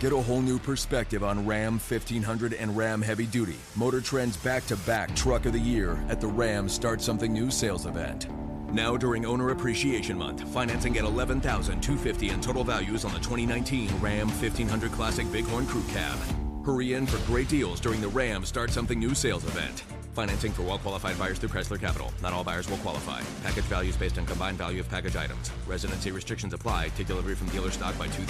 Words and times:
Get 0.00 0.14
a 0.14 0.16
whole 0.16 0.40
new 0.40 0.58
perspective 0.58 1.22
on 1.22 1.46
Ram 1.46 1.74
1500 1.74 2.54
and 2.54 2.74
Ram 2.74 3.02
Heavy 3.02 3.26
Duty, 3.26 3.56
Motor 3.76 4.00
Trend's 4.00 4.38
back 4.38 4.64
to 4.68 4.76
back 4.78 5.14
truck 5.14 5.44
of 5.44 5.52
the 5.52 5.60
year 5.60 6.02
at 6.08 6.22
the 6.22 6.26
Ram 6.26 6.70
Start 6.70 7.02
Something 7.02 7.34
New 7.34 7.50
sales 7.50 7.84
event. 7.84 8.26
Now 8.72 8.96
during 8.96 9.26
Owner 9.26 9.50
Appreciation 9.50 10.16
Month, 10.16 10.40
financing 10.54 10.96
at 10.96 11.04
$11,250 11.04 12.32
in 12.32 12.40
total 12.40 12.64
values 12.64 13.04
on 13.04 13.12
the 13.12 13.18
2019 13.18 13.90
Ram 14.00 14.28
1500 14.28 14.90
Classic 14.90 15.30
Bighorn 15.30 15.66
Crew 15.66 15.84
Cab. 15.88 16.18
Hurry 16.64 16.94
in 16.94 17.04
for 17.04 17.18
great 17.26 17.50
deals 17.50 17.78
during 17.78 18.00
the 18.00 18.08
Ram 18.08 18.46
Start 18.46 18.70
Something 18.70 18.98
New 18.98 19.14
sales 19.14 19.44
event. 19.44 19.84
Financing 20.14 20.52
for 20.52 20.62
well 20.62 20.78
qualified 20.78 21.18
buyers 21.18 21.38
through 21.38 21.50
Chrysler 21.50 21.78
Capital. 21.78 22.10
Not 22.22 22.32
all 22.32 22.42
buyers 22.42 22.70
will 22.70 22.78
qualify. 22.78 23.20
Package 23.42 23.64
values 23.64 23.98
based 23.98 24.16
on 24.16 24.24
combined 24.24 24.56
value 24.56 24.80
of 24.80 24.88
package 24.88 25.16
items. 25.16 25.50
Residency 25.66 26.10
restrictions 26.10 26.54
apply. 26.54 26.88
Take 26.96 27.08
delivery 27.08 27.34
from 27.34 27.48
dealer 27.48 27.70
stock 27.70 27.98
by 27.98 28.08
2 28.08 28.22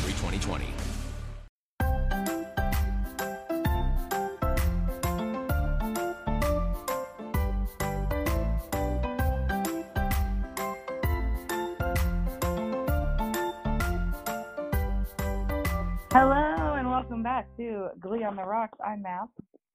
on 18.31 18.37
the 18.37 18.45
Rocks. 18.45 18.79
I'm 18.87 19.03
Matt, 19.03 19.27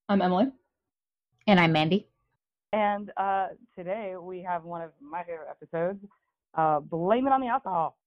I'm 0.07 0.21
Emily. 0.21 0.45
And 1.45 1.59
I'm 1.59 1.73
Mandy. 1.73 2.07
and 2.71 3.11
uh, 3.17 3.47
today 3.77 4.13
we 4.17 4.41
have 4.43 4.63
one 4.63 4.81
of 4.81 4.91
my 5.01 5.23
favorite 5.23 5.49
episodes. 5.49 5.99
Uh, 6.57 6.79
Blame 6.79 7.27
it 7.27 7.33
on 7.33 7.41
the 7.41 7.47
alcohol. 7.47 7.97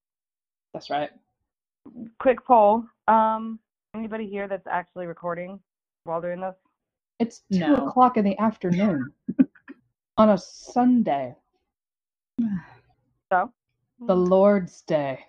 That's 0.73 0.89
right. 0.89 1.11
Quick 2.19 2.43
poll: 2.47 2.83
um, 3.09 3.59
Anybody 3.95 4.27
here 4.27 4.49
that's 4.49 4.67
actually 4.67 5.05
recording 5.05 5.61
while 6.05 6.23
doing 6.23 6.41
this? 6.41 6.55
It's 7.19 7.43
two 7.53 7.59
No. 7.59 7.75
o'clock 7.89 8.17
in 8.17 8.25
the 8.25 8.39
afternoon 8.39 9.13
on 10.17 10.31
a 10.31 10.39
Sunday, 10.39 11.35
So, 13.31 13.53
the 14.01 14.17
Lord's 14.17 14.81
Day. 14.81 15.21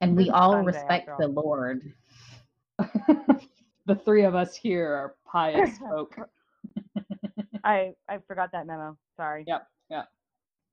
And 0.00 0.16
we 0.16 0.30
all 0.30 0.52
Sunday, 0.52 0.66
respect 0.66 1.08
after 1.08 1.26
the 1.26 1.32
Lord. 1.32 1.92
the 3.86 3.94
three 3.94 4.24
of 4.24 4.34
us 4.34 4.54
here 4.56 4.86
are 4.86 5.14
pious 5.26 5.78
folk. 5.78 6.16
I 7.64 7.92
I 8.08 8.18
forgot 8.26 8.50
that 8.52 8.66
memo. 8.66 8.96
Sorry. 9.16 9.44
Yep, 9.46 9.66
yep. 9.90 10.08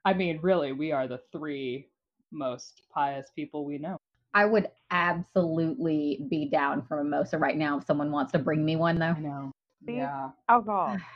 I 0.06 0.14
mean, 0.14 0.40
really, 0.42 0.72
we 0.72 0.92
are 0.92 1.08
the 1.08 1.20
three 1.32 1.88
most 2.32 2.84
pious 2.94 3.30
people 3.36 3.66
we 3.66 3.78
know. 3.78 3.98
I 4.34 4.46
would 4.46 4.70
absolutely 4.92 6.26
be 6.30 6.46
down 6.46 6.84
for 6.88 7.00
a 7.00 7.04
mimosa 7.04 7.38
right 7.38 7.58
now 7.58 7.78
if 7.80 7.86
someone 7.86 8.12
wants 8.12 8.32
to 8.34 8.40
bring 8.40 8.64
me 8.64 8.76
one 8.76 9.00
though. 9.00 9.16
I 9.18 9.20
know. 9.20 9.52
See? 9.86 9.96
Yeah. 9.98 10.30
Alcohol. 10.48 10.98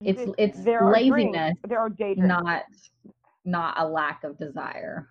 It's 0.00 0.30
it's 0.36 0.62
there 0.64 0.80
are 0.80 0.92
laziness, 0.92 1.56
There 1.66 1.78
are 1.78 1.88
day 1.88 2.14
drinks. 2.14 2.28
not 2.28 2.64
not 3.46 3.74
a 3.78 3.88
lack 3.88 4.22
of 4.24 4.36
desire. 4.36 5.08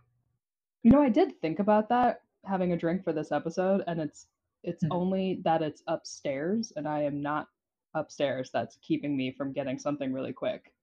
You 0.84 0.92
know, 0.92 1.02
I 1.02 1.10
did 1.10 1.40
think 1.42 1.58
about 1.60 1.90
that 1.90 2.22
having 2.46 2.74
a 2.74 2.78
drink 2.78 3.04
for 3.04 3.12
this 3.12 3.32
episode, 3.32 3.84
and 3.88 4.00
it's 4.00 4.28
it's 4.64 4.84
Mhm. 4.84 4.92
only 4.92 5.42
that 5.44 5.62
it's 5.62 5.84
upstairs, 5.88 6.72
and 6.76 6.88
I 6.88 7.02
am 7.04 7.22
not 7.22 7.48
upstairs. 7.94 8.50
That's 8.52 8.78
keeping 8.78 9.16
me 9.16 9.32
from 9.32 9.52
getting 9.54 9.78
something 9.80 10.12
really 10.14 10.34
quick, 10.34 10.74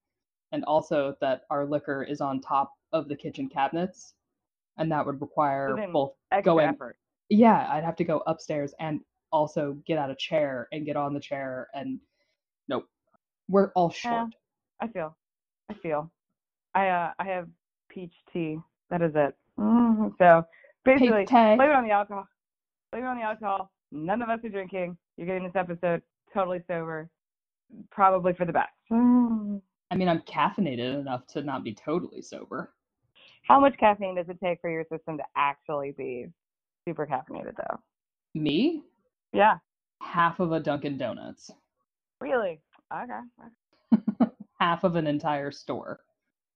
and 0.51 0.63
also 0.65 1.15
that 1.21 1.43
our 1.49 1.65
liquor 1.65 2.03
is 2.03 2.21
on 2.21 2.41
top 2.41 2.73
of 2.93 3.07
the 3.07 3.15
kitchen 3.15 3.49
cabinets, 3.49 4.15
and 4.77 4.91
that 4.91 5.05
would 5.05 5.21
require 5.21 5.75
So 5.77 5.91
both 5.91 6.15
going. 6.43 6.67
effort. 6.69 6.97
Yeah, 7.29 7.67
I'd 7.71 7.83
have 7.83 7.95
to 7.97 8.03
go 8.03 8.19
upstairs 8.27 8.73
and 8.79 9.01
also 9.31 9.73
get 9.85 9.97
out 9.97 10.09
a 10.11 10.15
chair 10.15 10.67
and 10.71 10.85
get 10.85 10.95
on 10.97 11.13
the 11.13 11.19
chair, 11.19 11.69
and 11.73 11.99
nope, 12.67 12.87
we're 13.47 13.71
all 13.73 13.89
Yeah. 14.03 14.21
short. 14.21 14.35
I 14.79 14.87
feel. 14.87 15.15
I 15.69 15.73
feel. 15.75 16.11
I 16.73 16.87
uh 16.89 17.13
I 17.19 17.23
have 17.25 17.47
peach 17.89 18.13
tea. 18.31 18.59
That 18.89 19.01
is 19.01 19.15
it. 19.15 19.35
Mhm. 19.57 20.17
So 20.17 20.45
basically, 20.83 21.25
blame 21.25 21.61
it 21.61 21.71
on 21.71 21.83
the 21.83 21.91
alcohol. 21.91 22.27
Blame 22.91 23.03
it 23.05 23.07
on 23.07 23.17
the 23.17 23.23
alcohol. 23.23 23.71
None 23.91 24.21
of 24.21 24.29
us 24.29 24.39
are 24.43 24.49
drinking. 24.49 24.97
You're 25.17 25.27
getting 25.27 25.43
this 25.43 25.55
episode 25.55 26.01
totally 26.33 26.61
sober. 26.67 27.09
Probably 27.89 28.33
for 28.33 28.45
the 28.45 28.51
best. 28.53 28.69
I 28.91 29.95
mean, 29.95 30.09
I'm 30.09 30.21
caffeinated 30.21 30.99
enough 30.99 31.25
to 31.27 31.41
not 31.41 31.63
be 31.63 31.73
totally 31.73 32.21
sober. 32.21 32.73
How 33.47 33.59
much 33.59 33.77
caffeine 33.77 34.15
does 34.15 34.27
it 34.29 34.37
take 34.43 34.59
for 34.61 34.69
your 34.69 34.83
system 34.91 35.17
to 35.17 35.23
actually 35.35 35.93
be 35.97 36.27
super 36.87 37.05
caffeinated 37.07 37.55
though? 37.57 37.79
Me, 38.35 38.83
Yeah. 39.33 39.57
half 40.01 40.39
of 40.39 40.51
a 40.51 40.59
Dunkin' 40.59 40.97
Donuts. 40.97 41.51
Really? 42.19 42.61
Okay. 42.93 44.29
half 44.59 44.83
of 44.83 44.95
an 44.95 45.07
entire 45.07 45.51
store. 45.51 46.01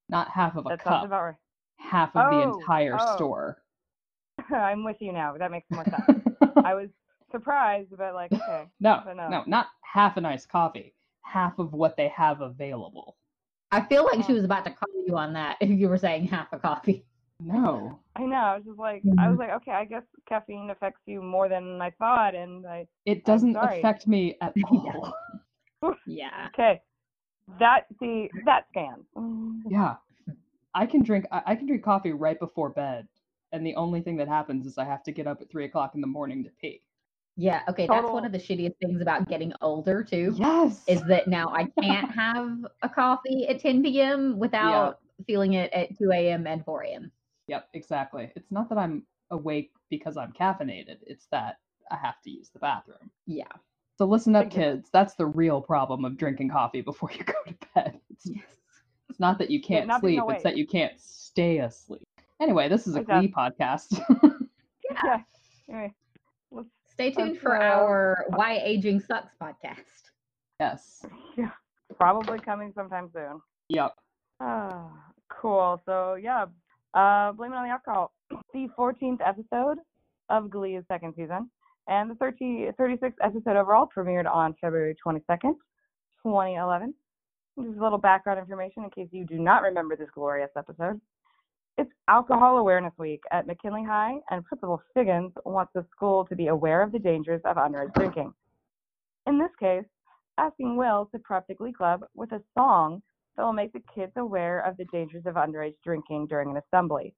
Not 0.08 0.28
half 0.28 0.56
of 0.56 0.66
a 0.66 0.70
That 0.70 0.80
cup, 0.80 1.10
right. 1.10 1.34
half 1.78 2.14
of 2.14 2.30
the 2.30 2.44
Oh, 2.44 2.58
entire 2.58 2.96
oh. 3.00 3.16
store. 3.16 3.62
I'm 4.54 4.84
with 4.84 4.96
you 5.00 5.12
now. 5.12 5.36
That 5.38 5.50
makes 5.50 5.66
more 5.70 5.84
sense. 5.84 6.20
I 6.64 6.74
was 6.74 6.88
surprised, 7.30 7.90
but 7.96 8.14
like, 8.14 8.32
okay. 8.32 8.64
no, 8.80 9.02
no. 9.14 9.28
no, 9.28 9.44
not 9.46 9.68
half 9.82 10.16
a 10.16 10.20
nice 10.20 10.46
coffee. 10.46 10.94
Half 11.22 11.58
of 11.58 11.72
what 11.72 11.96
they 11.96 12.08
have 12.08 12.40
available. 12.40 13.16
I 13.72 13.82
feel 13.82 14.04
like 14.04 14.24
she 14.24 14.32
was 14.32 14.44
about 14.44 14.64
to 14.64 14.70
call 14.70 14.88
you 15.06 15.16
on 15.16 15.32
that 15.32 15.56
if 15.60 15.68
you 15.68 15.88
were 15.88 15.98
saying 15.98 16.28
half 16.28 16.48
a 16.52 16.58
coffee. 16.58 17.04
No. 17.40 17.98
I 18.14 18.22
know. 18.22 18.36
I 18.36 18.56
was 18.56 18.64
just 18.64 18.78
like, 18.78 19.02
I 19.04 19.08
mm-hmm. 19.08 19.30
was 19.30 19.38
like, 19.38 19.50
okay, 19.56 19.72
I 19.72 19.84
guess 19.84 20.02
caffeine 20.28 20.70
affects 20.70 21.02
you 21.06 21.20
more 21.20 21.48
than 21.48 21.80
I 21.82 21.90
thought, 21.90 22.34
and 22.34 22.66
I 22.66 22.86
It 23.04 23.24
doesn't 23.24 23.56
affect 23.56 24.06
me 24.06 24.36
at 24.40 24.54
all. 24.70 25.14
Yeah. 26.06 26.48
okay. 26.54 26.80
That 27.58 27.86
see 28.00 28.30
that 28.44 28.66
scans. 28.70 29.04
yeah. 29.68 29.96
I 30.74 30.86
can 30.86 31.02
drink 31.02 31.26
I, 31.30 31.42
I 31.46 31.54
can 31.54 31.66
drink 31.66 31.84
coffee 31.84 32.12
right 32.12 32.38
before 32.38 32.70
bed. 32.70 33.06
And 33.56 33.66
the 33.66 33.74
only 33.74 34.02
thing 34.02 34.16
that 34.18 34.28
happens 34.28 34.66
is 34.66 34.76
I 34.76 34.84
have 34.84 35.02
to 35.04 35.12
get 35.12 35.26
up 35.26 35.40
at 35.40 35.50
three 35.50 35.64
o'clock 35.64 35.94
in 35.94 36.02
the 36.02 36.06
morning 36.06 36.44
to 36.44 36.50
pee. 36.60 36.82
Yeah. 37.36 37.62
Okay. 37.68 37.86
That's 37.86 38.10
one 38.10 38.26
of 38.26 38.32
the 38.32 38.38
shittiest 38.38 38.76
things 38.82 39.00
about 39.00 39.28
getting 39.28 39.52
older 39.62 40.04
too. 40.04 40.34
Yes. 40.36 40.84
Is 40.86 41.02
that 41.04 41.26
now 41.26 41.48
I 41.54 41.66
can't 41.80 42.10
have 42.14 42.66
a 42.82 42.88
coffee 42.88 43.46
at 43.48 43.60
10 43.60 43.82
p.m. 43.82 44.38
without 44.38 44.98
feeling 45.26 45.54
it 45.54 45.72
at 45.72 45.96
2 45.98 46.10
a.m. 46.12 46.46
and 46.46 46.64
4 46.64 46.82
a.m. 46.84 47.10
Yep, 47.48 47.68
exactly. 47.72 48.30
It's 48.36 48.52
not 48.52 48.68
that 48.68 48.76
I'm 48.76 49.04
awake 49.30 49.72
because 49.88 50.18
I'm 50.18 50.32
caffeinated. 50.32 50.98
It's 51.06 51.26
that 51.30 51.56
I 51.90 51.96
have 51.96 52.20
to 52.24 52.30
use 52.30 52.50
the 52.50 52.58
bathroom. 52.58 53.10
Yeah. 53.26 53.44
So 53.96 54.04
listen 54.04 54.36
up, 54.36 54.50
kids. 54.50 54.90
That's 54.92 55.14
the 55.14 55.26
real 55.26 55.62
problem 55.62 56.04
of 56.04 56.18
drinking 56.18 56.50
coffee 56.50 56.82
before 56.82 57.10
you 57.12 57.24
go 57.24 57.32
to 57.46 57.54
bed. 57.74 58.00
It's, 58.10 58.26
Yes. 58.26 58.44
it's 59.08 59.20
not 59.20 59.38
that 59.38 59.50
you 59.50 59.62
can't 59.62 59.90
sleep, 60.00 60.20
it's 60.28 60.42
that 60.42 60.58
you 60.58 60.66
can't 60.66 61.00
stay 61.00 61.58
asleep. 61.58 62.06
Anyway, 62.40 62.68
this 62.68 62.86
is 62.86 62.96
a 62.96 63.00
Exactly. 63.00 63.28
Glee 63.28 63.34
podcast. 63.34 64.00
yeah. 65.04 65.20
Anyway, 65.68 65.94
Stay 66.88 67.10
tuned 67.10 67.38
for 67.38 67.56
uh, 67.60 67.64
our 67.64 68.24
Why 68.30 68.58
Aging 68.64 69.00
Sucks 69.00 69.34
podcast. 69.40 70.10
yes. 70.60 71.04
yeah, 71.36 71.50
probably 71.98 72.38
coming 72.38 72.72
sometime 72.74 73.10
soon. 73.12 73.40
Yep. 73.68 73.94
Ah, 74.40 74.88
cool. 75.28 75.80
So 75.84 76.14
yeah, 76.14 76.46
uh, 76.94 77.32
blame 77.32 77.52
it 77.52 77.56
on 77.56 77.64
the 77.64 77.70
alcohol. 77.70 78.12
The 78.54 78.68
14th 78.78 79.18
episode 79.24 79.78
of 80.30 80.48
Glee's 80.50 80.82
second 80.88 81.12
season, 81.16 81.50
and 81.88 82.10
the 82.10 82.14
30, 82.14 82.70
36th 82.80 83.12
episode 83.22 83.56
overall 83.56 83.86
premiered 83.94 84.26
on 84.30 84.54
February 84.60 84.96
22nd, 85.06 85.52
2011. 86.22 86.94
Just 87.62 87.78
a 87.78 87.82
little 87.82 87.98
background 87.98 88.38
information 88.40 88.84
in 88.84 88.90
case 88.90 89.08
you 89.12 89.26
do 89.26 89.38
not 89.38 89.62
remember 89.62 89.94
this 89.96 90.08
glorious 90.14 90.50
episode. 90.56 90.98
It's 91.78 91.92
Alcohol 92.08 92.56
Awareness 92.56 92.94
Week 92.96 93.20
at 93.32 93.46
McKinley 93.46 93.84
High, 93.84 94.14
and 94.30 94.42
Principal 94.46 94.80
Figgins 94.94 95.32
wants 95.44 95.72
the 95.74 95.84
school 95.94 96.24
to 96.24 96.34
be 96.34 96.46
aware 96.46 96.82
of 96.82 96.90
the 96.90 96.98
dangers 96.98 97.42
of 97.44 97.56
underage 97.56 97.92
drinking. 97.92 98.32
In 99.26 99.38
this 99.38 99.50
case, 99.60 99.84
asking 100.38 100.76
Will 100.76 101.06
to 101.12 101.18
prep 101.18 101.46
the 101.46 101.54
Glee 101.54 101.74
Club 101.74 102.06
with 102.14 102.32
a 102.32 102.40
song 102.56 103.02
that 103.36 103.42
will 103.42 103.52
make 103.52 103.74
the 103.74 103.82
kids 103.94 104.12
aware 104.16 104.60
of 104.60 104.78
the 104.78 104.86
dangers 104.86 105.24
of 105.26 105.34
underage 105.34 105.74
drinking 105.84 106.28
during 106.28 106.50
an 106.50 106.62
assembly. 106.66 107.12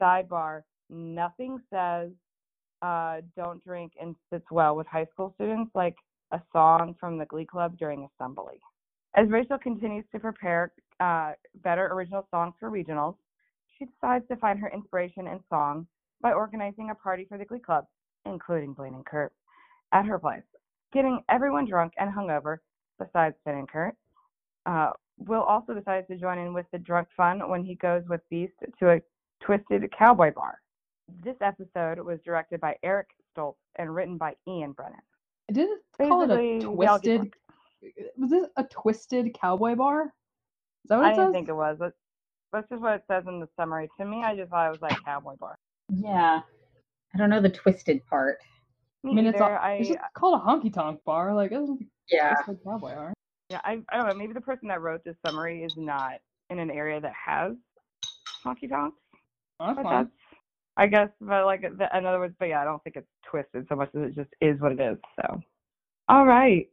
Sidebar: 0.00 0.62
Nothing 0.88 1.58
says 1.68 2.10
uh, 2.82 3.22
"don't 3.36 3.62
drink" 3.64 3.94
and 4.00 4.14
sits 4.32 4.46
well 4.52 4.76
with 4.76 4.86
high 4.86 5.06
school 5.06 5.32
students 5.34 5.72
like 5.74 5.96
a 6.30 6.40
song 6.52 6.94
from 7.00 7.18
the 7.18 7.26
Glee 7.26 7.44
Club 7.44 7.76
during 7.76 8.08
assembly. 8.14 8.60
As 9.16 9.28
Rachel 9.28 9.58
continues 9.58 10.04
to 10.12 10.20
prepare 10.20 10.70
uh, 11.00 11.32
better 11.64 11.86
original 11.86 12.28
songs 12.30 12.54
for 12.60 12.70
regionals, 12.70 13.16
she 13.80 13.86
decides 13.86 14.26
to 14.28 14.36
find 14.36 14.58
her 14.58 14.70
inspiration 14.70 15.26
in 15.26 15.40
song 15.48 15.86
by 16.20 16.32
organizing 16.32 16.90
a 16.90 16.94
party 16.94 17.24
for 17.28 17.38
the 17.38 17.44
Glee 17.44 17.58
Club, 17.58 17.86
including 18.26 18.74
Blaine 18.74 18.94
and 18.94 19.06
Kurt, 19.06 19.32
at 19.92 20.04
her 20.04 20.18
place, 20.18 20.42
getting 20.92 21.22
everyone 21.28 21.66
drunk 21.66 21.94
and 21.98 22.12
hungover 22.12 22.58
besides 22.98 23.34
Finn 23.44 23.56
and 23.56 23.68
Kurt. 23.68 23.96
Uh, 24.66 24.90
Will 25.26 25.42
also 25.42 25.74
decides 25.74 26.06
to 26.08 26.16
join 26.16 26.38
in 26.38 26.52
with 26.52 26.66
the 26.72 26.78
drunk 26.78 27.08
fun 27.16 27.48
when 27.48 27.64
he 27.64 27.74
goes 27.76 28.02
with 28.08 28.20
Beiste 28.32 28.50
to 28.78 28.90
a 28.90 29.00
twisted 29.42 29.90
cowboy 29.96 30.32
bar. 30.32 30.60
This 31.22 31.36
episode 31.40 31.98
was 31.98 32.20
directed 32.24 32.60
by 32.60 32.76
Eric 32.82 33.08
Stoltz 33.34 33.56
and 33.76 33.94
written 33.94 34.16
by 34.16 34.34
Ian 34.46 34.72
Brennan. 34.72 35.00
Did 35.52 35.68
it 35.68 36.08
call 36.08 36.22
it 36.22 36.30
a 36.30 36.36
they 36.36 36.86
all 36.86 36.98
get 36.98 37.18
twisted? 37.18 37.34
Was 38.16 38.30
this 38.30 38.46
a 38.56 38.64
twisted 38.64 39.34
cowboy 39.40 39.74
bar? 39.74 40.04
Is 40.84 40.88
that 40.88 40.98
what 40.98 41.06
I 41.06 41.12
it 41.12 41.16
didn't 41.16 41.32
think 41.32 41.48
it 41.48 41.54
was. 41.54 41.76
But 41.78 41.94
that's 42.52 42.68
just 42.68 42.82
what 42.82 42.94
it 42.94 43.04
says 43.08 43.24
in 43.26 43.40
the 43.40 43.48
summary. 43.56 43.88
To 43.98 44.04
me, 44.04 44.22
I 44.24 44.36
just 44.36 44.50
thought 44.50 44.66
it 44.66 44.70
was 44.70 44.82
like 44.82 45.04
cowboy 45.04 45.36
bar. 45.36 45.56
Yeah. 45.88 46.40
I 47.14 47.18
don't 47.18 47.30
know 47.30 47.40
the 47.40 47.50
twisted 47.50 48.04
part. 48.06 48.38
Me 49.02 49.12
I 49.12 49.14
mean, 49.14 49.26
it's, 49.26 49.40
either. 49.40 49.54
a, 49.54 49.60
I, 49.60 49.72
it's 49.74 49.88
just 49.88 50.00
called 50.14 50.40
a 50.40 50.44
honky 50.44 50.72
tonk 50.72 51.00
bar. 51.04 51.34
Like, 51.34 51.52
it 51.52 51.60
Yeah. 52.10 52.34
taste 52.34 52.48
like 52.48 52.64
cowboy 52.64 52.94
bar. 52.94 53.14
yeah, 53.48 53.60
I, 53.64 53.80
I 53.90 53.96
don't 53.96 54.06
know. 54.08 54.14
Maybe 54.14 54.32
the 54.32 54.40
person 54.40 54.68
that 54.68 54.80
wrote 54.80 55.02
this 55.04 55.16
summary 55.24 55.64
is 55.64 55.72
not 55.76 56.20
in 56.50 56.58
an 56.58 56.70
area 56.70 57.00
that 57.00 57.12
has 57.12 57.52
honky 58.44 58.68
tonks. 58.68 58.98
Oh, 59.58 59.74
that's 59.74 59.82
fine. 59.82 60.04
that's, 60.04 60.10
I 60.76 60.86
guess, 60.86 61.08
but 61.20 61.44
like, 61.44 61.62
the, 61.62 61.88
in 61.96 62.06
other 62.06 62.18
words, 62.20 62.34
but 62.38 62.46
yeah, 62.48 62.60
I 62.60 62.64
don't 62.64 62.82
think 62.84 62.96
it's 62.96 63.08
twisted 63.28 63.66
so 63.68 63.76
much 63.76 63.90
as 63.94 64.10
it 64.10 64.14
just 64.14 64.30
is 64.40 64.60
what 64.60 64.72
it 64.72 64.80
is. 64.80 64.98
So, 65.16 65.40
all 66.08 66.26
right. 66.26 66.68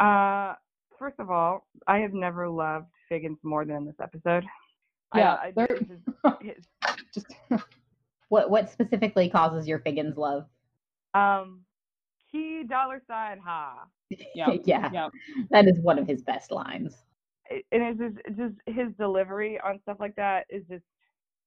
Uh, 0.00 0.54
first 0.98 1.18
of 1.18 1.30
all, 1.30 1.66
I 1.86 1.98
have 1.98 2.12
never 2.12 2.48
loved 2.48 2.86
Figgins 3.08 3.38
more 3.42 3.64
than 3.64 3.76
in 3.76 3.84
this 3.86 3.94
episode. 4.02 4.44
I- 5.12 5.18
Yeah, 5.18 5.32
I, 5.34 5.50
there- 5.54 5.66
it's 6.40 6.66
just- 7.14 7.14
Just 7.14 7.34
What 8.28 8.50
what 8.50 8.70
specifically 8.70 9.28
causes 9.30 9.68
your 9.68 9.78
Figgins 9.78 10.16
love? 10.16 10.46
um, 11.14 11.60
key 12.30 12.64
dollar 12.68 13.00
sign 13.06 13.38
ha. 13.38 13.86
yeah, 14.34 14.48
yeah. 14.64 14.90
yeah. 14.92 15.08
That 15.50 15.66
is 15.68 15.78
one 15.80 15.98
of 15.98 16.06
his 16.06 16.22
best 16.22 16.50
lines. 16.50 16.96
and 17.50 17.62
it's 17.72 17.98
just 18.00 18.16
it's 18.26 18.36
just 18.36 18.54
his 18.76 18.88
delivery 18.98 19.58
on 19.64 19.78
stuff 19.82 19.98
like 20.00 20.16
that 20.16 20.46
is 20.50 20.64
just 20.68 20.82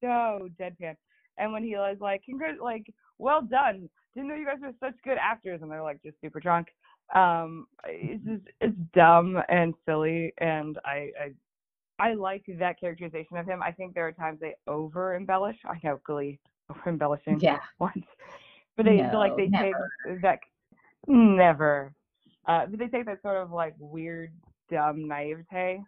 so 0.02 0.48
deadpan. 0.60 0.96
And 1.38 1.52
when 1.54 1.64
he 1.64 1.76
was 1.76 1.98
like, 2.00 2.24
"Congrat, 2.26 2.62
like, 2.62 2.92
well 3.18 3.42
done! 3.42 3.90
Didn't 4.16 4.30
know 4.30 4.36
you 4.36 4.46
guys 4.46 4.58
were 4.62 4.72
such 4.80 4.96
good 5.04 5.18
actors," 5.22 5.62
and 5.62 5.70
they're 5.70 5.84
like 5.84 6.02
just 6.02 6.20
super 6.22 6.40
drunk. 6.40 6.70
Um, 7.14 7.68
it's 7.86 8.24
just 8.26 8.44
it's 8.62 8.76
dumb 8.94 9.42
and 9.50 9.74
silly, 9.86 10.34
and 10.38 10.80
I 10.86 11.12
I 11.22 11.32
I 12.00 12.14
like 12.14 12.44
that 12.60 12.80
characterization 12.80 13.38
of 13.38 13.46
him. 13.46 13.62
I 13.64 13.72
think 13.72 13.94
there 13.94 14.08
are 14.08 14.12
times 14.12 14.40
they 14.40 14.56
over 14.68 15.16
embellish. 15.16 15.58
I 15.66 15.80
know 15.84 16.00
Glee 16.06 16.40
over 16.70 16.82
embellishing 16.90 17.40
Yeah. 17.42 17.60
once, 17.80 18.06
but 18.78 18.86
they 18.86 19.02
like 19.14 19.36
they 19.36 19.48
never. 19.48 19.92
take 20.08 20.22
that 20.22 20.40
never. 21.08 21.94
Uh, 22.48 22.66
but 22.66 22.80
they 22.80 22.88
take 22.88 23.06
that 23.06 23.22
sort 23.22 23.38
of 23.38 23.52
like 23.52 23.76
weird, 23.80 24.32
dumb 24.72 25.08
naivete, 25.08 25.82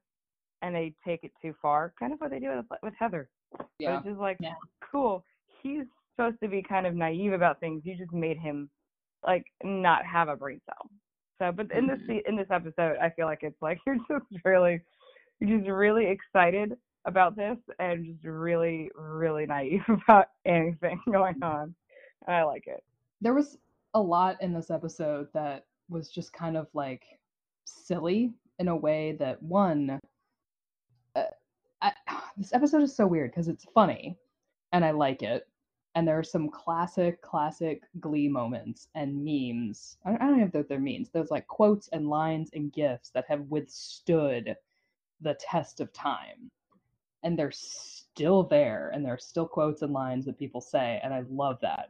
and 0.61 0.75
they 0.75 0.93
take 1.05 1.23
it 1.23 1.31
too 1.41 1.53
far. 1.61 1.93
Kind 1.99 2.13
of 2.13 2.19
what 2.19 2.29
they 2.31 2.39
do 2.39 2.49
with 2.55 2.65
with 2.83 2.93
Heather. 2.97 3.29
yeah. 3.79 3.97
It's 3.97 4.05
just 4.07 4.19
like, 4.19 4.37
Yeah. 4.39 4.53
cool. 4.91 5.23
He's 5.61 5.85
supposed 6.15 6.39
to 6.41 6.47
be 6.47 6.61
kind 6.61 6.85
of 6.85 6.95
naive 6.95 7.33
about 7.33 7.59
things. 7.59 7.81
You 7.85 7.95
just 7.95 8.13
made 8.13 8.37
him 8.37 8.69
like 9.25 9.45
not 9.63 10.05
have 10.05 10.27
a 10.29 10.35
brain 10.35 10.59
cell. 10.65 10.89
So, 11.39 11.51
but 11.51 11.71
in 11.71 11.87
this 11.87 11.99
Mhm. 12.01 12.07
se- 12.07 12.23
in 12.27 12.35
this 12.35 12.49
episode, 12.51 12.97
I 13.01 13.09
feel 13.11 13.25
like 13.25 13.43
it's 13.43 13.61
like 13.61 13.79
you're 13.85 13.97
just 14.09 14.45
really, 14.45 14.81
just 15.43 15.67
really 15.67 16.07
excited 16.07 16.77
about 17.05 17.35
this 17.35 17.57
and 17.79 18.05
just 18.05 18.23
really, 18.23 18.89
really 18.95 19.45
naive 19.45 19.83
about 20.07 20.27
anything 20.45 20.99
going 21.11 21.41
on. 21.41 21.73
And 22.27 22.35
I 22.35 22.43
like 22.43 22.67
it. 22.67 22.83
there 23.21 23.33
was 23.33 23.57
a 23.93 24.01
lot 24.01 24.41
in 24.41 24.53
this 24.53 24.71
episode 24.71 25.27
that 25.33 25.65
was 25.89 26.09
just 26.09 26.31
kind 26.33 26.55
of 26.55 26.67
like 26.73 27.03
silly 27.65 28.31
in 28.59 28.67
a 28.67 28.75
way 28.75 29.15
that 29.19 29.41
one 29.43 29.99
uh, 31.15 31.23
I, 31.81 31.91
this 32.38 32.53
episode 32.53 32.83
is 32.83 32.95
so 32.95 33.05
weird 33.07 33.31
because 33.31 33.47
it's 33.47 33.65
funny 33.73 34.17
and 34.71 34.85
i 34.85 34.91
like 34.91 35.23
it 35.23 35.47
and 35.95 36.07
there 36.07 36.17
are 36.17 36.23
some 36.23 36.49
classic 36.49 37.21
classic 37.21 37.83
glee 37.99 38.29
moments 38.29 38.88
and 38.95 39.23
memes 39.23 39.97
i 40.05 40.11
don't, 40.11 40.21
I 40.21 40.25
don't 40.27 40.39
know 40.39 40.51
if 40.53 40.67
they're 40.67 40.79
memes 40.79 41.09
there's 41.09 41.31
like 41.31 41.47
quotes 41.47 41.89
and 41.89 42.09
lines 42.09 42.49
and 42.53 42.71
gifs 42.71 43.09
that 43.09 43.25
have 43.27 43.41
withstood 43.49 44.55
the 45.21 45.35
test 45.39 45.79
of 45.79 45.91
time 45.94 46.50
and 47.23 47.38
they're 47.38 47.51
still 47.51 48.44
there 48.44 48.91
and 48.94 49.06
there 49.06 49.13
are 49.13 49.19
still 49.19 49.47
quotes 49.47 49.81
and 49.81 49.94
lines 49.94 50.25
that 50.25 50.38
people 50.38 50.62
say 50.62 51.00
and 51.03 51.13
i 51.13 51.23
love 51.29 51.57
that 51.62 51.89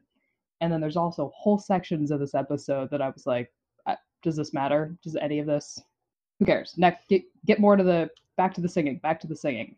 and 0.62 0.72
then 0.72 0.80
there's 0.80 0.96
also 0.96 1.32
whole 1.36 1.58
sections 1.58 2.12
of 2.12 2.20
this 2.20 2.36
episode 2.36 2.92
that 2.92 3.02
I 3.02 3.10
was 3.10 3.26
like, 3.26 3.52
uh, 3.88 3.96
does 4.22 4.36
this 4.36 4.54
matter? 4.54 4.96
Does 5.04 5.16
any 5.16 5.40
of 5.40 5.48
this? 5.48 5.82
Who 6.40 6.46
cares? 6.46 6.76
Next, 6.78 7.08
get 7.10 7.24
get 7.48 7.60
more 7.60 7.76
to 7.76 7.84
the 7.84 8.12
back 8.38 8.54
to 8.54 8.62
the 8.62 8.70
singing. 8.70 9.00
Back 9.00 9.20
to 9.22 9.28
the 9.28 9.36
singing. 9.36 9.76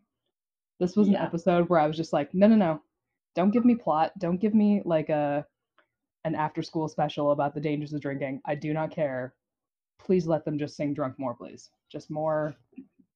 This 0.81 0.97
was 0.97 1.07
Yeah. 1.07 1.19
an 1.19 1.25
episode 1.25 1.69
where 1.69 1.79
I 1.79 1.87
was 1.87 1.95
just 1.95 2.11
like, 2.11 2.33
no, 2.33 2.47
no, 2.47 2.57
no, 2.57 2.81
don't 3.33 3.51
give 3.51 3.63
me 3.63 3.75
plot. 3.75 4.11
Don't 4.19 4.41
give 4.41 4.53
me 4.53 4.81
like 4.83 5.07
a 5.07 5.45
an 6.25 6.35
after 6.35 6.61
school 6.61 6.89
special 6.89 7.31
about 7.31 7.53
the 7.55 7.61
dangers 7.61 7.93
of 7.93 8.01
drinking. 8.01 8.41
I 8.45 8.55
do 8.55 8.73
not 8.73 8.91
care. 8.91 9.35
Please 9.99 10.27
let 10.27 10.43
them 10.43 10.57
just 10.59 10.75
sing 10.75 10.93
drunk 10.93 11.17
more, 11.17 11.33
please. 11.33 11.69
Just 11.89 12.11
more, 12.11 12.57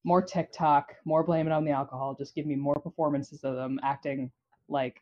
more 0.07 0.21
TikTok, 0.21 0.95
more 1.03 1.21
blame 1.21 1.47
it 1.47 1.51
on 1.51 1.65
the 1.65 1.71
alcohol. 1.71 2.15
Just 2.17 2.33
give 2.33 2.45
me 2.45 2.55
more 2.55 2.75
performances 2.75 3.43
of 3.43 3.55
them 3.55 3.77
acting 3.83 4.31
like 4.69 5.01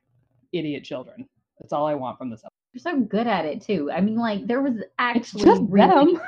idiot 0.51 0.83
children. 0.83 1.29
That's 1.61 1.71
all 1.71 1.85
I 1.85 1.93
want 1.93 2.17
from 2.17 2.31
this 2.31 2.39
episode. 2.39 2.51
They're 2.73 2.91
so 2.93 2.99
good 3.01 3.27
at 3.27 3.45
it 3.45 3.61
too. 3.61 3.91
I 3.91 4.01
mean, 4.01 4.17
like 4.17 4.47
there 4.47 4.63
was 4.63 4.73
actually 4.97 5.45
just 5.45 5.61
really 5.69 6.15
them. 6.15 6.21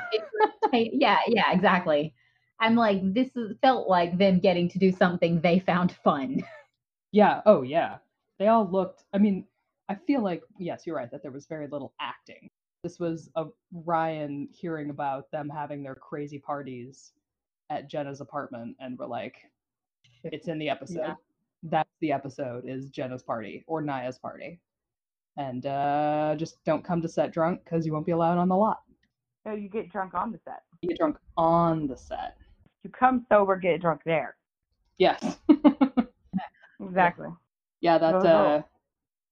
yeah, 0.72 1.18
yeah, 1.26 1.52
exactly. 1.52 2.14
I'm 2.60 2.76
like, 2.76 3.00
this 3.12 3.36
is, 3.36 3.56
felt 3.62 3.88
like 3.88 4.16
them 4.16 4.38
getting 4.38 4.68
to 4.70 4.78
do 4.78 4.92
something 4.92 5.40
they 5.40 5.58
found 5.58 5.92
fun. 5.92 6.42
Yeah. 7.10 7.40
Oh, 7.46 7.62
yeah. 7.62 7.96
They 8.38 8.48
all 8.48 8.68
looked. 8.70 9.04
I 9.14 9.18
mean, 9.18 9.46
I 9.88 9.94
feel 9.94 10.22
like 10.22 10.42
yes, 10.58 10.82
you're 10.86 10.96
right 10.96 11.10
that 11.10 11.22
there 11.22 11.30
was 11.30 11.46
very 11.46 11.66
little 11.66 11.94
acting. 12.02 12.50
This 12.82 13.00
was 13.00 13.30
a 13.34 13.46
Ryan 13.72 14.46
hearing 14.52 14.90
about 14.90 15.30
them 15.30 15.48
having 15.48 15.82
their 15.82 15.94
crazy 15.94 16.38
parties 16.38 17.12
at 17.70 17.88
Jenna's 17.88 18.20
apartment, 18.20 18.76
and 18.80 18.98
we're 18.98 19.06
like, 19.06 19.36
it's 20.24 20.48
in 20.48 20.58
the 20.58 20.68
episode. 20.68 21.00
Yeah. 21.00 21.14
That's 21.64 21.90
the 22.00 22.12
episode 22.12 22.64
is 22.68 22.90
Jenna's 22.90 23.22
party 23.22 23.64
or 23.66 23.82
Naya's 23.82 24.18
party, 24.18 24.60
and 25.36 25.66
uh, 25.66 26.34
just 26.36 26.62
don't 26.64 26.84
come 26.84 27.02
to 27.02 27.08
set 27.08 27.32
drunk 27.32 27.64
because 27.64 27.84
you 27.84 27.92
won't 27.92 28.06
be 28.06 28.12
allowed 28.12 28.38
on 28.38 28.48
the 28.48 28.56
lot. 28.56 28.82
So 29.44 29.52
you 29.54 29.68
get 29.68 29.90
drunk 29.90 30.14
on 30.14 30.30
the 30.30 30.38
set. 30.44 30.62
You 30.82 30.90
get 30.90 30.98
drunk 30.98 31.16
on 31.36 31.86
the 31.86 31.96
set. 31.96 32.36
You 32.84 32.90
come 32.90 33.26
sober, 33.28 33.56
get 33.56 33.80
drunk 33.80 34.02
there. 34.04 34.36
Yes. 34.98 35.38
Exactly. 36.80 37.26
yeah. 37.80 37.98
That 37.98 38.12
Those 38.12 38.24
uh, 38.24 38.62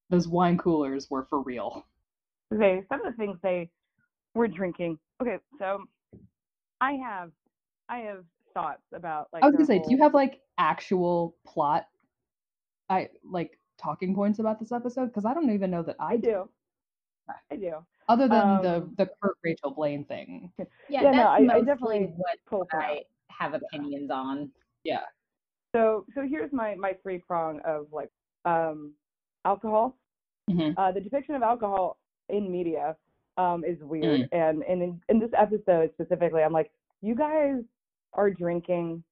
those 0.09 0.27
wine 0.27 0.57
coolers 0.57 1.09
were 1.09 1.25
for 1.29 1.41
real. 1.41 1.85
Okay, 2.53 2.83
some 2.89 3.05
of 3.05 3.11
the 3.11 3.17
things 3.17 3.37
they 3.41 3.69
were 4.35 4.47
drinking. 4.47 4.99
Okay, 5.21 5.37
so 5.57 5.83
I 6.81 6.93
have 6.93 7.31
I 7.89 7.99
have 7.99 8.23
thoughts 8.53 8.83
about 8.93 9.27
like 9.33 9.43
I 9.43 9.47
was 9.47 9.55
gonna 9.55 9.65
say, 9.65 9.79
do 9.79 9.91
you 9.91 9.97
have 9.99 10.13
like 10.13 10.41
actual 10.57 11.35
plot, 11.45 11.87
I 12.89 13.09
like 13.23 13.57
talking 13.77 14.15
points 14.15 14.39
about 14.39 14.59
this 14.59 14.71
episode? 14.71 15.07
Because 15.07 15.25
I 15.25 15.33
don't 15.33 15.51
even 15.51 15.71
know 15.71 15.83
that 15.83 15.95
I, 15.99 16.13
I 16.13 16.17
do. 16.17 16.49
I 17.51 17.55
do. 17.55 17.73
Other 18.09 18.27
than 18.27 18.61
the 18.61 18.75
Um, 18.77 18.93
the 18.97 19.09
Kurt 19.21 19.35
Rachel 19.43 19.71
Blaine 19.71 20.05
thing. 20.05 20.51
Yeah, 20.59 20.65
Yeah, 20.89 21.01
no, 21.11 21.17
that's 21.17 21.27
I- 21.29 21.35
I 21.35 21.39
mostly 21.41 21.65
definitely 21.65 21.99
what 22.15 22.37
Pull. 22.45 22.67
I 22.71 23.01
have 23.29 23.53
opinions 23.53 24.09
on. 24.11 24.49
Yeah. 24.83 25.01
So 25.75 26.05
so 26.15 26.21
here's 26.27 26.51
my 26.53 26.75
my 26.75 26.93
three 27.03 27.19
prong 27.19 27.59
of 27.65 27.87
like 27.91 28.09
um 28.45 28.93
alcohol. 29.45 29.97
Mhm. 30.49 30.73
Uh, 30.77 30.91
the 30.93 31.01
depiction 31.01 31.35
of 31.35 31.43
alcohol 31.43 31.97
in 32.29 32.49
media 32.51 32.95
um 33.37 33.63
is 33.65 33.77
weird, 33.83 34.21
Mm. 34.21 34.27
and 34.31 34.63
and 34.63 34.81
in, 34.81 35.01
in 35.09 35.19
this 35.19 35.31
episode 35.37 35.91
specifically, 35.93 36.41
I'm 36.41 36.53
like, 36.53 36.71
you 37.01 37.13
guys 37.15 37.61
are 38.13 38.29
drinking, 38.29 39.03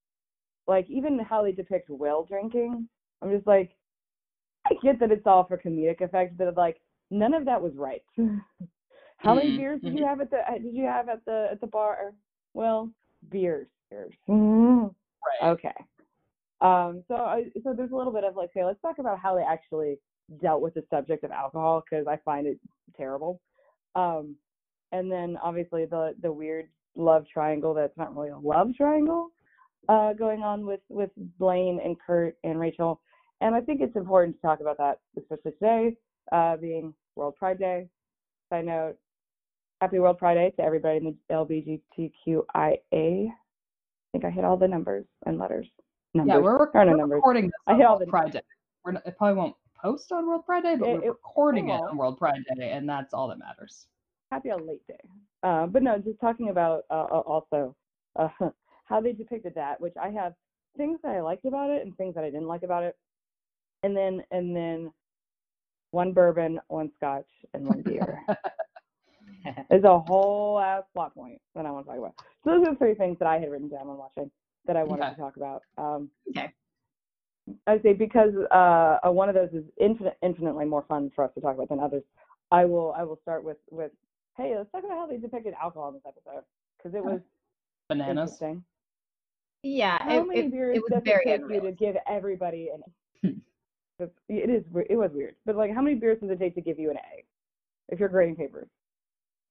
like 0.67 0.89
even 0.89 1.19
how 1.19 1.43
they 1.43 1.51
depict 1.51 1.89
Will 1.89 2.25
drinking. 2.25 2.87
I'm 3.21 3.31
just 3.31 3.47
like, 3.47 3.75
I 4.67 4.73
get 4.81 4.99
that 4.99 5.11
it's 5.11 5.27
all 5.27 5.45
for 5.45 5.57
comedic 5.57 6.01
effect, 6.01 6.37
but 6.37 6.55
like 6.57 6.81
none 7.11 7.33
of 7.33 7.45
that 7.45 7.61
was 7.61 7.73
right. 7.75 8.03
how 9.17 9.35
many 9.35 9.51
Mm, 9.51 9.57
beers 9.57 9.81
did 9.81 9.93
you 9.95 10.05
have 10.05 10.21
at 10.21 10.29
the 10.31 10.37
uh, 10.37 10.57
did 10.57 10.73
you 10.73 10.85
have 10.85 11.09
at 11.09 11.23
the 11.25 11.49
at 11.51 11.61
the 11.61 11.67
bar? 11.67 12.13
Well, 12.53 12.89
beers, 13.31 13.67
beers. 13.89 14.13
Right. 15.41 15.49
Okay. 15.51 15.73
Um, 16.61 17.03
so 17.07 17.15
I, 17.15 17.45
so 17.63 17.73
there's 17.73 17.91
a 17.91 17.95
little 17.95 18.13
bit 18.13 18.23
of 18.23 18.35
like, 18.35 18.49
okay, 18.55 18.63
let's 18.63 18.81
talk 18.81 18.99
about 18.99 19.19
how 19.19 19.35
they 19.35 19.43
actually 19.43 19.99
dealt 20.41 20.61
with 20.61 20.73
the 20.73 20.83
subject 20.89 21.23
of 21.23 21.31
alcohol 21.31 21.83
because 21.83 22.07
I 22.07 22.17
find 22.23 22.47
it 22.47 22.59
terrible. 22.95 23.39
Um, 23.95 24.35
and 24.91 25.11
then 25.11 25.37
obviously 25.41 25.85
the 25.85 26.15
the 26.21 26.31
weird 26.31 26.69
love 26.95 27.25
triangle 27.31 27.73
that's 27.73 27.97
not 27.97 28.15
really 28.15 28.29
a 28.29 28.37
love 28.37 28.73
triangle 28.75 29.29
uh, 29.89 30.13
going 30.13 30.41
on 30.43 30.65
with 30.65 30.79
with 30.89 31.09
Blaine 31.37 31.79
and 31.83 31.95
Kurt 32.05 32.37
and 32.43 32.59
Rachel. 32.59 33.01
And 33.41 33.53
I 33.53 33.61
think 33.61 33.81
it's 33.81 33.95
important 33.95 34.35
to 34.37 34.41
talk 34.41 34.61
about 34.61 34.77
that, 34.77 34.99
especially 35.17 35.51
today, 35.51 35.97
uh, 36.31 36.55
being 36.57 36.93
World 37.15 37.35
Pride 37.35 37.59
Day. 37.59 37.87
Side 38.49 38.65
note, 38.65 38.95
happy 39.81 39.99
World 39.99 40.17
Pride 40.17 40.35
Day 40.35 40.51
to 40.57 40.63
everybody 40.63 40.97
in 40.97 41.03
the 41.03 41.33
LGBTQIA. 41.33 43.27
I 43.27 43.31
think 44.11 44.23
I 44.25 44.29
hit 44.29 44.45
all 44.45 44.55
the 44.57 44.67
numbers 44.67 45.05
and 45.25 45.37
letters. 45.37 45.67
Numbers. 46.13 46.33
Yeah, 46.33 46.39
we're, 46.41 46.55
Or 46.57 46.85
no, 46.85 46.91
we're 46.91 46.97
numbers. 46.97 47.15
recording 47.17 47.45
this 47.47 47.51
I 47.67 47.75
hit 47.75 47.85
all 47.85 47.97
World 47.97 48.01
the 48.07 48.11
Pride 48.11 48.31
Day. 48.31 48.41
We're 48.85 48.91
not, 48.93 49.05
it 49.05 49.17
probably 49.17 49.35
won't 49.35 49.55
post 49.81 50.11
on 50.13 50.25
World 50.27 50.45
Pride 50.45 50.63
Day, 50.63 50.75
but 50.77 50.87
It- 50.87 51.01
we're 51.01 51.09
recording 51.09 51.69
it 51.69 51.73
it 51.73 51.81
on 51.81 51.97
World 51.97 52.17
Pride 52.17 52.39
Day, 52.55 52.71
and 52.71 52.87
that's 52.87 53.13
all 53.13 53.27
that 53.27 53.37
matters. 53.39 53.87
Happy 54.31 54.49
a 54.49 54.57
late 54.57 54.85
day. 54.87 54.99
Uh, 55.43 55.67
but 55.67 55.83
no, 55.83 55.97
just 55.97 56.19
talking 56.19 56.49
about 56.49 56.85
uh, 56.89 57.03
also 57.03 57.75
uh, 58.17 58.27
how 58.85 59.01
they 59.01 59.11
depicted 59.11 59.53
that, 59.55 59.79
which 59.79 59.93
I 60.01 60.09
have 60.09 60.33
things 60.77 60.99
that 61.03 61.15
I 61.15 61.21
liked 61.21 61.45
about 61.45 61.69
it 61.69 61.83
and 61.85 61.95
things 61.97 62.15
that 62.15 62.23
I 62.23 62.29
didn't 62.29 62.47
like 62.47 62.63
about 62.63 62.83
it, 62.83 62.97
and 63.83 63.95
then 63.95 64.23
and 64.31 64.55
then 64.55 64.91
one 65.91 66.13
bourbon, 66.13 66.59
one 66.67 66.91
scotch, 66.97 67.27
and 67.53 67.65
one 67.65 67.81
beer. 67.81 68.19
There's 69.69 69.83
a 69.83 69.99
whole 69.99 70.59
ass 70.59 70.83
plot 70.93 71.13
point 71.15 71.39
that 71.55 71.65
I 71.65 71.71
want 71.71 71.85
to 71.85 71.91
talk 71.91 71.99
about. 71.99 72.15
So 72.43 72.51
those 72.51 72.67
are 72.67 72.71
the 72.73 72.77
three 72.77 72.95
things 72.95 73.17
that 73.19 73.27
I 73.27 73.39
had 73.39 73.49
written 73.51 73.69
down 73.69 73.87
when 73.87 73.97
watching 73.97 74.29
that 74.67 74.75
I 74.75 74.83
wanted 74.83 75.03
Okay. 75.03 75.15
to 75.15 75.15
talk 75.15 75.37
about. 75.37 75.63
Um, 75.77 76.09
Okay. 76.29 76.53
I 77.67 77.79
say 77.81 77.93
because 77.93 78.33
uh, 78.51 78.97
uh, 79.07 79.11
one 79.11 79.29
of 79.29 79.35
those 79.35 79.49
is 79.53 79.63
infinite, 79.79 80.17
infinitely 80.23 80.65
more 80.65 80.83
fun 80.87 81.11
for 81.15 81.23
us 81.25 81.31
to 81.35 81.41
talk 81.41 81.55
about 81.55 81.69
than 81.69 81.79
others. 81.79 82.03
I 82.51 82.65
will 82.65 82.93
I 82.97 83.03
will 83.03 83.19
start 83.21 83.43
with 83.43 83.57
with 83.71 83.91
hey 84.37 84.55
let's 84.57 84.71
talk 84.71 84.83
about 84.83 84.97
how 84.97 85.05
they 85.07 85.17
depicted 85.17 85.53
alcohol 85.61 85.89
in 85.89 85.93
this 85.95 86.03
episode 86.07 86.43
because 86.77 86.95
it 86.95 87.03
was 87.03 87.21
Bananas. 87.89 88.31
interesting. 88.31 88.63
Yeah, 89.63 89.97
How 89.99 90.21
it, 90.21 90.27
many 90.27 90.39
it, 90.41 90.51
beers 90.51 90.77
it 90.77 90.81
was 90.83 90.91
does 90.91 91.01
very 91.03 91.23
it 91.25 91.41
take 91.41 91.49
you 91.55 91.61
to 91.61 91.71
give 91.71 91.95
everybody 92.07 92.69
an 92.73 92.83
Hmm. 93.23 94.03
A? 94.03 94.09
it 94.29 94.49
is 94.49 94.63
it 94.89 94.95
was 94.97 95.11
weird, 95.13 95.35
but 95.45 95.55
like 95.55 95.73
how 95.73 95.81
many 95.81 95.95
beers 95.95 96.19
does 96.19 96.29
it 96.29 96.39
take 96.39 96.55
to 96.55 96.61
give 96.61 96.77
you 96.79 96.91
an 96.91 96.97
A 96.97 97.23
if 97.89 97.99
you're 97.99 98.09
grading 98.09 98.35
papers? 98.35 98.67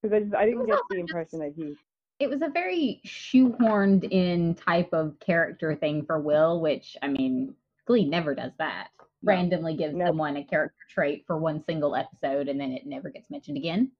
Because 0.03 0.15
I 0.17 0.21
just 0.21 0.35
I 0.35 0.45
didn't 0.45 0.67
get 0.67 0.75
also 0.75 0.85
the 0.91 0.97
just- 0.97 1.11
impression 1.11 1.39
that 1.41 1.55
he 1.57 1.75
It 2.21 2.29
was 2.31 2.43
a 2.43 2.49
very 2.49 3.01
shoehorned 3.07 4.05
in 4.13 4.55
type 4.55 4.93
of 4.93 5.19
character 5.19 5.75
thing 5.75 6.05
for 6.05 6.21
Will, 6.21 6.61
which 6.61 6.97
I 7.03 7.09
mean, 7.09 7.55
Glee 7.87 8.05
never 8.09 8.35
does 8.35 8.53
that. 8.59 8.89
No. 9.23 9.33
Randomly 9.33 9.75
gives 9.77 9.95
No. 9.97 10.07
someone 10.07 10.37
a 10.37 10.45
character 10.45 10.79
trait 10.89 11.25
for 11.27 11.39
one 11.39 11.65
single 11.65 11.97
episode 11.97 12.49
and 12.49 12.61
then 12.61 12.71
it 12.73 12.87
never 12.87 13.09
gets 13.11 13.31
mentioned 13.31 13.57
again. 13.57 13.91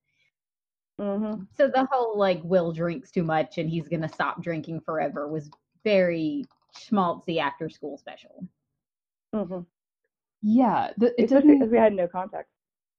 Hmm 0.99 1.43
So 1.57 1.69
the 1.69 1.87
whole 1.91 2.17
like 2.19 2.41
Will 2.45 2.73
drinks 2.73 3.11
too 3.11 3.25
much 3.25 3.59
and 3.59 3.69
he's 3.69 3.89
gonna 3.89 4.09
stop 4.09 4.43
drinking 4.43 4.81
forever 4.81 5.29
was 5.29 5.51
very 5.83 6.45
schmaltzy 6.77 7.39
after 7.39 7.69
school 7.69 7.97
special. 7.99 8.47
hmm 9.35 9.61
Yeah, 10.43 10.91
it 10.97 11.15
especially 11.25 11.27
didn't. 11.27 11.59
because 11.59 11.71
we 11.71 11.79
had 11.79 11.93
no 11.95 12.07
context. 12.09 12.51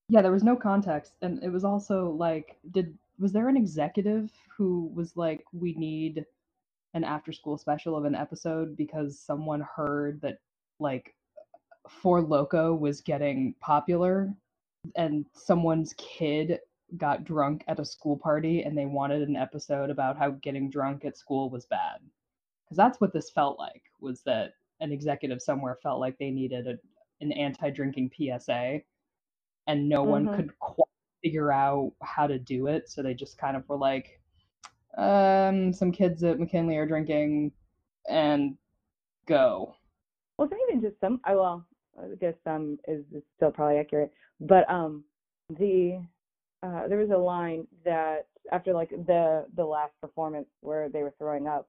Yeah, 0.09 0.21
there 0.21 0.31
was 0.31 0.43
no 0.43 0.55
context, 0.55 1.13
and 1.21 1.41
it 1.43 1.49
was 1.49 1.63
also 1.63 2.11
like, 2.11 2.57
did 2.71 2.97
was 3.17 3.31
there 3.31 3.47
an 3.47 3.57
executive 3.57 4.31
who 4.55 4.91
was 4.93 5.15
like, 5.17 5.43
we 5.53 5.73
need 5.75 6.25
an 6.93 7.03
after 7.03 7.31
school 7.31 7.57
special 7.57 7.95
of 7.95 8.05
an 8.05 8.15
episode 8.15 8.75
because 8.77 9.19
someone 9.19 9.61
heard 9.75 10.19
that 10.21 10.39
like 10.79 11.15
Four 11.89 12.21
Loco 12.21 12.73
was 12.75 13.01
getting 13.01 13.55
popular, 13.61 14.33
and 14.95 15.25
someone's 15.33 15.93
kid 15.97 16.59
got 16.97 17.23
drunk 17.23 17.63
at 17.67 17.79
a 17.79 17.85
school 17.85 18.17
party, 18.17 18.63
and 18.63 18.77
they 18.77 18.85
wanted 18.85 19.27
an 19.27 19.35
episode 19.35 19.89
about 19.89 20.17
how 20.17 20.31
getting 20.31 20.69
drunk 20.69 21.05
at 21.05 21.17
school 21.17 21.49
was 21.49 21.65
bad, 21.65 21.99
because 22.63 22.77
that's 22.77 22.99
what 23.01 23.13
this 23.13 23.29
felt 23.31 23.59
like. 23.59 23.83
Was 23.99 24.21
that 24.23 24.53
an 24.81 24.91
executive 24.91 25.41
somewhere 25.41 25.77
felt 25.81 25.99
like 25.99 26.17
they 26.17 26.31
needed 26.31 26.67
a, 26.67 26.77
an 27.21 27.31
anti-drinking 27.31 28.11
PSA 28.15 28.81
and 29.67 29.89
no 29.89 30.03
one 30.03 30.27
Mhm. 30.27 30.35
could 30.35 30.59
quite 30.59 30.87
figure 31.23 31.51
out 31.51 31.93
how 32.01 32.27
to 32.27 32.37
do 32.37 32.67
it. 32.67 32.89
So 32.89 33.01
they 33.01 33.13
just 33.13 33.37
kind 33.37 33.57
of 33.57 33.67
were 33.67 33.77
like, 33.77 34.21
um, 34.97 35.73
some 35.73 35.91
kids 35.91 36.23
at 36.23 36.39
McKinley 36.39 36.77
are 36.77 36.85
drinking 36.85 37.51
and 38.07 38.57
go. 39.25 39.75
Well, 40.37 40.47
it's 40.47 40.51
not 40.51 40.59
even 40.69 40.81
just 40.81 40.99
some. 40.99 41.19
I 41.23 41.35
well, 41.35 41.65
I 41.97 42.15
guess 42.19 42.35
some 42.43 42.77
is, 42.87 43.05
is 43.13 43.23
still 43.35 43.51
probably 43.51 43.77
accurate, 43.77 44.13
but 44.39 44.69
um, 44.69 45.03
the 45.49 46.01
uh, 46.63 46.87
there 46.87 46.97
was 46.97 47.09
a 47.09 47.17
line 47.17 47.67
that 47.83 48.27
after 48.51 48.73
like 48.73 48.89
the 48.89 49.45
the 49.55 49.65
last 49.65 49.93
performance 50.01 50.47
where 50.61 50.89
they 50.89 51.03
were 51.03 51.13
throwing 51.17 51.47
up, 51.47 51.67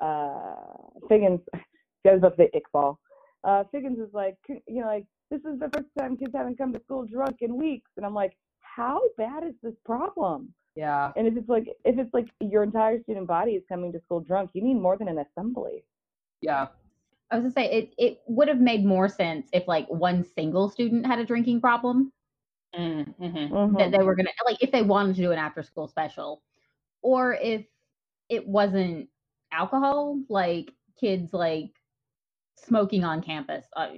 uh, 0.00 1.06
Figgins, 1.08 1.40
I 1.54 2.10
up 2.10 2.36
the 2.36 2.48
to 2.48 2.50
say 2.52 2.60
Iqbal. 2.74 2.96
Uh, 3.42 3.64
Figgins 3.72 3.98
is 3.98 4.12
like, 4.12 4.36
you 4.48 4.80
know, 4.80 4.86
like 4.86 5.06
this 5.30 5.40
is 5.40 5.58
the 5.58 5.70
first 5.74 5.88
time 5.98 6.16
kids 6.16 6.32
haven't 6.34 6.58
come 6.58 6.72
to 6.72 6.80
school 6.80 7.06
drunk 7.06 7.38
in 7.40 7.56
weeks, 7.56 7.90
and 7.96 8.04
I'm 8.04 8.14
like, 8.14 8.36
how 8.60 9.00
bad 9.16 9.44
is 9.44 9.54
this 9.62 9.74
problem? 9.84 10.52
Yeah. 10.76 11.12
And 11.16 11.26
if 11.26 11.36
it's 11.36 11.48
like 11.48 11.68
if 11.84 11.98
it's 11.98 12.12
like 12.14 12.28
your 12.40 12.62
entire 12.62 13.02
student 13.02 13.26
body 13.26 13.52
is 13.52 13.62
coming 13.68 13.92
to 13.92 14.00
school 14.00 14.20
drunk, 14.20 14.50
you 14.54 14.62
need 14.62 14.74
more 14.74 14.96
than 14.96 15.08
an 15.08 15.18
assembly. 15.18 15.84
Yeah. 16.42 16.68
I 17.30 17.36
was 17.36 17.42
gonna 17.42 17.52
say 17.52 17.70
it, 17.70 17.94
it 17.98 18.20
would 18.26 18.48
have 18.48 18.60
made 18.60 18.84
more 18.84 19.08
sense 19.08 19.48
if 19.52 19.68
like 19.68 19.86
one 19.88 20.24
single 20.24 20.68
student 20.68 21.06
had 21.06 21.18
a 21.18 21.24
drinking 21.24 21.60
problem 21.60 22.12
Mm-hmm. 22.76 23.36
Mhm. 23.54 23.78
that 23.78 23.90
they 23.90 24.02
were 24.04 24.14
gonna 24.14 24.30
like 24.46 24.62
if 24.62 24.70
they 24.70 24.82
wanted 24.82 25.16
to 25.16 25.22
do 25.22 25.32
an 25.32 25.38
after 25.38 25.62
school 25.62 25.88
special 25.88 26.42
or 27.02 27.34
if 27.34 27.66
it 28.28 28.46
wasn't 28.46 29.08
alcohol 29.52 30.20
like 30.28 30.72
kids 30.98 31.32
like 31.32 31.72
smoking 32.56 33.02
on 33.02 33.22
campus 33.22 33.66
uh, 33.76 33.88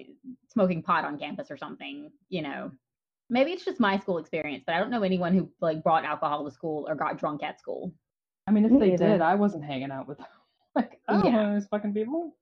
smoking 0.49 0.83
pot 0.83 1.05
on 1.05 1.19
campus 1.19 1.51
or 1.51 1.57
something 1.59 2.11
you 2.31 2.41
know 2.41 2.71
maybe 3.29 3.51
it's 3.51 3.65
just 3.65 3.79
my 3.81 3.99
school 3.99 4.17
experience 4.19 4.63
but 4.67 4.75
i 4.75 4.79
don't 4.79 4.91
know 4.91 5.03
anyone 5.03 5.35
who 5.35 5.51
like 5.61 5.83
brought 5.83 6.05
alcohol 6.05 6.45
to 6.45 6.51
school 6.51 6.87
or 6.89 6.95
got 6.95 7.19
drunk 7.19 7.43
at 7.43 7.59
school 7.59 7.93
I 8.49 8.51
mean, 8.51 8.65
if 8.65 8.73
Me 8.73 8.81
they 8.81 8.93
either. 8.95 9.07
did, 9.07 9.21
I 9.21 9.37
wasn't 9.37 9.65
hanging 9.65 9.93
out 9.93 10.09
with 10.09 10.19
them. 10.19 10.27
Like, 10.75 11.01
I 11.07 11.13
don't 11.13 11.27
Yeah. 11.27 11.43
know 11.45 11.55
those 11.55 11.67
fucking 11.67 11.95
people. 11.95 12.35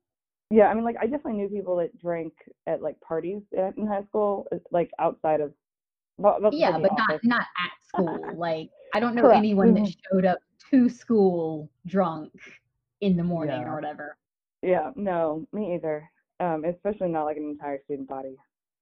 Yeah, 0.51 0.69
I 0.69 0.75
mean, 0.75 0.83
like 0.85 0.97
I 0.99 1.03
definitely 1.03 1.35
knew 1.35 1.49
people 1.51 1.77
that 1.77 1.99
drank 1.99 2.33
at 2.67 2.81
like 2.81 2.99
parties 3.03 3.43
in, 3.53 3.75
in 3.77 3.87
high 3.87 4.05
school, 4.05 4.47
uh, 4.51 4.57
like 4.71 4.91
outside 4.99 5.41
of. 5.43 5.53
Well, 6.21 6.39
that's 6.43 6.55
yeah 6.57 6.73
but 6.79 6.93
not 6.93 7.09
office. 7.11 7.21
not 7.25 7.41
at 7.41 7.73
school 7.89 8.21
like 8.37 8.69
i 8.95 9.01
don't 9.01 9.15
know 9.15 9.23
Correct. 9.23 9.39
anyone 9.39 9.73
that 9.75 9.85
Mhm. 9.85 9.97
showed 10.13 10.25
up 10.27 10.39
to 10.71 10.89
school 10.89 11.71
drunk 11.87 12.31
in 13.01 13.17
the 13.17 13.25
morning 13.25 13.63
Yeah. 13.63 13.69
or 13.71 13.75
whatever 13.77 14.17
Yeah, 14.63 14.91
no, 14.95 15.47
me 15.53 15.75
either. 15.75 16.09
Um, 16.39 16.65
especially 16.67 17.09
not 17.09 17.25
like 17.25 17.39
an 17.39 17.45
entire 17.49 17.81
student 17.85 18.09
body. 18.09 18.37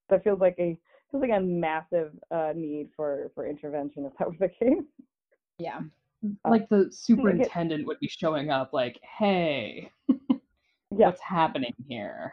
That 0.09 0.25
feels 0.25 0.41
like 0.41 0.57
a 0.59 0.77
feels 1.11 1.21
like 1.23 1.31
a 1.31 1.41
massive 1.41 2.13
uh 2.33 2.53
need 2.55 2.89
for 2.97 3.31
for 3.35 3.47
intervention 3.47 4.05
if 4.05 4.13
that 4.19 4.29
was 4.29 4.39
the 4.41 4.49
case. 4.61 4.83
yeah 5.59 5.81
Uh, 6.45 6.51
Like 6.51 6.69
the 6.69 6.91
superintendent 6.91 7.87
would 7.87 8.01
be 8.01 8.09
showing 8.09 8.51
up, 8.51 8.73
like, 8.73 8.99
"Hey, 9.19 9.93
Yeah, 10.91 11.07
what's 11.07 11.21
happening 11.21 11.75
here?" 11.87 12.33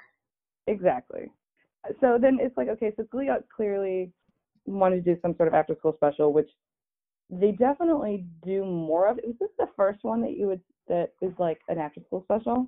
exactly. 0.67 1.31
So 2.01 2.17
then 2.19 2.39
it's 2.41 2.57
like 2.57 2.69
okay, 2.69 2.91
so 2.97 3.03
Glee 3.11 3.29
clearly 3.55 4.11
wanted 4.65 5.03
to 5.03 5.15
do 5.15 5.19
some 5.21 5.35
sort 5.35 5.47
of 5.47 5.53
after 5.53 5.75
school 5.75 5.93
special, 5.93 6.33
which 6.33 6.49
they 7.29 7.51
definitely 7.51 8.25
do 8.43 8.63
more 8.65 9.07
of. 9.07 9.19
Is 9.19 9.37
this 9.39 9.51
the 9.57 9.67
first 9.75 10.03
one 10.03 10.21
that 10.21 10.37
you 10.37 10.47
would 10.47 10.61
that 10.87 11.11
is 11.21 11.33
like 11.39 11.61
an 11.69 11.79
after 11.79 12.01
school 12.01 12.21
special? 12.23 12.67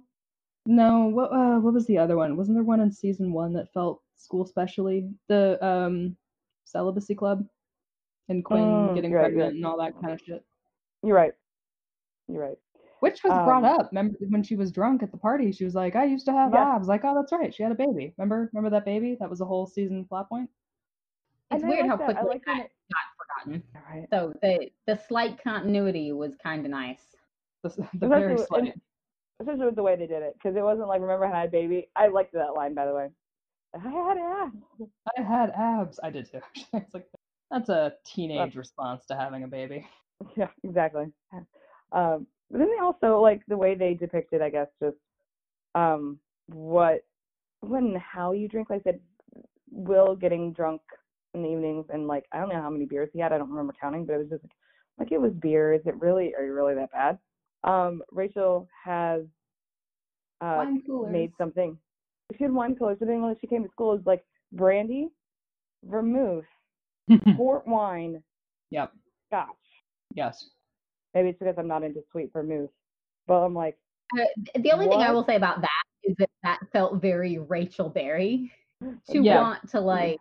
No, 0.66 1.06
what 1.08 1.32
uh, 1.32 1.60
what 1.60 1.74
was 1.74 1.86
the 1.88 1.98
other 1.98 2.18
one? 2.18 2.36
Wasn't 2.36 2.56
there 2.56 2.64
one 2.64 2.82
in 2.82 2.92
season 2.92 3.32
one 3.32 3.54
that 3.54 3.72
felt 3.74 4.02
school 4.18 4.46
specially? 4.46 5.10
The 5.30 5.64
um 5.66 6.18
celibacy 6.66 7.16
club 7.16 7.46
and 8.30 8.44
Quinn 8.44 8.92
Mm, 8.92 8.96
getting 8.96 9.14
right, 9.14 9.22
pregnant 9.24 9.46
right. 9.46 9.56
and 9.56 9.66
all 9.66 9.78
that 9.78 9.94
kind 10.02 10.14
of 10.14 10.20
shit. 10.20 10.44
You're 11.04 11.16
right. 11.16 11.34
You're 12.28 12.42
right. 12.42 12.58
Which 13.00 13.24
was 13.24 13.32
brought 13.40 13.64
Um, 13.64 13.80
up. 13.80 13.90
Remember 13.92 14.18
when 14.30 14.44
she 14.44 14.56
was 14.56 14.72
drunk 14.72 15.04
at 15.04 15.12
the 15.12 15.18
party? 15.18 15.52
She 15.52 15.64
was 15.64 15.76
like, 15.76 15.96
"I 15.96 16.06
used 16.06 16.26
to 16.26 16.34
have 16.34 16.54
Yeah. 16.54 16.76
abs." 16.76 16.88
Like, 16.88 17.06
oh, 17.06 17.16
that's 17.16 17.32
right, 17.32 17.54
she 17.54 17.64
had 17.64 17.72
a 17.72 17.76
baby. 17.76 18.14
Remember? 18.18 18.50
Remember 18.52 18.72
that 18.72 18.86
baby? 18.86 19.16
That 19.20 19.30
was 19.30 19.40
a 19.42 19.46
whole 19.46 19.68
season 19.68 20.04
plot 20.06 20.28
point. 20.30 20.50
It's 21.52 21.64
And 21.64 21.70
weird 21.72 21.88
like 21.88 21.90
how 21.90 21.98
that. 21.98 22.06
Quickly 22.16 22.30
like 22.30 22.46
that 22.46 22.58
it- 22.66 22.72
got 22.94 23.06
forgotten 23.18 23.64
right. 23.90 24.08
so 24.10 24.34
the 24.42 24.70
the 24.86 24.96
slight 25.08 25.42
continuity 25.44 26.12
was 26.12 26.36
kind 26.42 26.66
of 26.66 26.72
nice 26.72 27.16
The, 27.64 27.70
the 27.96 28.08
very 28.08 28.38
slight. 28.38 28.74
Especially 29.40 29.66
with 29.66 29.76
the 29.76 29.84
way 29.84 29.96
they 29.96 30.08
did 30.08 30.24
it, 30.24 30.34
because 30.34 30.56
it 30.58 30.64
wasn't 30.64 30.88
like 30.88 31.00
remember 31.02 31.26
when 31.28 31.36
I 31.36 31.42
had 31.42 31.50
a 31.50 31.52
baby. 31.52 31.90
I 31.96 32.08
liked 32.08 32.34
that 32.34 32.56
line 32.56 32.74
by 32.74 32.86
the 32.88 32.94
way. 32.94 33.10
I 33.76 33.80
had 33.80 34.18
abs. 34.18 34.58
I 35.18 35.22
had 35.22 35.52
abs. 35.52 36.00
I 36.02 36.10
did 36.10 36.32
too. 36.32 36.38
Actually, 36.40 36.66
it's 36.82 36.94
like 36.96 37.06
that's 37.52 37.70
a 37.70 37.94
teenage 38.04 38.56
response 38.56 39.06
to 39.08 39.16
having 39.16 39.44
a 39.44 39.48
baby. 39.48 39.86
Yeah, 40.36 40.48
exactly. 40.64 41.06
Um, 41.92 42.26
but 42.50 42.58
then 42.58 42.70
they 42.76 42.82
also 42.82 43.20
like 43.22 43.42
the 43.48 43.56
way 43.58 43.76
they 43.76 43.94
depicted, 43.94 44.42
I 44.42 44.50
guess, 44.50 44.68
just 44.82 44.98
um, 45.76 46.18
what, 46.48 47.04
when, 47.60 47.84
and 47.86 47.98
how 47.98 48.32
you 48.32 48.48
drink. 48.48 48.72
Like 48.72 48.82
I 48.88 48.92
said, 48.92 49.00
Will 49.70 50.16
getting 50.16 50.54
drunk 50.54 50.82
in 51.38 51.44
the 51.44 51.50
evenings, 51.50 51.86
and 51.90 52.08
like 52.08 52.26
I 52.32 52.40
don't 52.40 52.50
know 52.50 52.62
how 52.62 52.70
many 52.70 52.86
beers 52.86 53.10
he 53.14 53.20
had. 53.20 53.32
I 53.34 53.38
don't 53.38 53.50
remember 53.50 53.74
counting, 53.80 54.06
but 54.06 54.14
it 54.14 54.18
was 54.18 54.30
just 54.30 54.44
like, 54.44 54.52
like 55.00 55.12
it 55.12 55.22
was 55.22 55.32
beer. 55.34 55.74
Is 55.74 55.82
it 55.86 56.00
really? 56.00 56.34
Are 56.36 56.44
you 56.46 56.54
really 56.54 56.76
that 56.76 56.92
bad? 56.92 57.18
Um, 57.64 58.02
Rachel 58.12 58.68
has 58.84 59.22
uh, 60.42 60.66
made 61.10 61.32
something. 61.38 61.78
She 62.38 62.44
had 62.44 62.54
wine 62.54 62.76
coolers, 62.76 62.98
but 63.00 63.08
then 63.08 63.22
when 63.22 63.36
she 63.40 63.48
came 63.48 63.64
to 63.64 63.70
school, 63.70 63.94
it 63.94 63.98
was 63.98 64.06
like 64.06 64.26
brandy, 64.52 65.10
vermouth, 65.86 66.46
port 67.36 67.66
wine, 67.68 68.22
yep. 68.70 68.92
scotch. 69.30 69.48
Yes. 70.14 70.50
Maybe 71.14 71.30
it's 71.30 71.40
because 71.40 71.56
I'm 71.58 71.68
not 71.68 71.84
into 71.84 72.02
sweet 72.12 72.32
vermouth. 72.34 72.70
But 73.28 73.36
I'm 73.36 73.54
like, 73.54 73.78
Uh, 74.18 74.26
the 74.60 74.72
only 74.72 74.88
thing 74.88 75.02
I 75.02 75.12
will 75.12 75.26
say 75.26 75.36
about 75.36 75.62
that 75.62 75.84
is 76.04 76.16
that 76.20 76.30
that 76.44 76.60
felt 76.72 77.02
very 77.02 77.38
Rachel 77.40 77.90
Berry 77.90 78.52
to 79.10 79.22
Yeah. 79.22 79.42
want 79.42 79.70
to 79.72 79.80
like 79.80 80.20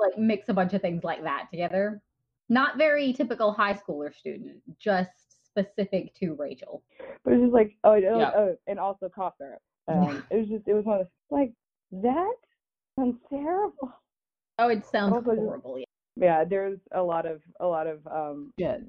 like 0.00 0.18
mix 0.18 0.48
a 0.48 0.54
bunch 0.54 0.74
of 0.74 0.80
things 0.82 1.04
like 1.04 1.22
that 1.24 1.48
together. 1.50 2.00
Not 2.48 2.78
very 2.78 3.12
typical 3.12 3.52
high 3.52 3.74
schooler 3.74 4.14
student, 4.14 4.56
just 4.78 5.10
specific 5.44 6.14
to 6.16 6.34
Rachel. 6.34 6.82
But 7.24 7.34
it's 7.34 7.42
just 7.42 7.52
like 7.52 7.76
oh, 7.84 7.92
it- 7.92 8.04
oh, 8.10 8.18
Yeah. 8.18 8.32
oh 8.36 8.56
and 8.66 8.78
also 8.78 9.08
cough 9.08 9.34
syrup. 9.38 9.60
Um, 9.88 10.22
it 10.30 10.36
was 10.36 10.48
just 10.48 10.68
it 10.68 10.74
was 10.74 10.84
one 10.84 11.00
of 11.00 11.06
those 11.06 11.12
like 11.30 11.52
that 12.02 12.34
sounds 12.98 13.16
terrible. 13.28 13.92
Oh, 14.58 14.68
it 14.68 14.84
sounds 14.86 15.12
Also 15.14 15.30
just- 15.32 15.40
horrible. 15.42 15.78
Yeah. 15.78 15.84
Yeah, 16.20 16.44
there's 16.44 16.80
a 16.92 17.00
lot 17.02 17.26
of 17.26 17.40
a 17.60 17.66
lot 17.66 17.86
of 17.86 18.04
um 18.08 18.52
Shit. 18.58 18.80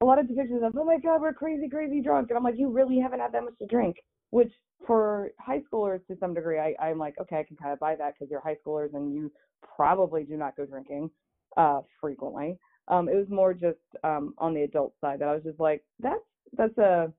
a 0.00 0.04
lot 0.04 0.20
of 0.20 0.26
depictions 0.26 0.64
of 0.64 0.72
oh 0.78 0.84
my 0.84 0.98
god 0.98 1.20
we're 1.20 1.32
crazy 1.32 1.68
crazy 1.68 2.00
drunk 2.00 2.30
and 2.30 2.36
I'm 2.38 2.44
like 2.44 2.56
you 2.56 2.70
really 2.70 2.98
haven't 3.00 3.18
had 3.18 3.32
that 3.32 3.42
much 3.42 3.58
to 3.58 3.66
drink 3.66 3.96
which 4.30 4.52
for 4.86 5.32
high 5.40 5.62
schoolers 5.62 6.06
to 6.06 6.16
some 6.20 6.32
degree 6.32 6.60
I 6.60 6.76
I'm 6.80 6.96
like 6.98 7.18
okay 7.20 7.38
I 7.40 7.42
can 7.42 7.56
kind 7.56 7.72
of 7.72 7.80
buy 7.80 7.96
that 7.96 8.14
because 8.14 8.30
you're 8.30 8.40
high 8.40 8.56
schoolers 8.64 8.94
and 8.94 9.12
you 9.12 9.32
probably 9.76 10.24
do 10.24 10.36
not 10.36 10.56
go 10.56 10.64
drinking 10.66 11.10
uh 11.56 11.80
frequently 12.00 12.58
um 12.88 13.08
it 13.08 13.14
was 13.16 13.28
more 13.30 13.54
just 13.54 13.78
um 14.04 14.34
on 14.38 14.54
the 14.54 14.62
adult 14.62 14.94
side 15.00 15.20
that 15.20 15.28
I 15.28 15.34
was 15.34 15.44
just 15.44 15.60
like 15.60 15.82
that's 16.00 16.20
that's 16.56 16.78
a 16.78 17.12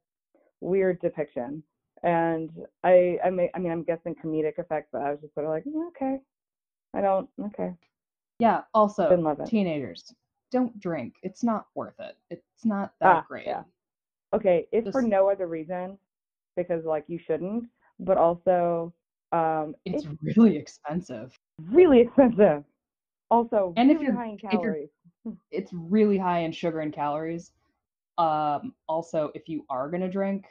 weird 0.61 0.99
depiction 1.01 1.63
and 2.03 2.49
I 2.83 3.17
I 3.23 3.29
may 3.29 3.49
I 3.55 3.59
mean 3.59 3.71
I'm 3.71 3.83
guessing 3.83 4.15
comedic 4.15 4.57
effect 4.59 4.89
but 4.91 5.01
I 5.01 5.11
was 5.11 5.21
just 5.21 5.33
sort 5.33 5.45
of 5.45 5.51
like 5.51 5.63
"Mm, 5.65 5.87
okay 5.89 6.17
I 6.93 7.01
don't 7.01 7.29
okay 7.45 7.73
Yeah. 8.39 8.61
Also, 8.73 9.09
Didn't 9.09 9.23
love 9.25 9.39
it. 9.39 9.47
teenagers, 9.47 10.13
don't 10.51 10.77
drink. 10.79 11.15
It's 11.23 11.43
not 11.43 11.67
worth 11.75 11.99
it. 11.99 12.17
It's 12.29 12.65
not 12.65 12.93
that 12.99 13.07
Ah, 13.23 13.25
great. 13.27 13.47
yeah. 13.47 13.63
Okay, 14.33 14.67
if 14.73 14.91
for 14.91 15.01
no 15.01 15.29
other 15.29 15.47
reason, 15.47 15.97
because 16.57 16.83
like 16.85 17.05
you 17.07 17.17
shouldn't, 17.17 17.65
but 17.99 18.17
also 18.17 18.93
um 19.35 19.75
It's 19.85 20.05
it's 20.05 20.37
really 20.37 20.55
expensive. 20.57 21.37
really 21.69 21.99
expensive. 22.01 22.63
Also 23.31 23.73
And 23.77 23.91
if 23.91 24.01
you're- 24.01 24.15
high 24.15 24.27
in 24.29 24.37
calories. 24.37 24.89
It's 25.51 25.73
really 25.73 26.17
high 26.19 26.39
in 26.41 26.51
sugar 26.51 26.81
and 26.81 26.93
calories. 26.93 27.51
Um, 28.19 28.75
also, 28.87 29.31
if 29.33 29.49
you 29.49 29.65
are 29.69 29.89
gonna 29.89 30.09
drink, 30.09 30.45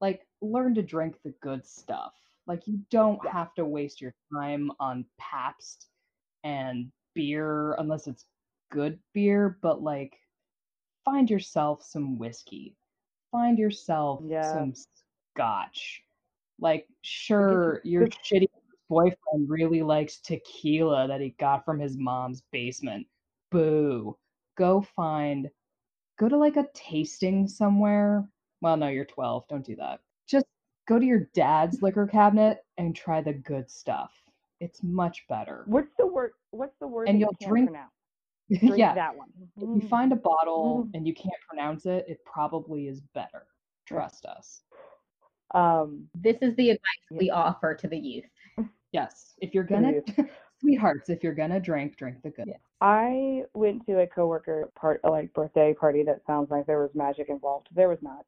like 0.00 0.26
learn 0.42 0.74
to 0.74 0.82
drink 0.82 1.12
the 1.22 1.30
good 1.40 1.64
stuff. 1.64 2.14
Like 2.48 2.66
you 2.66 2.80
don't 2.90 3.20
Yeah. 3.24 3.30
have 3.32 3.54
to 3.54 3.64
waste 3.64 4.00
your 4.00 4.12
time 4.34 4.70
on 4.80 5.04
Pabst 5.18 5.88
and 6.44 6.90
beer 7.14 7.74
unless 7.74 8.06
it's 8.08 8.26
good 8.70 8.98
beer, 9.14 9.58
but 9.62 9.82
like 9.82 10.18
find 11.04 11.30
yourself 11.30 11.82
some 11.84 12.18
whiskey. 12.18 12.76
Find 13.30 13.56
yourself 13.58 14.20
Yeah. 14.24 14.52
some 14.52 14.74
scotch. 15.34 16.02
Like 16.60 16.86
sure 17.02 17.80
your 17.84 18.06
shitty 18.06 18.48
boyfriend 18.88 19.48
really 19.48 19.82
likes 19.82 20.18
tequila 20.20 21.06
that 21.08 21.20
he 21.20 21.30
got 21.38 21.64
from 21.64 21.78
his 21.78 21.96
mom's 21.98 22.42
basement. 22.52 23.06
Boo. 23.50 24.16
Go 24.56 24.80
find 24.94 25.48
go 26.18 26.28
to 26.28 26.36
like 26.36 26.56
a 26.56 26.66
tasting 26.74 27.46
somewhere. 27.46 28.26
Well, 28.62 28.76
no, 28.76 28.88
you're 28.88 29.04
12. 29.04 29.44
Don't 29.48 29.64
do 29.66 29.76
that. 29.76 30.00
Just 30.26 30.46
go 30.88 30.98
to 30.98 31.04
your 31.04 31.28
dad's 31.34 31.82
liquor 31.82 32.06
cabinet 32.06 32.58
and 32.78 32.96
try 32.96 33.20
the 33.20 33.34
good 33.34 33.70
stuff. 33.70 34.12
It's 34.60 34.82
much 34.82 35.26
better. 35.28 35.64
What's 35.66 35.92
the 35.98 36.06
word 36.06 36.30
what's 36.52 36.76
the 36.80 36.86
word 36.88 37.08
And 37.08 37.20
you 37.20 37.26
you'll 37.26 37.34
can't 37.40 37.50
drink- 37.50 37.68
pronounce? 37.68 37.90
Drink 38.60 38.78
yeah. 38.78 38.94
that 38.94 39.14
one. 39.16 39.28
If 39.60 39.82
you 39.82 39.88
find 39.88 40.12
a 40.12 40.16
bottle 40.16 40.84
Mm. 40.86 40.90
and 40.94 41.06
you 41.06 41.12
can't 41.12 41.34
pronounce 41.48 41.84
it, 41.84 42.04
it 42.08 42.24
probably 42.24 42.86
is 42.86 43.00
better. 43.12 43.44
Trust 43.86 44.24
us. 44.24 44.62
Um 45.54 46.08
This 46.14 46.36
is 46.42 46.54
the 46.56 46.70
advice 46.70 46.82
Yeah. 47.10 47.18
we 47.18 47.30
offer 47.30 47.74
to 47.74 47.88
the 47.88 47.98
youth. 47.98 48.24
Yes. 48.92 49.34
If 49.40 49.54
you're 49.54 49.64
gonna 49.64 49.92
sweethearts, 50.60 51.08
if 51.10 51.22
you're 51.22 51.34
gonna 51.34 51.60
drink, 51.60 51.96
drink 51.96 52.22
the 52.22 52.30
good. 52.30 52.52
I 52.80 53.42
went 53.54 53.84
to 53.86 54.00
a 54.00 54.06
coworker 54.06 54.70
part 54.74 55.00
like 55.04 55.32
birthday 55.34 55.74
party 55.74 56.02
that 56.04 56.24
sounds 56.26 56.50
like 56.50 56.66
there 56.66 56.80
was 56.80 56.90
magic 56.94 57.28
involved. 57.28 57.68
There 57.74 57.88
was 57.88 57.98
not. 58.02 58.24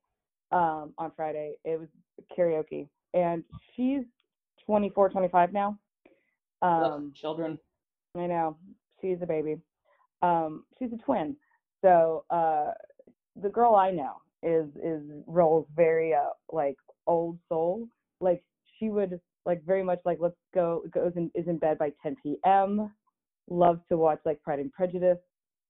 Um, 0.50 0.94
on 0.96 1.12
Friday. 1.14 1.54
It 1.64 1.78
was 1.78 1.88
karaoke. 2.36 2.88
And 3.12 3.44
she's 3.74 4.04
24, 4.64 5.10
25 5.10 5.52
now. 5.52 5.78
Ugh, 6.62 6.92
Um 6.92 7.12
children. 7.14 7.58
I 8.16 8.26
know. 8.26 8.56
She's 9.00 9.20
a 9.22 9.26
baby. 9.26 9.56
Um, 10.22 10.64
she's 10.78 10.92
a 10.92 10.96
twin. 10.96 11.36
So 11.82 12.24
uh 12.30 12.72
the 13.40 13.48
girl 13.50 13.74
I 13.74 13.90
know 13.90 14.16
is 14.42 14.68
is 14.82 15.02
rolls 15.26 15.66
very 15.74 16.14
uh 16.14 16.30
like 16.50 16.76
old 17.06 17.38
soul. 17.48 17.88
Like 18.20 18.42
she 18.78 18.88
would 18.90 19.20
like 19.46 19.64
very 19.64 19.82
much 19.82 20.00
like 20.04 20.18
let's 20.20 20.36
go 20.54 20.82
goes 20.92 21.12
and 21.16 21.30
is 21.34 21.48
in 21.48 21.58
bed 21.58 21.78
by 21.78 21.92
ten 22.02 22.16
PM, 22.22 22.90
loves 23.48 23.80
to 23.88 23.96
watch 23.96 24.20
like 24.24 24.42
Pride 24.42 24.58
and 24.60 24.72
Prejudice. 24.72 25.18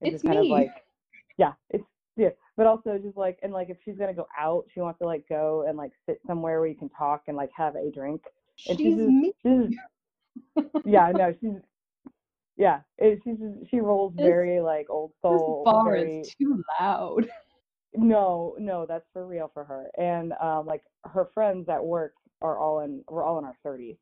and 0.00 0.12
It's 0.12 0.22
just 0.22 0.24
kind 0.24 0.40
me. 0.40 0.46
of 0.46 0.50
like 0.50 0.72
yeah, 1.36 1.52
it's 1.70 1.84
yeah. 2.16 2.30
But 2.56 2.66
also 2.66 2.98
just 2.98 3.16
like 3.16 3.38
and 3.42 3.52
like 3.52 3.70
if 3.70 3.76
she's 3.84 3.96
gonna 3.96 4.12
go 4.14 4.26
out, 4.38 4.64
she 4.74 4.80
wants 4.80 4.98
to 4.98 5.06
like 5.06 5.24
go 5.28 5.64
and 5.68 5.78
like 5.78 5.92
sit 6.06 6.20
somewhere 6.26 6.58
where 6.60 6.68
you 6.68 6.74
can 6.76 6.88
talk 6.90 7.22
and 7.28 7.36
like 7.36 7.50
have 7.56 7.76
a 7.76 7.90
drink. 7.90 8.22
And 8.68 8.76
She's 8.78 8.86
she's 8.86 8.96
just- 8.96 9.08
me. 9.08 9.32
She's 9.42 10.64
yeah, 10.84 11.10
no, 11.14 11.32
she's 11.40 11.52
yeah, 12.56 12.80
it, 12.98 13.20
she's 13.22 13.36
she 13.70 13.78
rolls 13.80 14.14
very 14.16 14.60
like 14.60 14.90
old 14.90 15.12
soul. 15.22 15.62
This 15.64 15.72
bar 15.72 15.92
very, 15.92 16.20
is 16.20 16.34
too 16.34 16.62
loud. 16.80 17.30
No, 17.96 18.54
no, 18.58 18.86
that's 18.86 19.06
for 19.12 19.26
real 19.26 19.50
for 19.52 19.64
her. 19.64 19.90
And 19.96 20.32
um, 20.42 20.66
like 20.66 20.82
her 21.04 21.28
friends 21.34 21.68
at 21.68 21.84
work 21.84 22.12
are 22.42 22.58
all 22.58 22.80
in, 22.80 23.02
we're 23.08 23.24
all 23.24 23.38
in 23.38 23.44
our 23.44 23.56
thirties. 23.62 23.96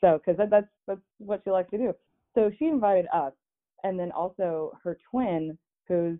So, 0.00 0.18
because 0.18 0.36
that, 0.38 0.50
that's 0.50 0.66
that's 0.86 1.00
what 1.18 1.40
she 1.44 1.50
likes 1.50 1.70
to 1.70 1.78
do. 1.78 1.94
So 2.34 2.50
she 2.58 2.66
invited 2.66 3.06
us, 3.14 3.32
and 3.84 3.98
then 3.98 4.12
also 4.12 4.76
her 4.82 4.98
twin, 5.10 5.56
who's 5.88 6.18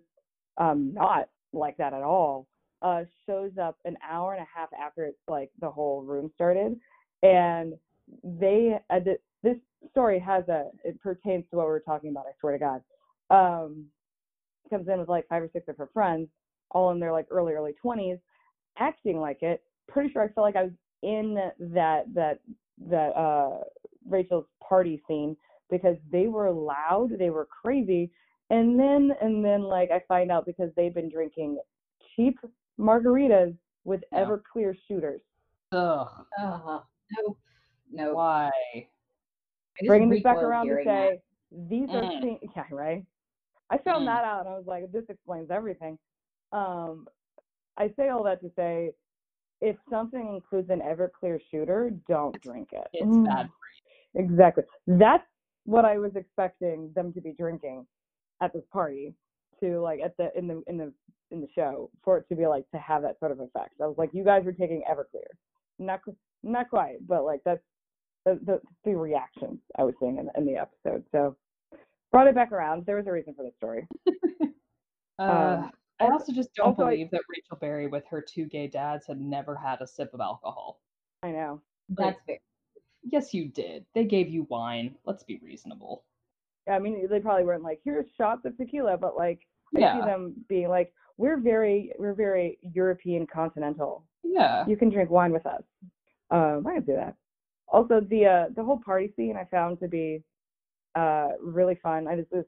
um 0.57 0.93
not 0.93 1.29
like 1.53 1.77
that 1.77 1.93
at 1.93 2.01
all, 2.01 2.47
uh, 2.81 3.03
shows 3.25 3.51
up 3.61 3.77
an 3.85 3.97
hour 4.07 4.33
and 4.33 4.41
a 4.41 4.47
half 4.53 4.69
after 4.73 5.05
it's 5.05 5.17
like 5.27 5.51
the 5.61 5.69
whole 5.69 6.01
room 6.03 6.31
started, 6.33 6.79
and 7.23 7.73
they 8.23 8.77
uh, 8.89 8.99
th- 8.99 9.21
this 9.43 9.57
story 9.91 10.19
has 10.19 10.47
a 10.49 10.69
it 10.83 10.99
pertains 11.01 11.45
to 11.51 11.57
what 11.57 11.65
we 11.67 11.71
were 11.71 11.83
talking 11.85 12.09
about. 12.09 12.25
I 12.25 12.31
swear 12.39 12.57
to 12.57 12.59
God. 12.59 12.81
Um, 13.29 13.85
comes 14.69 14.87
in 14.87 14.99
with 14.99 15.09
like 15.09 15.27
five 15.27 15.43
or 15.43 15.49
six 15.53 15.67
of 15.67 15.77
her 15.77 15.89
friends, 15.93 16.27
all 16.71 16.91
in 16.91 16.99
their 16.99 17.11
like 17.11 17.27
early 17.29 17.53
early 17.53 17.73
twenties, 17.73 18.17
acting 18.77 19.19
like 19.19 19.41
it. 19.43 19.63
Pretty 19.87 20.11
sure 20.11 20.23
I 20.23 20.27
felt 20.29 20.45
like 20.45 20.55
I 20.55 20.63
was 20.63 20.71
in 21.03 21.35
that 21.59 22.05
that 22.13 22.39
that 22.89 23.09
uh 23.15 23.59
Rachel's 24.07 24.45
party 24.67 25.01
scene 25.07 25.35
because 25.69 25.97
they 26.11 26.27
were 26.27 26.51
loud, 26.51 27.17
they 27.17 27.29
were 27.29 27.45
crazy, 27.45 28.11
and 28.49 28.79
then 28.79 29.11
and 29.21 29.43
then 29.43 29.63
like 29.63 29.91
I 29.91 30.01
find 30.07 30.31
out 30.31 30.45
because 30.45 30.71
they've 30.75 30.93
been 30.93 31.09
drinking 31.09 31.57
cheap 32.15 32.37
margaritas 32.79 33.55
with 33.83 34.01
Yeah. 34.11 34.25
Everclear 34.25 34.75
shooters. 34.87 35.21
Ugh. 35.71 36.07
Uh, 36.39 36.79
no, 37.11 37.37
no. 37.91 38.13
Why? 38.15 38.51
Bringing 39.85 40.09
this 40.09 40.23
back 40.23 40.37
around 40.37 40.65
to 40.67 40.71
hearing 40.71 40.87
say 40.87 41.21
these 41.69 41.89
are 41.93 42.01
Mm. 42.03 42.21
things, 42.21 42.39
yeah, 42.55 42.63
right. 42.71 43.05
I 43.69 43.77
found 43.79 44.03
Mm. 44.03 44.05
that 44.07 44.23
out 44.23 44.39
and 44.45 44.49
I 44.49 44.57
was 44.57 44.65
like, 44.67 44.91
this 44.91 45.03
explains 45.09 45.51
everything. 45.51 45.97
Um, 46.51 47.07
I 47.77 47.91
say 47.97 48.09
all 48.09 48.23
that 48.23 48.41
to 48.41 48.51
say, 48.55 48.91
if 49.61 49.75
something 49.89 50.27
includes 50.35 50.69
an 50.69 50.81
Everclear 50.81 51.39
shooter, 51.51 51.91
don't 52.07 52.39
drink 52.41 52.69
it. 52.71 52.87
It's 52.93 53.05
Mm. 53.09 53.25
bad. 53.25 53.49
Exactly. 54.15 54.63
That's 54.87 55.25
what 55.65 55.83
I 55.85 55.97
was 55.97 56.15
expecting 56.15 56.91
them 56.93 57.11
to 57.13 57.21
be 57.21 57.33
drinking 57.33 57.87
at 58.41 58.53
this 58.53 58.65
party 58.71 59.13
to 59.61 59.79
like 59.81 60.01
at 60.01 60.15
the 60.17 60.37
in 60.37 60.47
the 60.47 60.61
in 60.67 60.77
the 60.77 60.93
in 61.31 61.41
the 61.41 61.47
show 61.55 61.89
for 62.03 62.17
it 62.17 62.27
to 62.29 62.35
be 62.35 62.45
like 62.45 62.69
to 62.71 62.77
have 62.77 63.01
that 63.01 63.17
sort 63.19 63.31
of 63.31 63.39
effect. 63.39 63.73
I 63.81 63.87
was 63.87 63.97
like, 63.97 64.13
you 64.13 64.23
guys 64.23 64.43
were 64.45 64.51
taking 64.53 64.83
Everclear, 64.89 65.27
not 65.79 66.01
not 66.43 66.69
quite, 66.69 67.05
but 67.07 67.23
like 67.23 67.41
that's 67.45 67.63
the 68.25 68.39
the, 68.45 68.61
the 68.83 68.95
reactions 68.95 69.59
I 69.77 69.83
was 69.83 69.95
seeing 69.99 70.17
in, 70.17 70.29
in 70.35 70.45
the 70.45 70.57
episode. 70.57 71.03
So 71.11 71.35
brought 72.11 72.27
it 72.27 72.35
back 72.35 72.51
around. 72.51 72.85
There 72.85 72.97
was 72.97 73.07
a 73.07 73.11
reason 73.11 73.33
for 73.33 73.43
the 73.43 73.51
story. 73.57 73.87
Uh, 75.17 75.23
Um, 75.63 75.71
I 75.99 76.07
also- 76.07 76.33
just 76.33 76.53
don't 76.55 76.67
also 76.67 76.85
believe 76.85 77.09
that 77.11 77.21
Rachel 77.29 77.57
Berry 77.57 77.87
with 77.87 78.05
her 78.07 78.21
two 78.21 78.45
gay 78.45 78.67
dads 78.67 79.07
had 79.07 79.19
never 79.19 79.55
had 79.55 79.81
a 79.81 79.87
sip 79.87 80.13
of 80.13 80.19
alcohol. 80.19 80.81
I 81.23 81.31
know. 81.31 81.61
That's 81.89 82.19
fair. 82.25 82.39
Yes, 83.03 83.33
you 83.33 83.47
did. 83.47 83.85
They 83.93 84.05
gave 84.05 84.27
you 84.29 84.43
wine. 84.49 84.97
Let's 85.05 85.23
be 85.23 85.37
reasonable. 85.43 86.03
I 86.67 86.79
mean, 86.79 87.07
they 87.07 87.19
probably 87.19 87.45
weren't 87.45 87.63
like, 87.63 87.79
here's 87.83 88.07
shots 88.17 88.45
of 88.45 88.57
tequila, 88.57 88.97
but 88.97 89.15
like 89.15 89.47
I 89.75 89.79
see 89.79 90.01
them 90.05 90.33
being 90.49 90.69
like, 90.69 90.91
we're 91.17 91.37
very 91.37 91.93
we're 91.97 92.13
very 92.13 92.57
European 92.61 93.25
continental. 93.27 94.05
Yeah. 94.23 94.65
you 94.67 94.75
can 94.75 94.89
drink 94.89 95.09
wine 95.09 95.31
with 95.31 95.45
us. 95.45 95.61
Um, 96.31 96.65
I 96.67 96.73
can 96.75 96.83
do 96.83 96.95
that. 96.95 97.15
Also, 97.67 98.01
the 98.01 98.25
uh, 98.25 98.45
the 98.55 98.63
whole 98.63 98.79
party 98.83 99.13
scene 99.15 99.37
I 99.37 99.45
found 99.45 99.79
to 99.79 99.87
be 99.87 100.23
uh, 100.95 101.29
really 101.41 101.75
fun. 101.75 102.07
I 102.07 102.15
just 102.15 102.31
was 102.31 102.45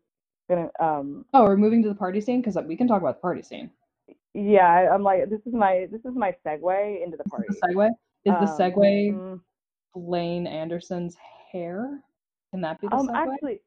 gonna, 0.50 0.70
um, 0.80 1.26
Oh, 1.34 1.44
we're 1.44 1.58
moving 1.58 1.82
to 1.84 1.90
the 1.90 1.96
party 1.96 2.22
scene 2.22 2.42
because 2.42 2.58
we 2.66 2.76
can 2.76 2.88
talk 2.88 3.02
about 3.02 3.16
the 3.18 3.22
party 3.22 3.42
scene. 3.42 3.70
yeah, 4.34 4.90
I'm 4.94 5.04
like, 5.04 5.30
this 5.30 5.42
is 5.46 5.54
my 5.54 5.88
this 5.92 6.06
is 6.06 6.16
my 6.16 6.36
segue 6.46 7.04
into 7.04 7.18
the 7.18 7.24
party. 7.26 7.46
The 7.50 7.68
segue 7.68 7.90
is 8.26 8.34
the 8.34 8.40
Um, 8.40 8.48
segue 8.48 9.14
mm, 9.14 9.42
Blaine 9.94 10.48
Anderson's 10.48 11.16
hair. 11.52 12.02
Can 12.52 12.62
that 12.62 12.80
be 12.80 12.88
the 12.88 12.96
Um, 12.96 13.08
segue? 13.08 13.34
actually, 13.34 13.62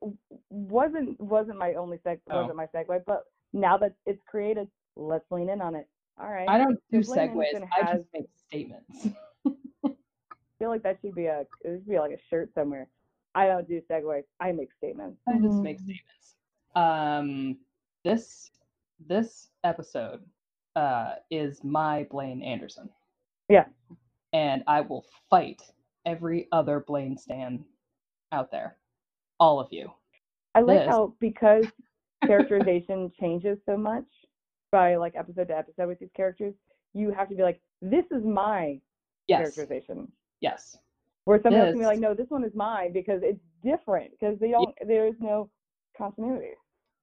wasn't 0.50 1.20
wasn't 1.20 1.58
my 1.58 1.74
only 1.74 1.98
seg 1.98 2.20
Oh. 2.30 2.40
wasn't 2.42 2.56
my 2.56 2.66
segue, 2.68 3.04
but 3.06 3.24
now 3.52 3.76
that 3.78 3.94
it's 4.06 4.22
created, 4.26 4.68
let's 4.96 5.30
lean 5.30 5.48
in 5.50 5.60
on 5.60 5.74
it. 5.74 5.86
All 6.18 6.30
right. 6.30 6.48
I 6.48 6.58
don't 6.58 6.78
do 6.90 7.02
Blaine 7.02 7.30
segues. 7.30 7.46
Anderson 7.46 7.68
I 7.76 7.84
has- 7.84 7.98
just 8.00 8.12
make 8.14 8.28
statements. 8.46 9.08
I 9.84 10.62
feel 10.64 10.68
like 10.70 10.82
that 10.82 10.98
should 11.00 11.14
be 11.14 11.26
a 11.26 11.40
it 11.64 11.78
should 11.78 11.86
be 11.88 11.98
like 11.98 12.12
a 12.12 12.18
shirt 12.28 12.52
somewhere. 12.54 12.88
I 13.34 13.46
don't 13.46 13.66
do 13.68 13.80
segues. 13.90 14.24
I 14.40 14.52
make 14.52 14.72
statements. 14.72 15.20
I 15.28 15.38
just 15.38 15.56
make 15.62 15.78
statements. 15.78 16.19
Um, 16.74 17.58
this 18.04 18.50
this 19.06 19.48
episode 19.64 20.20
uh, 20.76 21.12
is 21.30 21.64
my 21.64 22.06
Blaine 22.10 22.42
Anderson. 22.42 22.88
Yeah. 23.48 23.64
And 24.32 24.62
I 24.66 24.80
will 24.82 25.04
fight 25.28 25.62
every 26.06 26.48
other 26.52 26.80
Blaine 26.86 27.16
stan 27.16 27.64
out 28.32 28.50
there. 28.50 28.76
All 29.40 29.58
of 29.58 29.68
you. 29.70 29.90
I 30.54 30.60
like 30.60 30.80
This- 30.80 30.88
how 30.88 31.14
because 31.20 31.66
characterization 32.26 33.10
changes 33.18 33.58
so 33.66 33.76
much 33.76 34.04
by 34.70 34.96
like 34.96 35.14
episode 35.16 35.48
to 35.48 35.56
episode 35.56 35.88
with 35.88 35.98
these 35.98 36.12
characters, 36.14 36.54
you 36.94 37.10
have 37.10 37.28
to 37.28 37.34
be 37.34 37.42
like, 37.42 37.60
this 37.82 38.04
is 38.10 38.24
my 38.24 38.80
Yes. 39.26 39.54
characterization. 39.54 40.10
Yes. 40.40 40.76
Where 41.24 41.38
somebody 41.42 41.56
else 41.56 41.70
can 41.72 41.80
be 41.80 41.86
like, 41.86 42.00
no, 42.00 42.14
this 42.14 42.30
one 42.30 42.44
is 42.44 42.54
mine 42.54 42.92
because 42.92 43.20
it's 43.22 43.40
different 43.62 44.10
because 44.12 44.38
they 44.40 44.50
don't. 44.50 44.74
There's 44.86 45.14
no 45.20 45.48
continuity. 46.00 46.54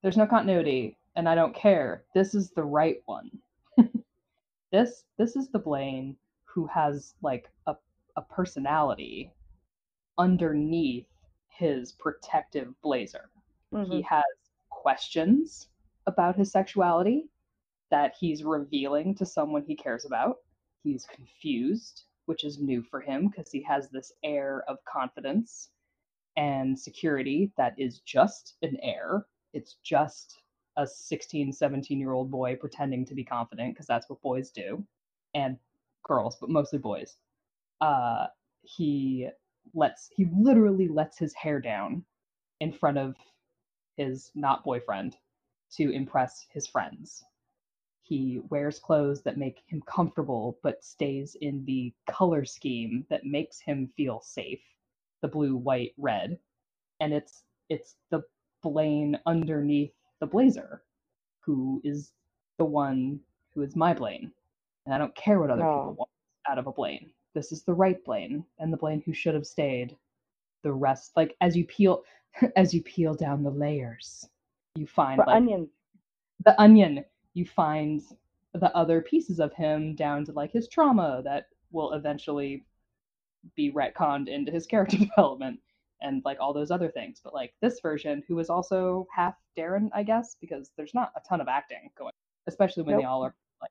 There's 0.02 0.16
no 0.16 0.26
continuity, 0.26 0.96
and 1.16 1.28
I 1.28 1.34
don't 1.34 1.54
care. 1.54 2.04
This 2.14 2.34
is 2.34 2.50
the 2.50 2.64
right 2.64 3.00
one. 3.06 3.30
this 4.72 5.04
this 5.16 5.36
is 5.36 5.48
the 5.48 5.58
Blaine 5.58 6.16
who 6.44 6.66
has 6.66 7.14
like 7.22 7.48
a, 7.66 7.76
a 8.16 8.22
personality 8.22 9.32
underneath 10.18 11.06
his 11.48 11.92
protective 11.92 12.74
blazer. 12.82 13.30
Mhm. 13.72 13.92
he 13.92 14.02
has 14.02 14.24
questions 14.70 15.68
about 16.06 16.36
his 16.36 16.50
sexuality 16.50 17.28
that 17.90 18.14
he's 18.18 18.42
revealing 18.42 19.14
to 19.14 19.26
someone 19.26 19.62
he 19.62 19.76
cares 19.76 20.06
about. 20.06 20.38
He's 20.82 21.04
confused, 21.06 22.04
which 22.24 22.44
is 22.44 22.58
new 22.58 22.82
for 22.82 23.00
him 23.00 23.28
because 23.28 23.52
he 23.52 23.62
has 23.64 23.90
this 23.90 24.12
air 24.22 24.64
of 24.68 24.82
confidence 24.84 25.68
and 26.38 26.78
security 26.78 27.52
that 27.58 27.74
is 27.78 27.98
just 28.00 28.54
an 28.62 28.78
air. 28.82 29.26
It's 29.54 29.76
just 29.84 30.38
a 30.78 30.86
16, 30.86 31.52
17 31.52 31.98
year 32.00 32.12
old 32.12 32.30
boy 32.30 32.56
pretending 32.56 33.04
to 33.06 33.14
be 33.14 33.24
confident 33.24 33.74
because 33.74 33.88
that's 33.88 34.08
what 34.08 34.22
boys 34.22 34.50
do 34.50 34.84
and 35.34 35.58
girls, 36.04 36.38
but 36.40 36.48
mostly 36.48 36.78
boys. 36.78 37.16
Uh, 37.80 38.28
he 38.62 39.28
lets, 39.74 40.08
he 40.16 40.28
literally 40.38 40.88
lets 40.88 41.18
his 41.18 41.34
hair 41.34 41.60
down 41.60 42.04
in 42.60 42.72
front 42.72 42.98
of 42.98 43.16
his 43.96 44.30
not 44.36 44.64
boyfriend 44.64 45.16
to 45.72 45.90
impress 45.90 46.46
his 46.52 46.68
friends. 46.68 47.24
He 48.02 48.40
wears 48.48 48.78
clothes 48.78 49.22
that 49.24 49.38
make 49.38 49.62
him 49.66 49.82
comfortable 49.86 50.60
but 50.62 50.84
stays 50.84 51.36
in 51.40 51.64
the 51.64 51.92
color 52.08 52.44
scheme 52.44 53.04
that 53.10 53.26
makes 53.26 53.60
him 53.60 53.90
feel 53.96 54.20
safe. 54.20 54.62
The 55.22 55.28
blue, 55.28 55.56
white, 55.56 55.92
red. 55.98 56.38
And 57.00 57.12
it's 57.12 57.44
it's 57.68 57.96
the 58.10 58.22
Blaine 58.62 59.18
underneath 59.26 59.92
the 60.20 60.26
blazer 60.26 60.82
who 61.40 61.80
is 61.84 62.12
the 62.58 62.64
one 62.64 63.20
who 63.54 63.62
is 63.62 63.76
my 63.76 63.94
Blaine. 63.94 64.32
And 64.84 64.94
I 64.94 64.98
don't 64.98 65.14
care 65.14 65.38
what 65.40 65.50
other 65.50 65.64
Oh. 65.64 65.78
people 65.80 65.94
want 65.94 66.10
out 66.48 66.58
of 66.58 66.66
a 66.66 66.72
Blaine. 66.72 67.10
This 67.34 67.52
is 67.52 67.62
the 67.62 67.74
right 67.74 68.02
Blaine 68.04 68.44
and 68.58 68.72
the 68.72 68.76
Blaine 68.76 69.02
who 69.02 69.12
should 69.12 69.34
have 69.34 69.46
stayed. 69.46 69.96
The 70.62 70.72
rest 70.72 71.12
like 71.16 71.36
as 71.40 71.56
you 71.56 71.64
peel 71.66 72.02
as 72.56 72.74
you 72.74 72.82
peel 72.82 73.14
down 73.14 73.42
the 73.42 73.50
layers, 73.50 74.28
you 74.74 74.86
find 74.86 75.16
For 75.20 75.26
like 75.26 75.36
onions, 75.36 75.68
the 76.44 76.60
onion. 76.60 77.04
You 77.34 77.44
find 77.46 78.02
the 78.54 78.74
other 78.74 79.00
pieces 79.02 79.38
of 79.38 79.52
him 79.52 79.94
down 79.94 80.24
to 80.24 80.32
like 80.32 80.50
his 80.50 80.66
trauma 80.68 81.20
that 81.24 81.46
will 81.70 81.92
eventually 81.92 82.64
be 83.54 83.72
retconned 83.72 84.28
into 84.28 84.52
his 84.52 84.66
character 84.66 84.96
development 85.16 85.60
and 86.00 86.22
like 86.24 86.38
all 86.40 86.52
those 86.52 86.70
other 86.70 86.88
things. 86.88 87.20
But 87.22 87.34
like 87.34 87.54
this 87.60 87.80
version, 87.80 88.22
who 88.28 88.38
is 88.38 88.50
also 88.50 89.06
half 89.14 89.34
Darren, 89.56 89.88
I 89.92 90.02
guess, 90.02 90.36
because 90.40 90.70
there's 90.76 90.94
not 90.94 91.12
a 91.16 91.20
ton 91.28 91.40
of 91.40 91.48
acting 91.48 91.90
going, 91.96 92.12
especially 92.46 92.84
when 92.84 92.96
they 92.96 93.04
all 93.04 93.24
are 93.24 93.34
like 93.60 93.70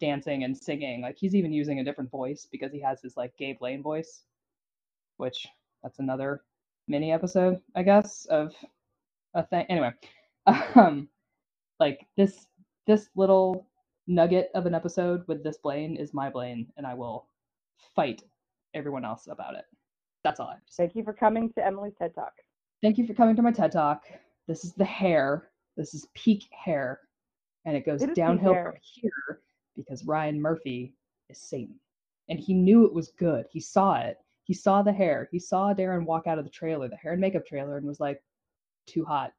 dancing 0.00 0.44
and 0.44 0.56
singing. 0.56 1.02
Like 1.02 1.16
he's 1.18 1.34
even 1.34 1.52
using 1.52 1.80
a 1.80 1.84
different 1.84 2.10
voice 2.10 2.46
because 2.50 2.72
he 2.72 2.80
has 2.80 3.00
his 3.02 3.16
like 3.16 3.36
Gabe 3.36 3.60
Lane 3.60 3.82
voice, 3.82 4.24
which 5.16 5.46
that's 5.82 5.98
another 5.98 6.42
mini 6.86 7.12
episode, 7.12 7.60
I 7.74 7.82
guess, 7.82 8.24
of 8.26 8.54
a 9.34 9.44
thing. 9.44 9.66
Anyway, 9.68 9.92
um, 10.74 11.08
like 11.78 12.06
this 12.16 12.46
this 12.86 13.10
little 13.14 13.66
nugget 14.06 14.50
of 14.54 14.64
an 14.64 14.74
episode 14.74 15.22
with 15.28 15.44
this 15.44 15.58
Blaine 15.58 15.96
is 15.96 16.14
my 16.14 16.30
Blaine, 16.30 16.66
and 16.76 16.86
I 16.86 16.94
will 16.94 17.26
fight 17.94 18.22
everyone 18.74 19.04
else 19.04 19.28
about 19.28 19.54
it. 19.54 19.64
That's 20.24 20.40
all 20.40 20.48
I 20.48 20.54
have 20.54 20.66
to 20.66 20.72
say. 20.72 20.84
thank 20.84 20.96
you 20.96 21.04
for 21.04 21.12
coming 21.12 21.52
to 21.54 21.64
Emily's 21.64 21.94
TED 21.98 22.14
Talk. 22.14 22.32
Thank 22.82 22.98
you 22.98 23.06
for 23.06 23.14
coming 23.14 23.36
to 23.36 23.42
my 23.42 23.52
TED 23.52 23.72
Talk. 23.72 24.04
This 24.46 24.64
is 24.64 24.72
the 24.74 24.84
hair. 24.84 25.50
This 25.76 25.94
is 25.94 26.06
peak 26.14 26.48
hair. 26.52 27.00
And 27.64 27.76
it 27.76 27.84
goes 27.86 28.02
It 28.02 28.14
downhill 28.14 28.54
from 28.54 28.74
here 28.80 29.40
because 29.76 30.04
Ryan 30.04 30.40
Murphy 30.40 30.94
is 31.28 31.38
Satan. 31.38 31.78
And 32.28 32.38
he 32.38 32.54
knew 32.54 32.84
it 32.84 32.92
was 32.92 33.12
good. 33.18 33.46
He 33.50 33.60
saw 33.60 34.00
it. 34.00 34.18
He 34.44 34.54
saw 34.54 34.82
the 34.82 34.92
hair. 34.92 35.28
He 35.30 35.38
saw 35.38 35.74
Darren 35.74 36.04
walk 36.04 36.26
out 36.26 36.38
of 36.38 36.44
the 36.44 36.50
trailer, 36.50 36.88
the 36.88 36.96
hair 36.96 37.12
and 37.12 37.20
makeup 37.20 37.46
trailer, 37.46 37.76
and 37.76 37.86
was 37.86 38.00
like, 38.00 38.22
too 38.86 39.04
hot. 39.04 39.32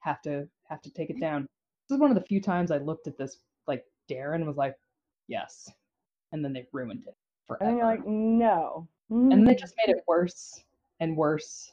Have 0.00 0.20
to 0.22 0.48
have 0.68 0.82
to 0.82 0.90
take 0.90 1.10
it 1.10 1.20
down. 1.20 1.42
This 1.88 1.96
is 1.96 2.00
one 2.00 2.10
of 2.10 2.16
the 2.16 2.26
few 2.26 2.40
times 2.40 2.70
I 2.70 2.78
looked 2.78 3.06
at 3.06 3.16
this 3.16 3.38
like 3.66 3.84
Darren 4.10 4.44
was 4.46 4.56
like, 4.56 4.76
yes. 5.28 5.70
And 6.32 6.44
then 6.44 6.52
they 6.52 6.66
ruined 6.72 7.04
it 7.06 7.14
forever. 7.46 7.64
And 7.64 7.78
you're 7.78 7.86
like, 7.86 8.06
no. 8.06 8.88
And 9.10 9.30
they 9.30 9.52
mm-hmm. 9.52 9.60
just 9.60 9.74
made 9.84 9.94
it 9.94 10.02
worse 10.06 10.64
and 11.00 11.16
worse 11.16 11.72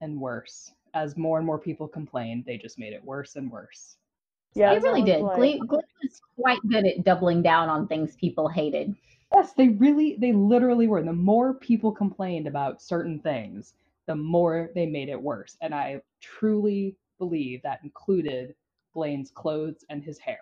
and 0.00 0.20
worse. 0.20 0.72
As 0.94 1.16
more 1.16 1.38
and 1.38 1.46
more 1.46 1.58
people 1.58 1.88
complained, 1.88 2.44
they 2.46 2.58
just 2.58 2.78
made 2.78 2.92
it 2.92 3.04
worse 3.04 3.36
and 3.36 3.50
worse. 3.50 3.96
yeah, 4.54 4.74
They 4.74 4.80
really 4.80 5.02
did. 5.02 5.16
everyone's 5.16 5.36
Glee, 5.36 5.58
Glee 5.66 5.80
was 6.02 6.20
quite 6.38 6.60
good 6.68 6.86
at 6.86 7.04
doubling 7.04 7.42
down 7.42 7.68
on 7.68 7.86
things 7.86 8.16
people 8.16 8.48
hated. 8.48 8.94
Yes, 9.34 9.52
they 9.52 9.68
really, 9.68 10.16
they 10.18 10.32
literally 10.32 10.88
were. 10.88 11.02
The 11.02 11.12
more 11.12 11.54
people 11.54 11.92
complained 11.92 12.46
about 12.46 12.82
certain 12.82 13.20
things, 13.20 13.74
the 14.06 14.16
more 14.16 14.70
they 14.74 14.86
made 14.86 15.10
it 15.10 15.20
worse. 15.20 15.56
And 15.60 15.74
I 15.74 16.00
truly 16.20 16.96
believe 17.18 17.62
that 17.62 17.80
included 17.84 18.54
Blaine's 18.94 19.30
clothes 19.30 19.84
and 19.90 20.02
his 20.02 20.18
hair. 20.18 20.40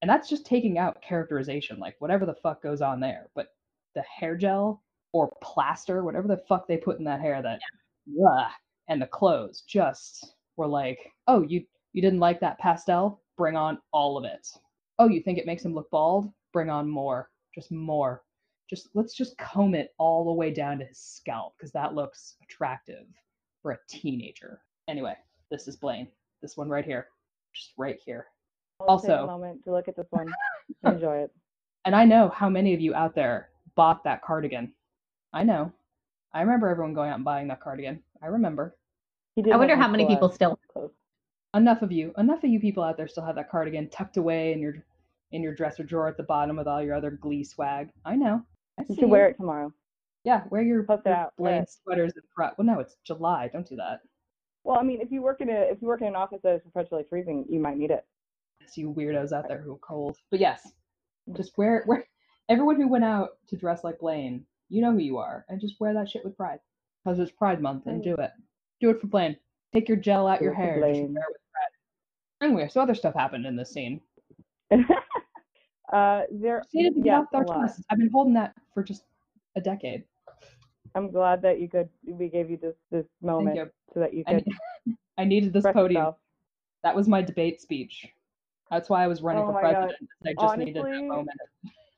And 0.00 0.08
that's 0.08 0.28
just 0.28 0.46
taking 0.46 0.78
out 0.78 1.02
characterization, 1.02 1.78
like 1.78 1.96
whatever 2.00 2.26
the 2.26 2.34
fuck 2.34 2.62
goes 2.62 2.80
on 2.80 3.00
there. 3.00 3.28
But 3.34 3.48
the 3.94 4.02
hair 4.02 4.36
gel 4.36 4.82
or 5.12 5.32
plaster, 5.42 6.02
whatever 6.04 6.28
the 6.28 6.42
fuck 6.48 6.66
they 6.66 6.76
put 6.76 6.98
in 6.98 7.04
that 7.04 7.20
hair, 7.20 7.42
that 7.42 7.60
Ugh. 8.26 8.50
and 8.88 9.00
the 9.00 9.06
clothes 9.06 9.62
just 9.62 10.34
were 10.56 10.66
like, 10.66 10.98
oh, 11.26 11.42
you 11.42 11.64
you 11.92 12.00
didn't 12.00 12.20
like 12.20 12.40
that 12.40 12.58
pastel? 12.58 13.20
Bring 13.36 13.56
on 13.56 13.78
all 13.92 14.16
of 14.16 14.24
it. 14.24 14.46
Oh, 14.98 15.08
you 15.08 15.20
think 15.20 15.38
it 15.38 15.46
makes 15.46 15.64
him 15.64 15.74
look 15.74 15.90
bald? 15.90 16.32
Bring 16.52 16.70
on 16.70 16.88
more. 16.88 17.28
Just 17.54 17.70
more. 17.70 18.22
Just 18.70 18.88
let's 18.94 19.14
just 19.14 19.36
comb 19.36 19.74
it 19.74 19.92
all 19.98 20.24
the 20.24 20.32
way 20.32 20.50
down 20.50 20.78
to 20.78 20.84
his 20.86 20.98
scalp 20.98 21.54
because 21.58 21.72
that 21.72 21.94
looks 21.94 22.36
attractive 22.42 23.04
for 23.60 23.72
a 23.72 23.78
teenager. 23.88 24.60
Anyway, 24.88 25.14
this 25.50 25.68
is 25.68 25.76
Blaine. 25.76 26.08
This 26.40 26.56
one 26.56 26.68
right 26.68 26.84
here. 26.84 27.08
Just 27.54 27.72
right 27.76 27.98
here. 28.04 28.26
I'll 28.80 28.98
take 28.98 29.10
also- 29.10 29.24
a 29.24 29.26
moment 29.26 29.64
to 29.64 29.72
look 29.72 29.88
at 29.88 29.96
this 29.96 30.06
one. 30.10 30.32
Enjoy 30.84 31.18
it. 31.18 31.30
And 31.84 31.96
I 31.96 32.04
know 32.04 32.28
how 32.28 32.48
many 32.48 32.74
of 32.74 32.80
you 32.80 32.94
out 32.94 33.12
there 33.16 33.48
bought 33.76 34.04
that 34.04 34.22
cardigan. 34.22 34.72
I 35.32 35.42
know. 35.44 35.72
I 36.34 36.40
remember 36.40 36.68
everyone 36.68 36.94
going 36.94 37.10
out 37.10 37.16
and 37.16 37.24
buying 37.24 37.48
that 37.48 37.60
cardigan. 37.60 38.02
I 38.22 38.26
remember. 38.26 38.76
I 39.38 39.56
wonder 39.56 39.76
how 39.76 39.88
many 39.88 40.06
people 40.06 40.30
still. 40.30 40.58
clothes. 40.72 40.92
enough 41.54 41.82
of 41.82 41.90
you 41.92 42.12
enough 42.18 42.44
of 42.44 42.50
you 42.50 42.60
people 42.60 42.82
out 42.82 42.96
there 42.96 43.08
still 43.08 43.24
have 43.24 43.36
that 43.36 43.50
cardigan 43.50 43.88
tucked 43.88 44.16
away 44.18 44.52
in 44.52 44.60
your 44.60 44.74
in 45.32 45.42
your 45.42 45.54
dresser 45.54 45.82
drawer 45.82 46.08
at 46.08 46.16
the 46.18 46.22
bottom 46.22 46.56
with 46.56 46.66
all 46.68 46.82
your 46.82 46.94
other 46.94 47.10
glee 47.10 47.42
swag 47.44 47.88
i 48.04 48.14
know 48.14 48.42
I 48.78 48.84
You 48.88 48.96
should 48.96 49.08
wear 49.08 49.28
it 49.28 49.36
tomorrow. 49.38 49.72
yeah 50.24 50.42
wear 50.50 50.62
your, 50.62 50.82
Post 50.84 51.02
it 51.06 51.10
your 51.10 51.16
out, 51.18 51.32
wear 51.38 51.64
sweaters 51.66 52.12
and 52.16 52.24
front 52.34 52.54
well 52.58 52.66
no 52.66 52.78
it's 52.80 52.96
july 53.06 53.48
don't 53.52 53.66
do 53.66 53.76
that 53.76 54.00
Well, 54.64 54.78
I 54.78 54.82
mean, 54.82 55.00
if 55.00 55.10
you 55.10 55.22
work 55.22 55.40
in 55.40 55.48
a 55.48 55.60
if 55.72 55.80
you 55.80 55.88
work 55.88 56.02
in 56.02 56.08
an 56.08 56.16
office 56.16 56.40
that 56.42 56.54
is 56.56 56.62
perpetually 56.62 57.04
freezing, 57.08 57.46
you 57.48 57.58
might 57.58 57.76
need 57.78 57.90
it. 57.90 58.04
it's 58.60 58.76
you 58.76 58.92
weirdos 58.92 59.32
out 59.32 59.48
there 59.48 59.60
who 59.62 59.72
are 59.72 59.78
cold 59.78 60.16
but 60.30 60.40
yes 60.40 60.60
mm-hmm. 61.28 61.36
just 61.36 61.56
wear 61.56 61.78
it 61.78 61.86
wear 61.86 62.04
everyone 62.48 62.76
who 62.76 62.88
went 62.88 63.04
out 63.04 63.30
to 63.48 63.56
dress 63.56 63.84
like 63.84 63.98
blaine 63.98 64.44
you 64.68 64.80
know 64.80 64.92
who 64.92 64.98
you 64.98 65.18
are 65.18 65.44
and 65.48 65.60
just 65.60 65.80
wear 65.80 65.94
that 65.94 66.08
shit 66.08 66.24
with 66.24 66.36
pride 66.36 66.60
because 67.04 67.18
it's 67.18 67.32
pride 67.32 67.60
month 67.60 67.86
and 67.86 68.02
do 68.02 68.14
it 68.14 68.30
do 68.80 68.90
it 68.90 69.00
for 69.00 69.06
blaine 69.06 69.36
take 69.72 69.88
your 69.88 69.96
gel 69.96 70.26
out 70.26 70.38
Do 70.38 70.46
your 70.46 70.54
hair 70.54 70.74
just 70.74 70.82
wear 70.82 70.90
it 70.90 71.04
with 71.04 71.12
pride 71.52 72.46
anyway 72.46 72.68
so 72.68 72.80
other 72.80 72.94
stuff 72.94 73.14
happened 73.14 73.46
in 73.46 73.56
this 73.56 73.70
scene 73.72 74.00
uh, 75.92 76.22
there. 76.30 76.62
She 76.70 76.78
needed 76.78 76.94
to 76.94 77.00
get 77.00 77.06
yes, 77.06 77.20
off 77.20 77.26
a 77.32 77.36
our 77.36 77.44
lot. 77.44 77.66
chests. 77.66 77.84
I've 77.90 77.98
been 77.98 78.10
holding 78.10 78.34
that 78.34 78.54
for 78.72 78.82
just 78.82 79.04
a 79.56 79.60
decade. 79.60 80.04
I'm 80.94 81.10
glad 81.10 81.42
that 81.42 81.60
you 81.60 81.68
could. 81.68 81.88
We 82.06 82.28
gave 82.28 82.50
you 82.50 82.56
this 82.56 82.76
this 82.90 83.06
moment. 83.22 83.58
So 83.94 84.00
that 84.00 84.14
you 84.14 84.24
I, 84.26 84.34
could 84.34 84.46
ne- 84.86 84.94
I 85.18 85.24
needed 85.24 85.52
this 85.52 85.64
podium. 85.64 86.00
yourself. 86.00 86.16
That 86.82 86.96
was 86.96 87.08
my 87.08 87.22
debate 87.22 87.60
speech. 87.60 88.08
That's 88.70 88.88
why 88.88 89.04
I 89.04 89.06
was 89.06 89.22
running 89.22 89.42
Oh 89.42 89.46
for 89.46 89.52
my 89.52 89.62
God. 89.62 89.74
president. 89.74 90.08
I 90.26 90.34
just 90.40 90.56
needed 90.56 90.76
that 90.76 91.04
moment 91.04 91.30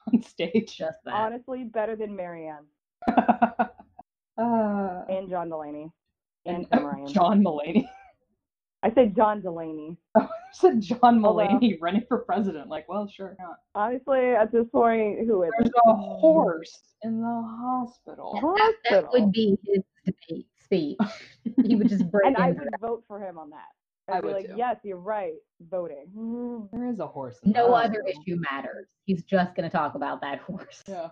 on 0.13 0.23
stage. 0.23 0.77
Just 0.77 0.99
that. 1.05 1.15
Honestly, 1.15 1.65
better 1.65 1.97
than 1.97 2.15
Marianne 2.17 2.65
uh, 3.09 5.03
and 5.09 5.29
John 5.29 5.49
Delaney 5.49 5.91
and 6.47 6.67
and- 6.73 6.85
Ryan. 6.85 7.07
John 7.07 7.43
Mulaney. 7.43 7.85
I 8.83 8.93
said 8.93 9.17
John 9.17 9.41
Delaney. 9.41 9.97
I 10.15 10.27
said 10.53 10.83
John 10.83 10.99
Although- 11.25 11.47
Mulaney 11.49 11.79
running 11.81 12.05
for 12.07 12.19
president. 12.19 12.69
Like, 12.69 12.87
well, 12.89 13.09
sure 13.09 13.35
not. 13.39 13.57
Honestly, 13.75 14.31
at 14.33 14.53
this 14.53 14.67
point, 14.71 15.21
who 15.27 15.43
is 15.45 15.51
There's 15.57 15.69
it? 15.71 15.75
a 15.87 15.95
horse 15.95 16.81
in 17.03 17.21
the 17.23 17.43
hospital. 17.61 18.39
That, 18.59 18.75
that 18.91 19.11
would 19.13 19.33
be 19.33 19.57
his 19.65 19.83
debate 20.05 20.47
speech. 20.63 20.99
he 21.65 21.77
would 21.77 21.89
just 21.89 22.11
break 22.11 22.27
and 22.27 22.37
I 22.37 22.49
into 22.49 22.61
would 22.61 22.81
vote 22.81 23.05
for 23.09 23.19
him 23.27 23.39
on 23.39 23.49
that. 23.51 23.69
I 24.09 24.17
I'd 24.17 24.21
be 24.23 24.27
would 24.29 24.35
like, 24.35 24.47
too. 24.47 24.55
yes, 24.57 24.77
you're 24.85 24.97
right, 24.99 25.35
voting. 25.71 26.69
There 26.73 26.89
is 26.91 26.99
a 26.99 27.07
horse. 27.07 27.39
In 27.43 27.53
the 27.53 27.59
no 27.59 27.75
other 27.75 28.03
issue 28.07 28.37
matters. 28.51 28.87
He's 29.05 29.23
just 29.23 29.55
going 29.55 29.69
to 29.69 29.75
talk 29.75 29.95
about 29.95 30.21
that 30.23 30.39
horse. 30.47 30.83
Yeah. 30.89 31.09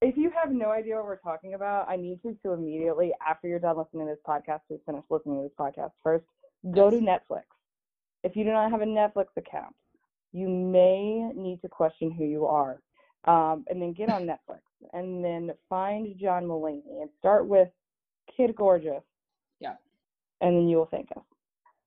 If 0.00 0.16
you 0.16 0.30
have 0.30 0.52
no 0.52 0.70
idea 0.70 0.96
what 0.96 1.06
we're 1.06 1.16
talking 1.16 1.54
about, 1.54 1.88
I 1.88 1.96
need 1.96 2.20
you 2.22 2.36
to 2.44 2.52
immediately, 2.52 3.12
after 3.26 3.48
you're 3.48 3.58
done 3.58 3.76
listening 3.78 4.06
to 4.06 4.12
this 4.12 4.20
podcast, 4.26 4.60
to 4.68 4.78
finish 4.86 5.02
listening 5.10 5.36
to 5.36 5.42
this 5.42 5.52
podcast 5.58 5.90
first, 6.02 6.24
go 6.70 6.90
to 6.90 6.96
Netflix. 6.98 7.42
If 8.22 8.36
you 8.36 8.44
do 8.44 8.52
not 8.52 8.70
have 8.70 8.80
a 8.80 8.86
Netflix 8.86 9.26
account, 9.36 9.74
you 10.32 10.48
may 10.48 11.30
need 11.34 11.60
to 11.62 11.68
question 11.68 12.10
who 12.12 12.24
you 12.24 12.46
are. 12.46 12.80
Um, 13.24 13.64
and 13.68 13.82
then 13.82 13.92
get 13.92 14.10
on 14.10 14.22
Netflix 14.26 14.60
and 14.92 15.24
then 15.24 15.50
find 15.68 16.16
John 16.18 16.44
Mulaney 16.44 17.00
and 17.00 17.10
start 17.18 17.46
with 17.48 17.68
Kid 18.36 18.54
Gorgeous. 18.54 19.02
Yeah. 19.58 19.74
And 20.40 20.56
then 20.56 20.68
you 20.68 20.76
will 20.76 20.86
thank 20.86 21.10
us. 21.16 21.24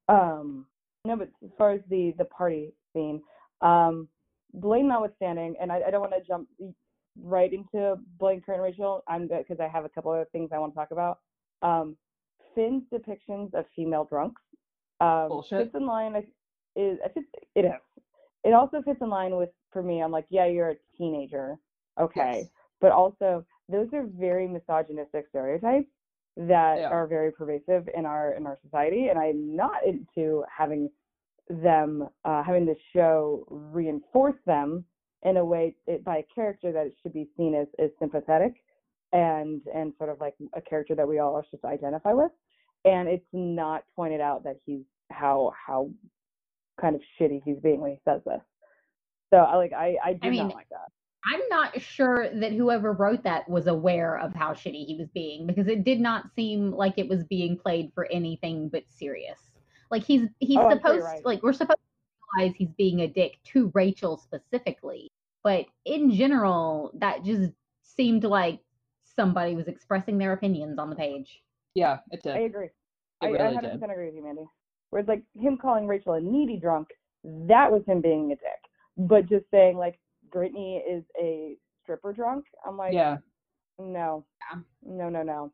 Um, 0.08 0.66
no, 1.06 1.16
but 1.16 1.30
as 1.44 1.50
far 1.58 1.72
as 1.72 1.82
the 1.90 2.14
the 2.18 2.26
party 2.26 2.74
scene, 2.94 3.22
um, 3.62 4.08
Blaine 4.54 4.88
notwithstanding, 4.88 5.56
and 5.62 5.72
I, 5.72 5.82
I 5.88 5.92
don't 5.92 6.02
want 6.02 6.14
to 6.14 6.22
jump 6.28 6.48
right 7.22 7.52
into 7.54 7.96
Blaine, 8.20 8.42
Kurt, 8.42 8.56
and 8.56 8.64
Rachel. 8.64 9.04
I'm 9.08 9.28
good 9.28 9.46
because 9.48 9.60
I 9.60 9.68
have 9.68 9.86
a 9.86 9.90
couple 9.90 10.12
other 10.12 10.28
things 10.32 10.50
I 10.54 10.60
want 10.60 10.74
to 10.74 10.78
talk 10.78 10.92
about. 10.92 11.20
Um, 11.62 11.96
Finn's 12.56 12.84
depictions 12.94 13.54
of 13.54 13.66
female 13.76 14.04
drunks 14.06 14.42
um, 15.00 15.30
Bullshit. 15.30 15.60
fits 15.66 15.76
in 15.76 15.86
line. 15.86 16.16
Is 16.76 17.00
I 17.04 17.10
fits, 17.10 17.28
it 17.56 17.66
is. 17.66 17.72
It 18.44 18.54
also 18.54 18.82
fits 18.82 19.00
in 19.02 19.10
line 19.10 19.36
with 19.36 19.50
for 19.72 19.82
me. 19.82 20.02
I'm 20.02 20.12
like, 20.12 20.26
yeah, 20.30 20.46
you're 20.48 20.72
a 20.72 20.76
teenager, 20.98 21.56
okay, 22.00 22.40
Yes. 22.42 22.46
but 22.82 22.92
also 22.92 23.46
those 23.70 23.88
are 23.94 24.04
very 24.04 24.48
misogynistic 24.48 25.28
stereotypes 25.30 25.88
that 26.48 26.76
They 26.78 26.84
are. 26.84 27.04
are 27.04 27.08
very 27.08 27.32
pervasive 27.32 27.88
in 27.96 28.06
our 28.06 28.34
in 28.34 28.46
our 28.46 28.58
society, 28.64 29.08
and 29.10 29.20
I'm 29.20 29.56
not 29.56 29.86
into 29.86 30.44
having 30.56 30.90
them 31.50 32.08
uh, 32.26 32.44
having 32.44 32.66
the 32.66 32.76
show 32.94 33.46
reinforce 33.50 34.36
them 34.46 34.86
in 35.24 35.38
a 35.38 35.46
way 35.46 35.76
it, 35.88 36.04
by 36.04 36.18
a 36.18 36.24
character 36.34 36.72
that 36.72 36.88
it 36.88 36.94
should 37.02 37.14
be 37.14 37.28
seen 37.38 37.54
as, 37.56 37.68
as 37.80 37.90
sympathetic 38.00 38.54
and 39.12 39.62
and 39.74 39.94
sort 39.98 40.10
of 40.10 40.20
like 40.20 40.36
a 40.56 40.62
character 40.62 40.96
that 40.96 41.08
we 41.08 41.20
all 41.20 41.36
are 41.36 41.44
supposed 41.50 41.64
to 41.64 41.68
identify 41.68 42.14
with. 42.14 42.32
And 42.86 43.08
it's 43.08 43.28
not 43.34 43.84
pointed 43.96 44.22
out 44.22 44.44
that 44.46 44.58
he's 44.66 44.84
how 45.12 45.54
how 45.68 45.90
kind 46.80 46.96
of 46.96 47.02
shitty 47.20 47.42
he's 47.44 47.60
being 47.62 47.82
when 47.82 47.92
he 47.92 48.00
says 48.06 48.22
this. 48.26 48.42
So 49.32 49.38
i 49.38 49.56
like 49.56 49.74
i 49.74 49.96
i 50.04 50.14
do 50.14 50.28
I 50.28 50.30
mean, 50.30 50.48
not 50.48 50.56
like 50.56 50.70
that 50.70 50.92
I'm 51.26 51.42
not 51.50 51.80
sure 51.82 52.30
that 52.40 52.52
whoever 52.54 52.94
wrote 52.94 53.24
that 53.24 53.48
was 53.50 53.68
aware 53.68 54.18
of 54.20 54.34
how 54.34 54.54
shitty 54.54 54.86
he 54.86 54.96
was 55.00 55.10
being 55.14 55.46
because 55.46 55.68
it 55.68 55.84
did 55.84 56.00
not 56.00 56.34
seem 56.36 56.72
like 56.72 56.96
it 56.98 57.08
was 57.08 57.24
being 57.26 57.58
played 57.58 57.92
for 57.94 58.08
anything 58.12 58.70
but 58.70 58.84
serious. 58.90 59.40
Like 59.92 60.04
he's 60.04 60.28
he's 60.40 60.58
Oh, 60.58 60.70
I'm 60.70 60.80
sure 60.82 60.94
you're 60.94 61.02
supposed 61.02 61.06
right. 61.06 61.26
like 61.26 61.44
we're 61.44 61.54
supposed 61.54 61.78
to 61.78 62.40
realize 62.40 62.56
he's 62.58 62.72
being 62.78 63.02
a 63.02 63.08
dick 63.08 63.38
to 63.54 63.72
Rachel 63.76 64.18
specifically, 64.18 65.12
but 65.44 65.66
in 65.86 66.12
general 66.12 66.92
that 66.96 67.24
just 67.24 67.52
seemed 67.84 68.24
like 68.24 68.62
somebody 69.04 69.56
was 69.56 69.68
expressing 69.68 70.18
their 70.18 70.34
opinions 70.34 70.80
on 70.80 70.90
the 70.90 70.96
page. 70.96 71.44
Yeah, 71.76 72.00
it 72.12 72.24
did. 72.24 72.36
i 72.36 72.40
agree 72.40 72.66
It 72.68 72.72
I, 73.22 73.28
really 73.28 73.58
I 73.58 73.62
did. 73.62 73.80
100% 73.80 73.92
agree 73.92 74.08
with 74.08 74.16
you 74.16 74.24
mandy 74.24 74.46
whereas 74.90 75.08
like 75.08 75.24
him 75.40 75.58
calling 75.58 75.88
rachel 75.88 76.14
a 76.14 76.20
needy 76.22 76.58
drunk 76.58 76.90
that 77.24 77.72
was 77.72 77.84
him 77.86 78.02
being 78.02 78.32
a 78.32 78.36
dick 78.36 78.62
but 78.98 79.28
just 79.28 79.46
saying 79.52 79.78
like 79.78 80.00
brittany 80.32 80.78
is 80.78 81.04
a 81.20 81.56
stripper 81.84 82.14
drunk 82.14 82.46
i'm 82.68 82.78
like 82.78 82.94
Yeah. 82.94 83.18
No. 83.80 84.26
Yeah. 84.54 84.60
No, 84.86 85.10
no, 85.10 85.24
no. 85.24 85.52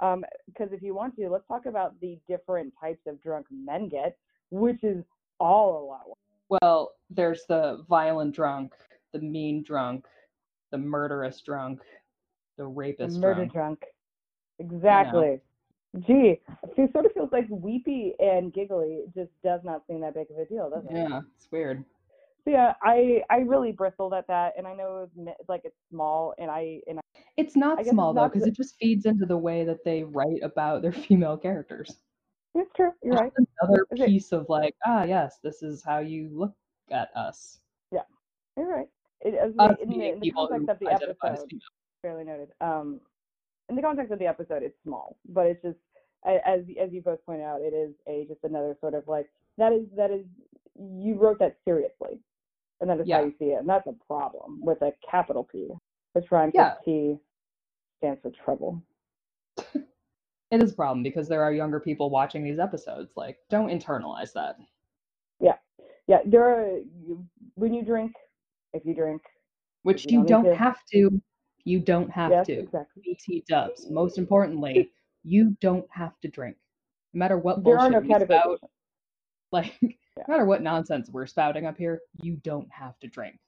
Um, 0.00 0.24
because 0.46 0.72
if 0.72 0.82
you 0.82 0.92
want 0.92 1.14
to, 1.16 1.28
let's 1.28 1.46
talk 1.46 1.66
about 1.66 1.98
the 2.00 2.18
different 2.26 2.72
types 2.80 3.02
of 3.06 3.22
drunk 3.22 3.46
men 3.50 3.88
get, 3.88 4.16
which 4.50 4.82
is 4.82 5.04
all 5.38 5.78
a 5.78 5.82
lot. 5.86 6.08
worse. 6.08 6.58
Well, 6.62 6.92
there's 7.10 7.44
the 7.48 7.84
violent 7.88 8.34
drunk, 8.34 8.72
the 9.12 9.20
mean 9.20 9.62
drunk, 9.62 10.04
the 10.72 10.78
murderous 10.78 11.42
drunk, 11.42 11.80
the 12.58 12.66
rapist 12.66 13.18
Murder 13.18 13.46
drunk. 13.46 13.52
drunk. 13.52 13.82
Exactly. 14.58 15.40
Gee, 16.00 16.40
it 16.76 16.92
sort 16.92 17.06
of 17.06 17.12
feels 17.12 17.30
like 17.30 17.46
weepy 17.48 18.14
and 18.18 18.52
giggly 18.52 19.02
just 19.14 19.30
does 19.44 19.60
not 19.62 19.86
seem 19.86 20.00
that 20.00 20.14
big 20.14 20.28
of 20.32 20.38
a 20.38 20.44
deal, 20.44 20.70
does 20.70 20.84
it? 20.86 20.92
Yeah, 20.92 21.20
it's 21.36 21.48
weird. 21.52 21.84
So 22.44 22.50
yeah, 22.50 22.74
I 22.82 23.22
I 23.30 23.38
really 23.38 23.72
bristled 23.72 24.12
at 24.12 24.26
that, 24.28 24.52
and 24.58 24.66
I 24.66 24.74
know 24.74 24.98
it 24.98 25.10
was, 25.16 25.34
like 25.48 25.62
it's 25.64 25.76
small, 25.90 26.34
and 26.38 26.50
I 26.50 26.80
and 26.86 26.98
I, 26.98 27.02
It's 27.38 27.56
not 27.56 27.84
small 27.86 28.10
it's 28.10 28.16
though, 28.18 28.28
because 28.28 28.46
it 28.46 28.54
just 28.54 28.76
feeds 28.78 29.06
into 29.06 29.24
the 29.24 29.36
way 29.36 29.64
that 29.64 29.82
they 29.84 30.02
write 30.04 30.42
about 30.42 30.82
their 30.82 30.92
female 31.06 31.38
characters. 31.38 31.96
it's 32.54 32.70
true. 32.76 32.92
You're 33.02 33.14
right. 33.14 33.32
Another 33.62 33.86
Is 33.92 34.00
it- 34.00 34.06
piece 34.06 34.32
of 34.32 34.46
like, 34.50 34.74
ah, 34.84 35.04
yes, 35.04 35.38
this 35.42 35.62
is 35.62 35.82
how 35.82 35.98
you 36.00 36.28
look 36.32 36.52
at 36.90 37.08
us. 37.16 37.60
yeah 37.90 38.02
You're 38.58 38.68
right. 38.68 38.88
It, 39.22 39.34
as 39.34 39.52
Us 39.58 39.76
in 39.82 39.88
the, 39.88 40.12
in 40.12 40.20
the 40.20 40.30
context 40.32 40.68
of 40.68 40.78
the 40.80 40.90
episode, 40.92 41.50
fairly 42.02 42.24
noted. 42.24 42.48
Um, 42.60 43.00
in 43.70 43.76
the 43.76 43.80
context 43.80 44.12
of 44.12 44.18
the 44.18 44.26
episode, 44.26 44.62
it's 44.62 44.76
small, 44.82 45.16
but 45.30 45.46
it's 45.46 45.62
just 45.62 45.78
as 46.26 46.60
as 46.78 46.92
you 46.92 47.00
both 47.00 47.24
point 47.24 47.40
out, 47.40 47.62
it 47.62 47.72
is 47.72 47.94
a 48.06 48.26
just 48.28 48.44
another 48.44 48.76
sort 48.82 48.92
of 48.92 49.08
like 49.08 49.30
that 49.56 49.72
is 49.72 49.86
that 49.96 50.10
is 50.10 50.26
you 50.76 51.14
wrote 51.14 51.38
that 51.38 51.56
seriously, 51.64 52.18
and 52.84 52.90
that 52.90 53.00
is 53.02 53.08
Yeah. 53.08 53.18
how 53.18 53.24
you 53.24 53.32
see 53.38 53.46
it, 53.52 53.60
and 53.60 53.68
that's 53.68 53.86
a 53.86 53.94
problem 54.06 54.60
with 54.60 54.82
a 54.82 54.92
capital 55.08 55.42
P, 55.44 55.68
which 56.12 56.30
rhymes 56.30 56.52
Yeah. 56.54 56.74
with 56.74 56.84
T, 56.84 57.18
stands 57.98 58.20
for 58.20 58.30
trouble. 58.30 58.82
It 60.50 60.62
is 60.62 60.72
a 60.72 60.74
problem 60.74 61.02
because 61.02 61.26
there 61.26 61.42
are 61.42 61.52
younger 61.52 61.80
people 61.80 62.10
watching 62.10 62.44
these 62.44 62.58
episodes. 62.58 63.16
Like, 63.16 63.38
don't 63.48 63.68
internalize 63.70 64.32
that. 64.34 64.56
Yeah, 65.40 65.56
yeah. 66.06 66.20
there 66.26 66.44
are 66.44 66.78
you, 66.78 67.26
when 67.54 67.72
you 67.74 67.82
drink, 67.82 68.14
if 68.74 68.84
you 68.84 68.94
drink, 68.94 69.22
Which 69.82 70.04
You 70.04 70.20
you 70.20 70.26
don't 70.26 70.44
don't 70.44 70.54
have 70.56 70.84
to. 70.92 71.20
You 71.64 71.80
don't 71.80 72.10
have 72.10 72.30
yes, 72.30 72.46
to. 72.46 72.52
exactly. 72.52 73.02
BT 73.02 73.44
dubs. 73.48 73.88
Most 73.90 74.18
importantly, 74.18 74.92
you 75.24 75.56
don't 75.60 75.86
have 75.90 76.20
to 76.20 76.28
drink. 76.28 76.56
No 77.14 77.18
matter 77.18 77.38
what 77.38 77.64
There 77.64 77.78
are 77.78 77.90
bullshit 77.90 78.06
no 78.06 78.18
we 78.18 78.24
spout, 78.26 78.60
like 80.16 80.28
no 80.28 80.34
matter 80.34 80.44
what 80.46 80.62
nonsense 80.62 81.08
we're 81.10 81.26
spouting 81.26 81.66
up 81.66 81.76
here, 81.76 82.00
you 82.22 82.36
don't 82.36 82.68
have 82.70 82.98
to 83.00 83.08
drink. 83.08 83.38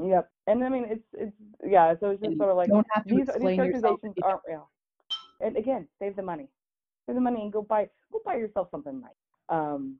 Yep, 0.00 0.30
and 0.46 0.64
I 0.64 0.68
mean 0.68 0.86
it's 0.88 1.04
it's 1.12 1.36
yeah, 1.66 1.94
so 1.98 2.10
it's 2.10 2.20
just 2.20 2.30
And 2.30 2.38
sort 2.38 2.50
of 2.50 2.56
like 2.56 2.68
don't 2.68 2.86
have 2.92 3.06
to 3.06 3.14
these 3.14 3.26
these 3.26 3.28
explain 3.28 3.56
yourself. 3.64 4.00
characterizations 4.00 4.14
aren't 4.22 4.40
real. 4.48 4.70
And 5.40 5.56
again, 5.56 5.88
save 5.98 6.16
the 6.16 6.22
money. 6.22 6.48
Save 7.06 7.16
the 7.16 7.20
money 7.20 7.42
and 7.42 7.52
go 7.52 7.62
buy 7.62 7.88
go 8.12 8.20
buy 8.24 8.36
yourself 8.36 8.68
something 8.70 9.00
nice. 9.00 9.10
Um 9.48 9.96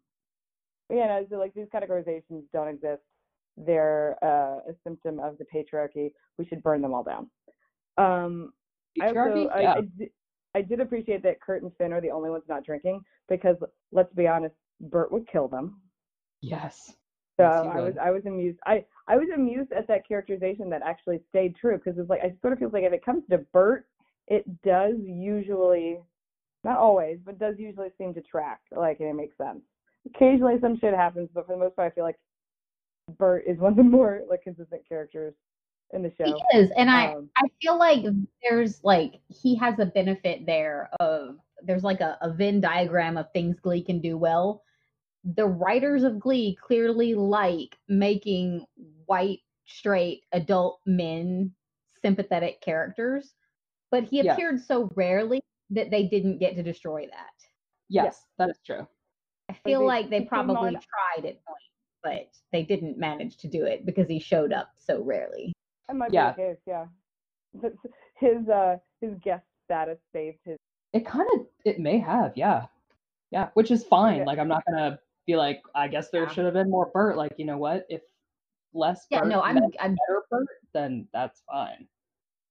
yeah, 0.90 1.20
so 1.30 1.36
like 1.36 1.54
these 1.54 1.66
categorizations 1.74 2.44
don't 2.52 2.68
exist. 2.68 3.02
They're 3.56 4.16
uh, 4.22 4.70
a 4.70 4.74
symptom 4.84 5.18
of 5.20 5.36
the 5.38 5.44
patriarchy. 5.52 6.12
We 6.38 6.46
should 6.46 6.62
burn 6.62 6.80
them 6.80 6.94
all 6.94 7.02
down. 7.02 7.28
Um 7.96 8.52
I 9.00 9.08
also 9.08 9.18
Patriarchy? 9.18 9.50
I, 9.52 9.60
yeah. 9.62 9.74
I, 9.74 9.80
did, 9.98 10.10
I 10.54 10.62
did 10.62 10.80
appreciate 10.80 11.22
that 11.24 11.40
Kurt 11.40 11.62
and 11.62 11.72
Finn 11.76 11.92
are 11.92 12.00
the 12.00 12.10
only 12.10 12.30
ones 12.30 12.44
not 12.48 12.64
drinking 12.64 13.00
because 13.28 13.56
let's 13.92 14.12
be 14.14 14.26
honest, 14.28 14.54
Burt 14.80 15.10
would 15.12 15.26
kill 15.28 15.48
them. 15.48 15.80
Yes. 16.40 16.94
So 17.36 17.44
Yes, 17.44 17.62
he 17.62 17.68
I 17.68 17.80
was. 17.80 17.94
I 18.00 18.10
was 18.10 18.26
amused. 18.26 18.58
I 18.66 18.84
I 19.06 19.16
was 19.16 19.28
amused 19.34 19.72
at 19.72 19.86
that 19.88 20.06
characterization 20.06 20.68
that 20.70 20.82
actually 20.82 21.20
stayed 21.28 21.54
true 21.56 21.78
because 21.78 21.98
it's 21.98 22.10
like 22.10 22.20
I 22.22 22.34
sort 22.40 22.52
of 22.52 22.58
feels 22.58 22.72
like 22.72 22.84
if 22.84 22.92
it 22.92 23.04
comes 23.04 23.22
to 23.30 23.38
Burt, 23.52 23.86
it 24.26 24.44
does 24.62 24.96
usually, 25.04 25.98
not 26.64 26.78
always, 26.78 27.18
but 27.24 27.38
does 27.38 27.54
usually 27.58 27.88
seem 27.96 28.12
to 28.14 28.20
track. 28.22 28.60
Like 28.76 29.00
and 29.00 29.08
it 29.08 29.14
makes 29.14 29.36
sense. 29.36 29.60
Occasionally 30.14 30.56
some 30.60 30.78
shit 30.78 30.94
happens, 30.94 31.28
but 31.32 31.46
for 31.46 31.52
the 31.52 31.58
most 31.58 31.76
part, 31.76 31.92
I 31.92 31.94
feel 31.94 32.04
like 32.04 32.18
Burt 33.18 33.44
is 33.46 33.58
one 33.58 33.72
of 33.72 33.76
the 33.76 33.84
more 33.84 34.22
like 34.28 34.42
consistent 34.42 34.82
characters 34.88 35.34
in 35.92 36.02
the 36.02 36.12
show. 36.18 36.24
He 36.24 36.58
is, 36.58 36.70
and 36.76 36.90
I 36.90 37.14
Um, 37.14 37.30
I 37.36 37.46
feel 37.62 37.78
like 37.78 38.04
there's 38.42 38.82
like 38.84 39.20
he 39.28 39.56
has 39.56 39.78
a 39.78 39.86
benefit 39.86 40.44
there 40.44 40.90
of 41.00 41.36
there's 41.62 41.84
like 41.84 42.00
a, 42.00 42.18
a 42.20 42.32
Venn 42.32 42.60
diagram 42.60 43.16
of 43.16 43.30
things 43.32 43.58
Glee 43.60 43.82
can 43.82 44.00
do 44.00 44.16
well. 44.18 44.62
The 45.36 45.46
writers 45.46 46.04
of 46.04 46.18
Glee 46.18 46.56
clearly 46.60 47.14
like 47.14 47.76
making 47.88 48.64
white, 49.06 49.40
straight, 49.66 50.22
adult 50.32 50.80
men 50.86 51.52
sympathetic 52.02 52.60
characters, 52.62 53.34
but 53.90 54.04
he 54.04 54.22
Yes. 54.22 54.34
appeared 54.34 54.60
so 54.60 54.90
rarely 54.94 55.40
that 55.70 55.90
they 55.90 56.06
didn't 56.08 56.38
get 56.38 56.54
to 56.56 56.62
destroy 56.62 57.06
that. 57.08 57.32
Yes, 57.88 58.24
that 58.38 58.48
is 58.50 58.58
true. 58.64 58.86
I 59.50 59.52
feel 59.54 59.80
they 59.80 59.86
like 59.86 60.08
they 60.10 60.24
probably 60.24 60.74
on- 60.76 60.80
tried 60.80 61.26
at 61.26 61.44
points, 61.44 61.70
but 62.02 62.28
they 62.52 62.62
didn't 62.62 62.96
manage 62.98 63.36
to 63.38 63.48
do 63.48 63.64
it 63.64 63.84
because 63.84 64.08
he 64.08 64.18
showed 64.18 64.52
up 64.52 64.70
so 64.78 65.02
rarely. 65.02 65.52
That 65.88 65.96
might 65.96 66.12
Yeah. 66.12 66.32
be 66.32 66.42
the 66.42 66.48
case, 66.54 66.62
yeah. 66.66 66.86
But 67.54 67.74
His 68.14 68.48
uh 68.48 68.78
his 69.00 69.14
guest 69.18 69.46
status 69.64 69.98
saved 70.12 70.38
his 70.44 70.56
It 70.92 71.04
kind 71.06 71.28
of 71.34 71.46
it 71.64 71.78
may 71.80 71.98
have, 71.98 72.36
yeah, 72.36 72.66
yeah, 73.30 73.50
which 73.54 73.70
is 73.70 73.84
fine. 73.86 74.16
Okay. 74.20 74.24
Like 74.26 74.38
I'm 74.38 74.48
not 74.48 74.64
gonna 74.64 74.98
be 75.28 75.36
like, 75.36 75.60
I 75.76 75.86
guess 75.86 76.08
there 76.10 76.22
Yeah. 76.24 76.28
should 76.30 76.44
have 76.46 76.54
been 76.54 76.70
more 76.70 76.90
Burt. 76.92 77.16
Like 77.16 77.34
you 77.36 77.44
know 77.44 77.58
what? 77.58 77.84
If 77.88 78.00
less 78.74 79.06
Yeah, 79.10 79.20
Burt 79.20 79.28
no, 79.28 79.42
I'm, 79.42 79.58
I'm. 79.78 79.94
better 79.94 80.22
Burt, 80.30 80.48
then 80.72 81.06
that's 81.12 81.42
fine. 81.46 81.86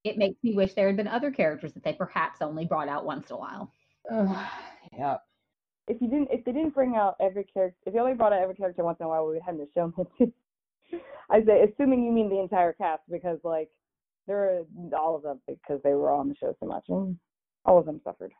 It 0.05 0.17
makes 0.17 0.41
me 0.43 0.53
wish 0.53 0.73
there 0.73 0.87
had 0.87 0.95
been 0.95 1.07
other 1.07 1.31
characters 1.31 1.73
that 1.73 1.83
they 1.83 1.93
perhaps 1.93 2.41
only 2.41 2.65
brought 2.65 2.87
out 2.87 3.03
once 3.03 3.29
in 3.29 3.35
a 3.35 3.39
while. 3.39 3.73
Ugh, 4.09 4.47
yeah, 4.93 5.17
if 5.87 5.99
you 6.01 6.07
didn't 6.07 6.29
if 6.31 6.45
they 6.45 6.53
didn't 6.53 6.73
bring 6.73 6.95
out 6.95 7.15
every 7.19 7.43
character 7.43 7.77
if 7.85 7.93
they 7.93 7.99
only 7.99 8.13
brought 8.13 8.31
out 8.31 8.41
every 8.41 8.55
character 8.55 8.83
once 8.85 8.99
in 9.01 9.05
a 9.05 9.09
while 9.09 9.25
we 9.25 9.33
would 9.33 9.41
have 9.41 9.57
had 9.57 9.67
the 9.67 9.67
show 9.73 10.31
I 11.29 11.43
say 11.43 11.63
assuming 11.63 12.05
you 12.05 12.11
mean 12.13 12.29
the 12.29 12.39
entire 12.39 12.71
cast 12.71 13.01
because 13.11 13.39
like 13.43 13.69
there 14.27 14.37
are 14.37 14.97
all 14.97 15.15
of 15.15 15.23
them 15.23 15.41
because 15.45 15.81
they 15.83 15.93
were 15.93 16.11
on 16.11 16.29
the 16.29 16.35
show 16.35 16.55
so 16.59 16.67
much 16.67 16.85
and 16.87 17.17
all 17.65 17.77
of 17.77 17.85
them 17.85 17.99
suffered. 18.03 18.31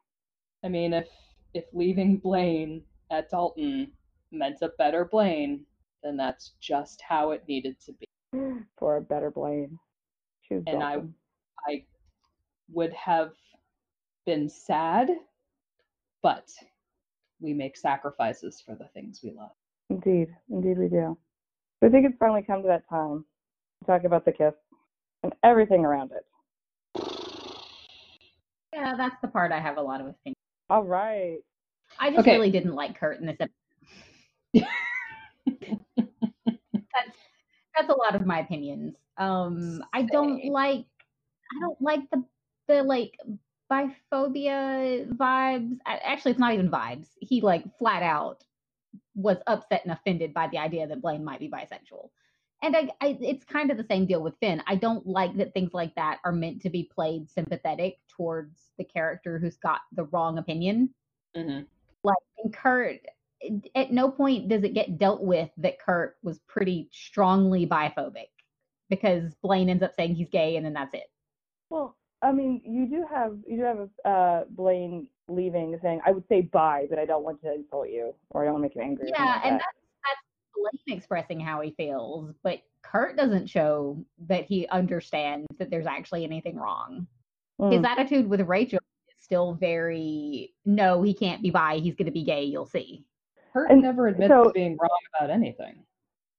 I 0.64 0.70
mean, 0.70 0.94
if 0.94 1.08
if 1.54 1.66
leaving 1.74 2.18
Blaine 2.18 2.84
at 3.12 3.30
Dalton 3.30 3.92
meant 4.32 4.62
a 4.62 4.70
better 4.78 5.06
Blaine, 5.06 5.66
then 6.04 6.18
that's 6.18 6.54
just 6.60 7.02
how 7.02 7.32
it 7.32 7.44
needed 7.48 7.78
to 7.82 7.94
be. 7.94 8.08
For 8.78 8.98
a 8.98 9.02
better 9.02 9.32
Blaine. 9.32 9.78
Choose 10.48 10.64
And 10.68 10.84
I- 10.84 11.04
I 11.68 11.86
would 12.72 12.94
have 12.94 13.32
been 14.26 14.48
sad, 14.50 15.10
but 16.22 16.50
we 17.40 17.54
make 17.54 17.78
sacrifices 17.78 18.62
for 18.62 18.76
the 18.76 18.88
things 18.90 19.22
we 19.24 19.32
love. 19.32 19.52
Indeed, 19.90 20.36
indeed 20.50 20.78
we 20.78 20.88
do. 20.88 21.18
So 21.80 21.88
I 21.88 21.90
think 21.90 22.06
it's 22.06 22.18
finally 22.18 22.42
come 22.42 22.62
to 22.62 22.68
that 22.68 22.88
time 22.90 23.26
to 23.80 23.86
talk 23.86 24.04
about 24.04 24.26
the 24.26 24.32
kiss 24.32 24.54
and 25.24 25.34
everything 25.44 25.86
around 25.86 26.12
it. 26.12 26.26
Yeah, 28.74 28.96
that's 28.98 29.16
the 29.22 29.28
part 29.28 29.52
I 29.52 29.60
have 29.60 29.78
a 29.78 29.82
lot 29.82 30.02
of 30.02 30.08
opinions. 30.08 30.36
All 30.70 30.84
right. 30.84 31.40
I 32.00 32.10
just 32.10 32.20
Okay. 32.20 32.34
really 32.34 32.52
didn't 32.52 32.76
like 32.76 32.98
Kurt 33.00 33.20
in 33.20 33.26
this 33.26 33.38
episode. 33.40 33.54
that's 35.48 37.18
that's 37.76 37.90
a 37.90 37.96
lot 37.96 38.16
of 38.16 38.26
my 38.26 38.40
opinions. 38.40 38.96
Um, 39.18 39.84
I 39.94 40.04
don't 40.04 40.46
like 40.46 40.86
I 41.52 41.60
don't 41.62 41.82
like 41.82 42.10
the 42.12 42.24
the 42.68 42.84
like 42.84 43.18
biphobia 43.72 45.08
vibes. 45.14 45.78
A- 45.86 46.08
Actually, 46.08 46.32
it's 46.32 46.40
not 46.40 46.54
even 46.54 46.70
vibes. 46.70 47.08
He 47.20 47.42
like 47.42 47.64
flat 47.78 48.04
out 48.04 48.44
was 49.16 49.38
upset 49.48 49.82
and 49.84 49.92
offended 49.94 50.34
by 50.34 50.48
the 50.48 50.58
idea 50.58 50.88
that 50.88 51.02
Blaine 51.02 51.24
might 51.24 51.40
be 51.40 51.50
bisexual. 51.50 52.10
And 52.64 52.76
I, 52.76 52.90
I, 53.02 53.18
it's 53.22 53.46
kind 53.46 53.70
of 53.70 53.78
the 53.78 53.86
same 53.90 54.08
deal 54.08 54.22
with 54.22 54.38
Finn. 54.40 54.64
I 54.66 54.76
don't 54.76 55.06
like 55.06 55.36
that 55.38 55.54
things 55.54 55.74
like 55.74 55.94
that 55.96 56.20
are 56.24 56.32
meant 56.32 56.62
to 56.64 56.70
be 56.70 56.84
played 56.84 57.30
sympathetic 57.30 58.00
towards 58.08 58.72
the 58.78 58.84
character 58.84 59.38
who's 59.38 59.58
got 59.58 59.82
the 59.94 60.06
wrong 60.06 60.38
opinion 60.38 60.90
hmm 61.36 61.62
like 62.04 62.16
Kurt 62.54 63.00
at 63.76 63.92
no 63.92 64.10
point 64.10 64.50
does 64.50 64.64
it 64.64 64.74
get 64.74 64.98
dealt 64.98 65.22
with 65.22 65.50
that 65.58 65.80
Kurt 65.80 66.18
was 66.24 66.40
pretty 66.48 66.90
strongly 66.92 67.68
biphobic 67.68 68.30
because 68.90 69.34
Blaine 69.42 69.70
ends 69.70 69.84
up 69.84 69.94
saying 69.96 70.16
he's 70.16 70.30
gay 70.30 70.56
and 70.56 70.66
then 70.66 70.74
that's 70.74 70.94
it. 70.94 71.10
Well, 71.70 71.96
I 72.22 72.32
mean, 72.32 72.62
you 72.66 72.88
do 72.88 73.06
have 73.14 73.38
you 73.48 73.58
do 73.58 73.64
have 73.64 73.90
uh, 74.06 74.44
Blaine 74.50 75.08
leaving 75.28 75.78
saying, 75.82 76.02
"I 76.06 76.12
would 76.12 76.28
say 76.28 76.42
bye, 76.42 76.88
but 76.90 76.98
I 76.98 77.06
don't 77.06 77.24
want 77.24 77.42
to 77.42 77.54
insult 77.54 77.90
you 77.90 78.14
or 78.32 78.42
I 78.42 78.46
don't 78.46 78.54
want 78.60 78.64
to 78.64 78.68
make 78.70 78.76
you 78.76 78.82
angry." 78.82 79.10
Yeah, 79.10 79.26
like 79.26 79.46
and 79.46 79.54
that. 79.56 79.60
that's 79.60 79.78
that's 80.06 80.22
Blaine 80.56 80.98
expressing 80.98 81.40
how 81.40 81.62
he 81.62 81.72
feels, 81.72 82.34
but 82.44 82.62
Kurt 82.82 83.18
doesn't 83.18 83.48
show 83.48 84.04
that 84.28 84.46
he 84.46 84.68
understands 84.70 85.46
that 85.60 85.70
there's 85.70 85.86
actually 85.86 86.24
anything 86.24 86.56
wrong. 86.56 87.06
His 87.60 87.82
Mm. 87.82 87.86
attitude 87.86 88.28
with 88.30 88.42
Rachel 88.42 88.80
is 89.10 89.16
still 89.24 89.54
very 89.56 90.54
no, 90.66 91.02
he 91.04 91.14
can't 91.14 91.42
be 91.42 91.50
bi, 91.50 91.78
he's 91.78 91.96
gonna 91.96 92.12
be 92.12 92.24
gay, 92.24 92.44
you'll 92.46 92.66
see. 92.66 93.06
Kurt 93.58 93.72
And 93.72 93.82
never 93.82 94.08
admits 94.08 94.30
so- 94.32 94.46
to 94.46 94.52
being 94.52 94.78
wrong 94.80 95.00
about 95.16 95.30
anything. 95.30 95.84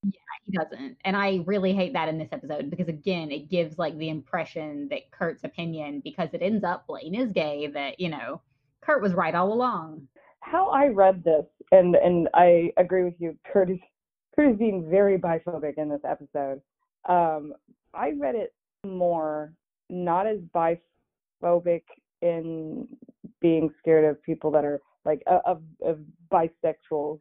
Yeah, 0.05 0.13
he 0.45 0.53
doesn't. 0.53 0.97
And 1.05 1.17
I 1.17 1.41
really 1.45 1.75
hate 1.75 1.93
that 1.95 2.09
in 2.09 2.19
this 2.19 2.29
episode 2.33 2.71
because 2.71 2.89
again, 2.89 3.33
it 3.33 3.51
gives 3.51 3.79
like 3.79 3.97
the 3.99 4.09
impression 4.09 4.87
that 4.91 5.11
Kurt's 5.11 5.43
opinion, 5.43 6.01
because 6.05 6.29
it 6.33 6.43
ends 6.43 6.63
up 6.63 6.87
Blaine 6.87 7.17
is 7.17 7.33
gay, 7.33 7.67
that, 7.67 7.99
you 7.99 8.09
know, 8.09 8.41
Kurt 8.81 9.03
was 9.03 9.13
right 9.15 9.35
all 9.35 9.53
along. 9.53 10.07
How 10.41 10.69
I 10.69 10.87
read 10.87 11.25
this, 11.25 11.45
and 11.73 11.97
and 11.97 12.29
I 12.33 12.73
agree 12.77 13.03
with 13.03 13.17
you, 13.19 13.37
Kurt 13.53 13.71
is 13.71 13.81
Kurt 14.37 14.53
is 14.53 14.57
being 14.57 14.89
very 14.89 15.19
biphobic 15.19 15.75
in 15.79 15.89
this 15.89 16.05
episode. 16.05 16.63
Um, 17.09 17.55
I 17.93 18.13
read 18.17 18.37
it 18.37 18.55
more 18.87 19.53
not 19.91 20.27
as 20.29 20.39
biphobic 20.55 21.83
in 22.23 22.87
being 23.41 23.69
scared 23.81 24.05
of 24.05 24.23
people 24.23 24.53
that 24.53 24.65
are 24.65 24.81
like 25.05 25.23
of 25.27 25.61
of 25.85 25.99
bisexual 26.31 27.21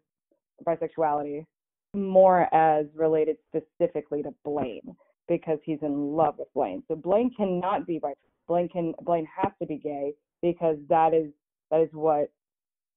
bisexuality 0.65 1.46
more 1.93 2.54
as 2.54 2.86
related 2.96 3.38
specifically 3.48 4.24
to 4.24 4.34
Blaine 4.43 4.96
because 5.28 5.60
he's 5.63 5.80
in 5.82 6.15
love 6.15 6.36
with 6.38 6.52
Blaine. 6.54 6.84
So 6.88 6.96
Blaine 6.96 7.32
cannot 7.36 7.86
be 7.86 8.00
bi 8.00 8.13
Blaine 8.48 8.70
can 8.70 8.93
Blaine 9.02 9.28
has 9.36 9.52
to 9.62 9.67
be 9.67 9.78
gay 9.78 10.13
because 10.41 10.78
that 10.89 11.13
is 11.13 11.32
that 11.72 11.82
is 11.82 11.89
what 11.91 12.32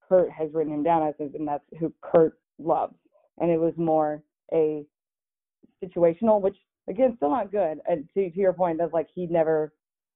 Kurt 0.09 0.31
has 0.31 0.53
written 0.53 0.73
him 0.75 0.83
down 0.83 1.07
as 1.09 1.15
and 1.19 1.47
that's 1.47 1.65
who 1.79 1.93
Kurt 2.03 2.39
loves. 2.59 2.95
And 3.39 3.51
it 3.51 3.59
was 3.59 3.75
more 3.77 4.23
a 4.53 4.85
situational, 5.83 6.41
which 6.41 6.57
again 6.89 7.15
still 7.17 7.31
not 7.31 7.51
good. 7.51 7.81
And 7.89 8.09
to 8.15 8.31
to 8.31 8.39
your 8.39 8.53
point, 8.53 8.79
that's 8.79 8.93
like 8.93 9.09
he 9.15 9.27
never 9.27 9.73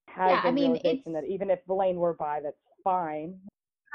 had 0.06 0.30
Yeah, 0.30 0.42
the 0.42 0.48
I 0.48 0.52
mean, 0.52 0.72
realization 0.72 1.12
that 1.14 1.24
even 1.24 1.50
if 1.50 1.64
Blaine 1.66 1.96
were 1.96 2.14
bi, 2.14 2.40
that's 2.42 2.56
fine. 2.82 3.38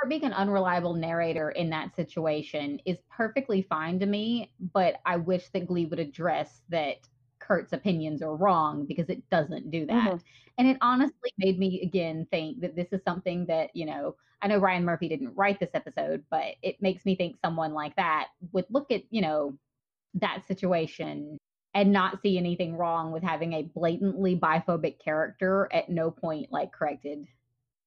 Her 0.01 0.07
being 0.07 0.23
an 0.23 0.33
unreliable 0.33 0.93
narrator 0.93 1.49
in 1.51 1.69
that 1.71 1.95
situation 1.95 2.79
is 2.85 3.01
perfectly 3.09 3.61
fine 3.61 3.99
to 3.99 4.05
me, 4.05 4.53
but 4.59 5.01
I 5.05 5.17
wish 5.17 5.49
that 5.49 5.67
Glee 5.67 5.85
would 5.87 5.99
address 5.99 6.63
that 6.69 7.07
Kurt's 7.39 7.73
opinions 7.73 8.21
are 8.21 8.35
wrong 8.35 8.85
because 8.85 9.09
it 9.09 9.29
doesn't 9.29 9.71
do 9.71 9.85
that. 9.87 10.15
Mhm. 10.15 10.23
And 10.57 10.67
it 10.69 10.77
honestly 10.81 11.31
made 11.37 11.59
me 11.59 11.81
again 11.81 12.27
think 12.31 12.61
that 12.61 12.75
this 12.75 12.93
is 12.93 13.03
something 13.03 13.45
that, 13.47 13.75
you 13.75 13.85
know, 13.85 14.15
I 14.41 14.47
know 14.47 14.57
Ryan 14.59 14.85
Murphy 14.85 15.09
didn't 15.09 15.35
write 15.35 15.59
this 15.59 15.71
episode, 15.73 16.25
but 16.29 16.55
it 16.61 16.81
makes 16.81 17.05
me 17.05 17.15
think 17.15 17.37
someone 17.37 17.73
like 17.73 17.95
that 17.97 18.29
would 18.53 18.65
look 18.69 18.91
at, 18.91 19.03
you 19.11 19.21
know, 19.21 19.57
that 20.15 20.45
situation 20.47 21.37
and 21.73 21.91
not 21.93 22.21
see 22.21 22.37
anything 22.37 22.75
wrong 22.77 23.11
with 23.11 23.23
having 23.23 23.53
a 23.53 23.63
blatantly 23.63 24.37
biphobic 24.39 24.99
character 24.99 25.69
at 25.73 25.89
no 25.89 26.11
point 26.11 26.51
like 26.51 26.71
corrected. 26.73 27.27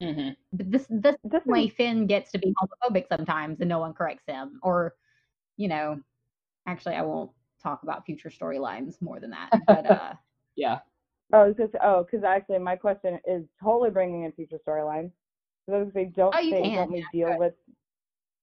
Hmm 0.03 0.29
But 0.53 0.71
this 0.71 0.87
this 0.91 1.17
This 1.25 1.45
way 1.47 1.67
is, 1.67 1.73
Finn 1.75 2.07
gets 2.07 2.33
to 2.33 2.39
be 2.39 2.53
homophobic 2.61 3.07
sometimes 3.09 3.61
and 3.61 3.69
no 3.69 3.79
one 3.79 3.95
corrects 3.95 4.25
him. 4.27 4.59
Or, 4.63 4.95
you 5.57 5.69
know, 5.69 6.01
actually 6.67 6.97
I 6.97 7.03
won't 7.03 7.31
talk 7.63 7.83
about 7.85 8.05
future 8.05 8.29
storylines 8.31 9.01
more 9.01 9.21
than 9.21 9.31
that. 9.31 9.51
But 9.67 9.87
uh 9.87 10.13
Yeah. 10.57 10.81
oh, 11.33 11.39
I 11.45 11.47
was 11.49 11.57
oh, 11.83 12.03
because 12.05 12.25
actually 12.25 12.59
my 12.59 12.77
question 12.77 13.19
is 13.27 13.45
totally 13.63 13.91
bringing 13.91 14.25
in 14.25 14.33
future 14.33 14.59
storylines. 14.67 15.11
So 15.67 15.75
I 15.75 15.79
was 15.79 15.93
gonna 15.93 16.07
say, 16.07 16.13
don't 16.15 16.35
Oh, 16.37 16.41
say, 16.51 16.75
don't 16.75 16.91
we 16.93 16.99
yeah, 16.99 17.05
deal 17.13 17.39
with? 17.39 17.55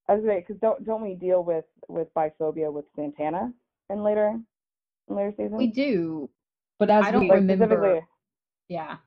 I 0.08 0.14
was 0.16 0.22
gonna 0.24 0.34
say, 0.36 0.40
because 0.40 0.60
don't 0.62 0.86
don't 0.86 1.02
we 1.04 1.14
deal 1.16 1.44
with 1.44 1.66
with 1.88 2.08
biphobia 2.14 2.72
with 2.72 2.86
Santana 2.96 3.52
in 3.90 4.02
later 4.04 4.40
in 5.10 5.16
later 5.16 5.32
seasons? 5.32 5.58
we 5.58 5.68
do. 5.68 6.30
But 6.80 6.90
as 6.90 7.06
I 7.06 7.12
don't 7.12 7.22
we 7.24 7.30
like 7.30 7.36
remember- 7.42 8.02
Yeah. 8.70 8.98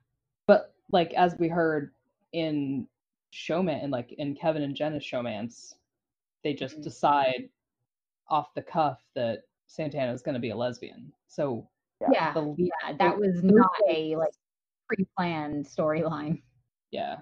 but 0.46 0.74
like 0.90 1.14
as 1.14 1.34
we 1.38 1.48
heard 1.48 1.92
in 2.32 2.86
showman 3.30 3.80
and 3.80 3.90
like 3.92 4.12
in 4.12 4.34
Kevin 4.34 4.62
and 4.62 4.74
Jenna's 4.74 5.04
showmance, 5.04 5.74
they 6.44 6.54
just 6.54 6.78
Mhm. 6.78 6.82
decide 6.82 7.48
off 8.28 8.52
the 8.54 8.62
cuff 8.62 9.02
that 9.14 9.44
Santana 9.66 10.12
is 10.12 10.22
going 10.22 10.34
to 10.34 10.40
be 10.40 10.50
a 10.50 10.56
lesbian. 10.56 11.12
So 11.26 11.68
Yeah. 12.12 12.32
the 12.34 12.54
Yeah. 12.58 12.92
That 12.98 13.16
was 13.16 13.42
not 13.42 13.70
a 13.88 14.16
like 14.16 14.32
pre-planned 14.88 15.64
storyline. 15.66 16.42
yeah, 16.90 17.20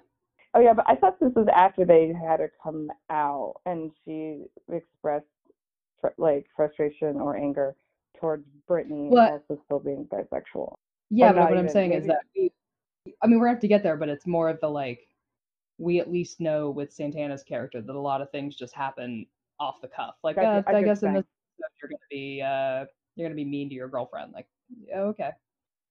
Oh 0.55 0.59
yeah, 0.61 0.73
but 0.73 0.85
I 0.89 0.97
thought 0.97 1.21
this 1.21 1.33
was 1.37 1.47
after 1.55 1.85
they 1.85 2.13
had 2.13 2.41
her 2.41 2.53
come 2.61 2.91
out 3.09 3.61
and 3.67 3.93
she 4.05 4.47
expressed 4.69 5.27
fr- 6.01 6.09
like 6.19 6.49
frustration 6.57 7.21
or 7.21 7.37
anger 7.37 7.77
towards 8.17 8.45
Brittany 8.67 9.09
What- 9.11 9.31
also 9.31 9.63
still 9.67 9.79
being 9.79 10.07
bisexual. 10.07 10.77
yeah. 11.11 11.31
But 11.33 11.37
not 11.41 11.51
what 11.51 11.59
I'm 11.59 11.65
even, 11.67 11.69
saying 11.73 11.93
is 11.93 12.07
that 12.07 12.23
we, 12.35 12.53
I 13.23 13.27
mean, 13.27 13.39
we're 13.39 13.47
gonna 13.47 13.57
have 13.57 13.63
to 13.63 13.69
get 13.69 13.83
there, 13.83 13.97
but 13.97 14.09
it's 14.09 14.27
more 14.27 14.49
of 14.49 14.61
the 14.61 14.69
like, 14.69 15.09
we 15.79 16.01
at 16.01 16.11
least 16.11 16.41
know 16.41 16.71
with 16.71 16.93
Santana's 16.93 17.43
character 17.43 17.81
that 17.81 17.95
a 17.95 18.01
lot 18.01 18.21
of 18.21 18.31
things 18.31 18.57
just 18.57 18.75
happen 18.75 19.27
off 19.59 19.81
the 19.81 19.89
cuff. 19.89 20.17
Like, 20.23 20.39
uh, 20.39 20.63
I 20.67 20.75
I, 20.75 20.83
guess 20.83 21.03
you're 21.03 21.11
in 21.11 21.17
this 21.17 21.25
you're 21.83 21.89
gonna 21.89 21.99
be, 22.11 22.43
uh, 22.43 22.85
you're 23.17 23.29
gonna 23.29 23.35
be 23.35 23.45
mean 23.45 23.69
to 23.69 23.75
your 23.75 23.89
girlfriend. 23.89 24.33
Like, 24.33 24.47
yeah, 24.87 25.01
okay, 25.01 25.31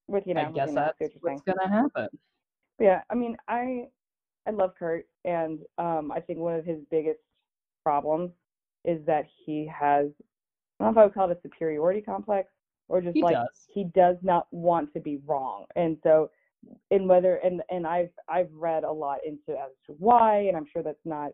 With 0.08 0.26
you 0.28 0.34
know, 0.34 0.42
I 0.42 0.52
guess 0.52 0.70
you 0.70 0.76
know, 0.76 0.82
that's 0.82 0.98
see 1.00 1.18
what 1.20 1.24
you're 1.24 1.34
what's 1.34 1.60
gonna 1.60 1.70
happen. 1.70 2.08
Yeah, 2.80 3.02
I 3.10 3.16
mean, 3.16 3.38
I 3.48 3.88
I 4.48 4.52
love 4.52 4.74
Kurt, 4.78 5.06
and 5.26 5.60
um, 5.78 6.12
I 6.12 6.20
think 6.20 6.40
one 6.40 6.56
of 6.56 6.66
his 6.66 6.80
biggest 6.90 7.20
problems 7.84 8.32
is 8.86 9.06
that 9.06 9.26
he 9.46 9.68
has 9.68 10.08
I 10.80 10.86
don't 10.86 10.96
know 10.96 11.02
if 11.02 11.04
I 11.04 11.06
would 11.06 11.14
call 11.14 11.30
it 11.30 11.38
a 11.38 11.42
superiority 11.42 12.02
complex 12.02 12.52
or 12.88 13.02
just 13.02 13.16
He 13.16 13.22
like 13.22 13.36
does. 13.36 13.68
he 13.74 13.84
does 13.84 14.18
not 14.22 14.48
want 14.52 14.94
to 14.94 15.00
be 15.00 15.20
wrong. 15.26 15.66
And 15.76 15.98
so 16.04 16.30
in 16.92 17.08
whether 17.08 17.36
and 17.36 17.62
and 17.70 17.88
I've 17.88 18.12
I've 18.28 18.52
read 18.54 18.84
a 18.84 18.92
lot 18.92 19.20
into 19.26 19.52
as 19.52 19.72
to 19.88 19.94
why 19.98 20.40
and 20.40 20.58
I'm 20.58 20.66
sure 20.72 20.84
that's 20.84 20.98
not 21.06 21.32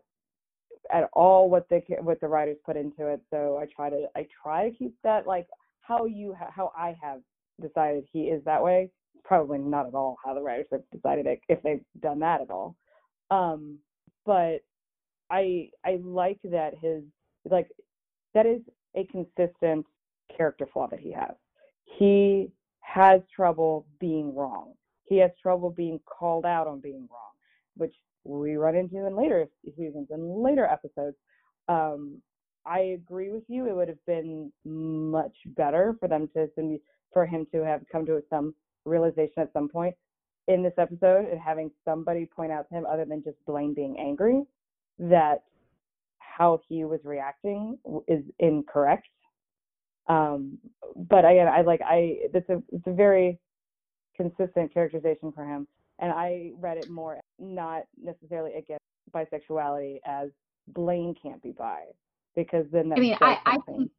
at 0.92 1.08
all 1.12 1.50
what 1.50 1.68
the 1.68 1.80
what 2.00 2.20
the 2.20 2.28
writers 2.28 2.56
put 2.64 2.76
into 2.76 3.08
it. 3.08 3.20
So 3.30 3.58
I 3.60 3.66
try 3.74 3.90
to 3.90 4.06
I 4.16 4.26
try 4.42 4.68
to 4.68 4.76
keep 4.76 4.94
that 5.02 5.26
like 5.26 5.46
how 5.80 6.04
you 6.04 6.34
ha- 6.38 6.50
how 6.54 6.72
I 6.76 6.96
have 7.02 7.20
decided 7.60 8.04
he 8.12 8.24
is 8.24 8.44
that 8.44 8.62
way. 8.62 8.90
Probably 9.24 9.58
not 9.58 9.86
at 9.86 9.94
all 9.94 10.16
how 10.24 10.34
the 10.34 10.42
writers 10.42 10.66
have 10.70 10.82
decided 10.92 11.26
it 11.26 11.40
if 11.48 11.62
they've 11.62 11.84
done 12.00 12.20
that 12.20 12.42
at 12.42 12.50
all. 12.50 12.76
Um, 13.30 13.78
but 14.24 14.58
I 15.30 15.70
I 15.84 15.98
like 16.02 16.38
that 16.44 16.74
his 16.80 17.02
like 17.50 17.68
that 18.34 18.46
is 18.46 18.60
a 18.94 19.04
consistent 19.06 19.86
character 20.36 20.68
flaw 20.72 20.88
that 20.88 21.00
he 21.00 21.12
has. 21.12 21.34
He 21.98 22.50
has 22.80 23.20
trouble 23.34 23.86
being 24.00 24.34
wrong. 24.34 24.74
He 25.06 25.18
has 25.18 25.30
trouble 25.40 25.70
being 25.70 26.00
called 26.06 26.44
out 26.44 26.66
on 26.66 26.80
being 26.80 27.08
wrong, 27.10 27.32
which 27.76 27.94
we 28.24 28.56
run 28.56 28.74
into 28.74 29.06
in 29.06 29.16
later 29.16 29.46
seasons 29.76 30.08
and 30.10 30.42
later 30.42 30.66
episodes. 30.66 31.16
Um, 31.68 32.20
I 32.64 32.80
agree 32.80 33.30
with 33.30 33.44
you. 33.48 33.68
It 33.68 33.74
would 33.74 33.88
have 33.88 34.04
been 34.06 34.52
much 34.64 35.36
better 35.46 35.96
for 36.00 36.08
them 36.08 36.28
to 36.34 36.48
for 37.12 37.24
him 37.24 37.46
to 37.52 37.64
have 37.64 37.82
come 37.90 38.04
to 38.06 38.20
some 38.28 38.54
realization 38.84 39.42
at 39.42 39.52
some 39.52 39.68
point 39.68 39.94
in 40.48 40.62
this 40.62 40.74
episode 40.78 41.26
and 41.30 41.40
having 41.40 41.70
somebody 41.84 42.26
point 42.26 42.52
out 42.52 42.68
to 42.68 42.74
him 42.74 42.86
other 42.86 43.04
than 43.04 43.22
just 43.22 43.36
Blaine 43.46 43.74
being 43.74 43.96
angry 43.98 44.42
that 44.98 45.42
how 46.18 46.60
he 46.68 46.84
was 46.84 47.00
reacting 47.04 47.78
is 48.08 48.22
incorrect. 48.38 49.08
Um, 50.08 50.58
but 50.94 51.24
again, 51.24 51.48
I 51.48 51.62
like 51.62 51.80
I 51.82 52.18
it's 52.34 52.48
a 52.48 52.62
it's 52.70 52.86
a 52.86 52.92
very 52.92 53.38
consistent 54.16 54.72
characterization 54.72 55.32
for 55.32 55.44
him, 55.44 55.66
and 55.98 56.12
I 56.12 56.52
read 56.58 56.78
it 56.78 56.88
more 56.90 57.20
not 57.38 57.82
necessarily 58.02 58.54
against 58.54 58.84
bisexuality 59.14 59.98
as 60.04 60.30
Blaine 60.68 61.14
can't 61.20 61.42
be 61.42 61.52
bi 61.52 61.82
because 62.34 62.66
then 62.70 62.92
I 62.92 63.00
mean, 63.00 63.16
I 63.20 63.38
I 63.44 63.58
think 63.66 63.90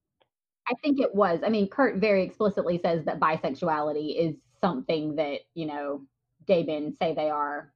I 0.68 0.74
think 0.84 1.00
it 1.00 1.14
was. 1.14 1.40
I 1.46 1.50
mean, 1.50 1.68
Kurt 1.68 1.98
very 1.98 2.24
explicitly 2.24 2.80
says 2.84 3.06
that 3.06 3.20
bisexuality 3.20 4.16
is 4.18 4.36
something 4.62 5.16
that 5.16 5.40
you 5.54 5.66
know 5.66 6.02
gay 6.46 6.64
men 6.64 6.96
say 7.00 7.14
they 7.14 7.30
are. 7.30 7.74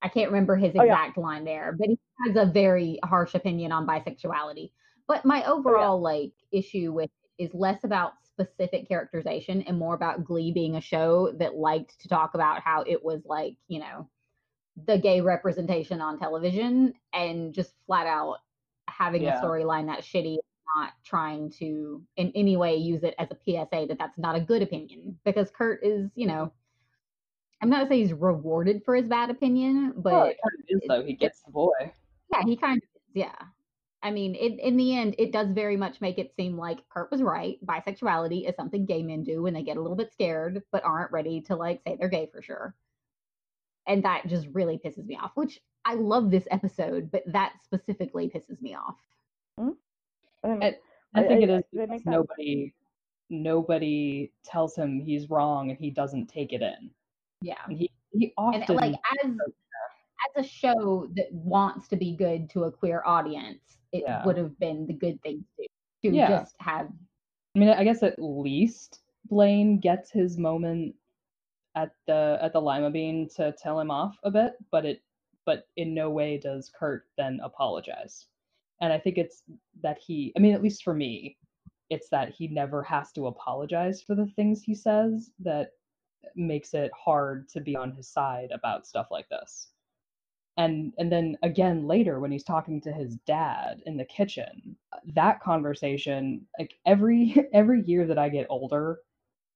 I 0.00 0.08
can't 0.08 0.30
remember 0.30 0.56
his 0.56 0.74
exact 0.74 1.18
oh, 1.18 1.20
yeah. 1.20 1.26
line 1.26 1.44
there, 1.44 1.74
but 1.76 1.88
he 1.88 1.98
has 2.26 2.36
a 2.36 2.50
very 2.50 2.98
harsh 3.04 3.34
opinion 3.34 3.72
on 3.72 3.86
bisexuality. 3.86 4.70
But 5.08 5.24
my 5.24 5.44
overall 5.44 5.96
oh, 6.06 6.10
yeah. 6.10 6.18
like 6.18 6.32
issue 6.52 6.92
with 6.92 7.10
is 7.38 7.50
less 7.54 7.82
about 7.84 8.12
specific 8.44 8.88
characterization 8.88 9.62
and 9.62 9.78
more 9.78 9.94
about 9.94 10.24
Glee 10.24 10.52
being 10.52 10.76
a 10.76 10.80
show 10.80 11.32
that 11.38 11.56
liked 11.56 12.00
to 12.00 12.08
talk 12.08 12.34
about 12.34 12.60
how 12.60 12.82
it 12.82 13.02
was 13.02 13.22
like, 13.24 13.56
you 13.66 13.80
know, 13.80 14.08
the 14.86 14.98
gay 14.98 15.20
representation 15.20 16.00
on 16.00 16.18
television 16.18 16.94
and 17.12 17.52
just 17.52 17.72
flat 17.86 18.06
out 18.06 18.36
having 18.88 19.22
yeah. 19.22 19.40
a 19.40 19.44
storyline 19.44 19.86
that's 19.86 20.06
shitty 20.06 20.36
not 20.76 20.92
trying 21.04 21.50
to 21.50 22.02
in 22.16 22.30
any 22.34 22.56
way 22.56 22.76
use 22.76 23.02
it 23.02 23.14
as 23.18 23.28
a 23.30 23.36
PSA 23.44 23.86
that 23.88 23.96
that's 23.98 24.18
not 24.18 24.36
a 24.36 24.40
good 24.40 24.62
opinion 24.62 25.18
because 25.24 25.50
Kurt 25.50 25.84
is, 25.84 26.10
you 26.14 26.26
know, 26.26 26.52
I'm 27.60 27.70
not 27.70 27.88
saying 27.88 28.02
he's 28.02 28.12
rewarded 28.12 28.82
for 28.84 28.94
his 28.94 29.08
bad 29.08 29.30
opinion, 29.30 29.94
but 29.96 30.12
well, 30.12 30.24
it 30.24 30.38
kind 30.42 30.60
of 30.60 30.64
is 30.68 30.80
though. 30.86 31.04
He 31.04 31.14
gets 31.14 31.42
the 31.42 31.50
boy. 31.50 31.92
Yeah, 32.32 32.42
he 32.44 32.56
kind 32.56 32.76
of 32.76 32.82
is. 32.82 33.02
Yeah. 33.14 33.34
I 34.02 34.10
mean, 34.12 34.36
it, 34.36 34.60
in 34.60 34.76
the 34.76 34.96
end, 34.96 35.16
it 35.18 35.32
does 35.32 35.48
very 35.50 35.76
much 35.76 36.00
make 36.00 36.18
it 36.18 36.32
seem 36.36 36.56
like 36.56 36.88
Kurt 36.88 37.10
was 37.10 37.22
right. 37.22 37.58
Bisexuality 37.66 38.48
is 38.48 38.54
something 38.54 38.86
gay 38.86 39.02
men 39.02 39.24
do 39.24 39.42
when 39.42 39.54
they 39.54 39.62
get 39.62 39.76
a 39.76 39.80
little 39.80 39.96
bit 39.96 40.12
scared, 40.12 40.62
but 40.70 40.84
aren't 40.84 41.10
ready 41.10 41.40
to 41.42 41.56
like 41.56 41.80
say 41.84 41.96
they're 41.98 42.08
gay 42.08 42.28
for 42.32 42.40
sure. 42.40 42.74
And 43.88 44.04
that 44.04 44.26
just 44.28 44.46
really 44.52 44.78
pisses 44.78 45.06
me 45.06 45.18
off, 45.20 45.32
which 45.34 45.60
I 45.84 45.94
love 45.94 46.30
this 46.30 46.46
episode, 46.50 47.10
but 47.10 47.22
that 47.26 47.54
specifically 47.64 48.28
pisses 48.28 48.60
me 48.60 48.74
off. 48.74 48.98
Mm-hmm. 49.58 50.62
I, 50.62 50.76
I, 51.14 51.22
think 51.22 51.40
I, 51.40 51.44
it 51.44 51.50
is 51.50 51.62
because 51.72 52.04
nobody 52.04 52.72
nobody 53.30 54.32
tells 54.44 54.76
him 54.76 55.00
he's 55.00 55.28
wrong 55.28 55.70
and 55.70 55.78
he 55.78 55.90
doesn't 55.90 56.26
take 56.26 56.52
it 56.52 56.62
in. 56.62 56.90
Yeah. 57.42 57.54
And 57.66 57.78
he, 57.78 57.90
he 58.12 58.32
often 58.36 58.62
and 58.62 58.76
like 58.76 58.94
as 59.24 59.30
as 60.36 60.44
a 60.44 60.48
show 60.48 61.08
that 61.14 61.32
wants 61.32 61.88
to 61.88 61.96
be 61.96 62.14
good 62.14 62.50
to 62.50 62.64
a 62.64 62.72
queer 62.72 63.02
audience, 63.04 63.77
it 63.92 64.04
yeah. 64.06 64.24
would 64.24 64.36
have 64.36 64.58
been 64.58 64.86
the 64.86 64.92
good 64.92 65.20
thing 65.22 65.44
to 65.56 65.66
do 66.02 66.10
to 66.10 66.16
yeah. 66.16 66.28
just 66.28 66.54
have. 66.60 66.88
I 67.54 67.58
mean, 67.58 67.68
I 67.70 67.84
guess 67.84 68.02
at 68.02 68.18
least 68.18 69.00
Blaine 69.28 69.78
gets 69.78 70.10
his 70.10 70.38
moment 70.38 70.94
at 71.74 71.92
the 72.06 72.38
at 72.40 72.52
the 72.52 72.60
lima 72.60 72.90
bean 72.90 73.28
to 73.36 73.54
tell 73.60 73.78
him 73.80 73.90
off 73.90 74.16
a 74.22 74.30
bit, 74.30 74.54
but 74.70 74.84
it 74.84 75.02
but 75.44 75.66
in 75.76 75.94
no 75.94 76.10
way 76.10 76.38
does 76.38 76.70
Kurt 76.78 77.06
then 77.16 77.40
apologize. 77.42 78.26
And 78.80 78.92
I 78.92 78.98
think 78.98 79.18
it's 79.18 79.42
that 79.82 79.98
he, 79.98 80.32
I 80.36 80.40
mean, 80.40 80.54
at 80.54 80.62
least 80.62 80.84
for 80.84 80.94
me, 80.94 81.36
it's 81.90 82.10
that 82.10 82.28
he 82.28 82.48
never 82.48 82.82
has 82.82 83.12
to 83.12 83.26
apologize 83.26 84.02
for 84.02 84.14
the 84.14 84.26
things 84.36 84.62
he 84.62 84.74
says 84.74 85.30
that 85.40 85.70
makes 86.36 86.74
it 86.74 86.90
hard 86.94 87.48
to 87.48 87.60
be 87.60 87.74
on 87.76 87.92
his 87.92 88.08
side 88.08 88.50
about 88.52 88.86
stuff 88.86 89.08
like 89.10 89.28
this 89.30 89.68
and 90.58 90.92
and 90.98 91.10
then 91.10 91.38
again 91.42 91.86
later 91.86 92.20
when 92.20 92.30
he's 92.30 92.44
talking 92.44 92.80
to 92.80 92.92
his 92.92 93.16
dad 93.26 93.80
in 93.86 93.96
the 93.96 94.04
kitchen 94.04 94.76
that 95.14 95.40
conversation 95.40 96.44
like 96.58 96.74
every 96.84 97.34
every 97.54 97.82
year 97.86 98.06
that 98.06 98.18
i 98.18 98.28
get 98.28 98.46
older 98.50 98.98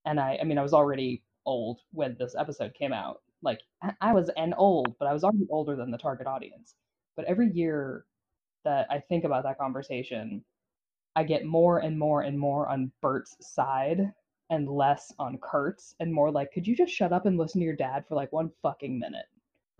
and 0.06 0.18
i 0.18 0.38
i 0.40 0.44
mean 0.44 0.56
i 0.56 0.62
was 0.62 0.72
already 0.72 1.22
old 1.44 1.80
when 1.92 2.16
this 2.18 2.34
episode 2.38 2.72
came 2.72 2.92
out 2.92 3.20
like 3.42 3.60
i 4.00 4.12
was 4.12 4.30
an 4.36 4.54
old 4.54 4.94
but 4.98 5.06
i 5.06 5.12
was 5.12 5.24
already 5.24 5.46
older 5.50 5.76
than 5.76 5.90
the 5.90 5.98
target 5.98 6.26
audience 6.26 6.74
but 7.16 7.26
every 7.26 7.50
year 7.52 8.06
that 8.64 8.86
i 8.90 8.98
think 8.98 9.24
about 9.24 9.42
that 9.42 9.58
conversation 9.58 10.42
i 11.16 11.24
get 11.24 11.44
more 11.44 11.80
and 11.80 11.98
more 11.98 12.22
and 12.22 12.38
more 12.38 12.68
on 12.68 12.92
burt's 13.02 13.36
side 13.40 14.12
and 14.50 14.68
less 14.68 15.12
on 15.18 15.36
kurt's 15.38 15.96
and 15.98 16.12
more 16.12 16.30
like 16.30 16.52
could 16.52 16.66
you 16.66 16.76
just 16.76 16.92
shut 16.92 17.12
up 17.12 17.26
and 17.26 17.36
listen 17.36 17.60
to 17.60 17.64
your 17.64 17.74
dad 17.74 18.04
for 18.06 18.14
like 18.14 18.32
one 18.32 18.52
fucking 18.62 18.96
minute 19.00 19.26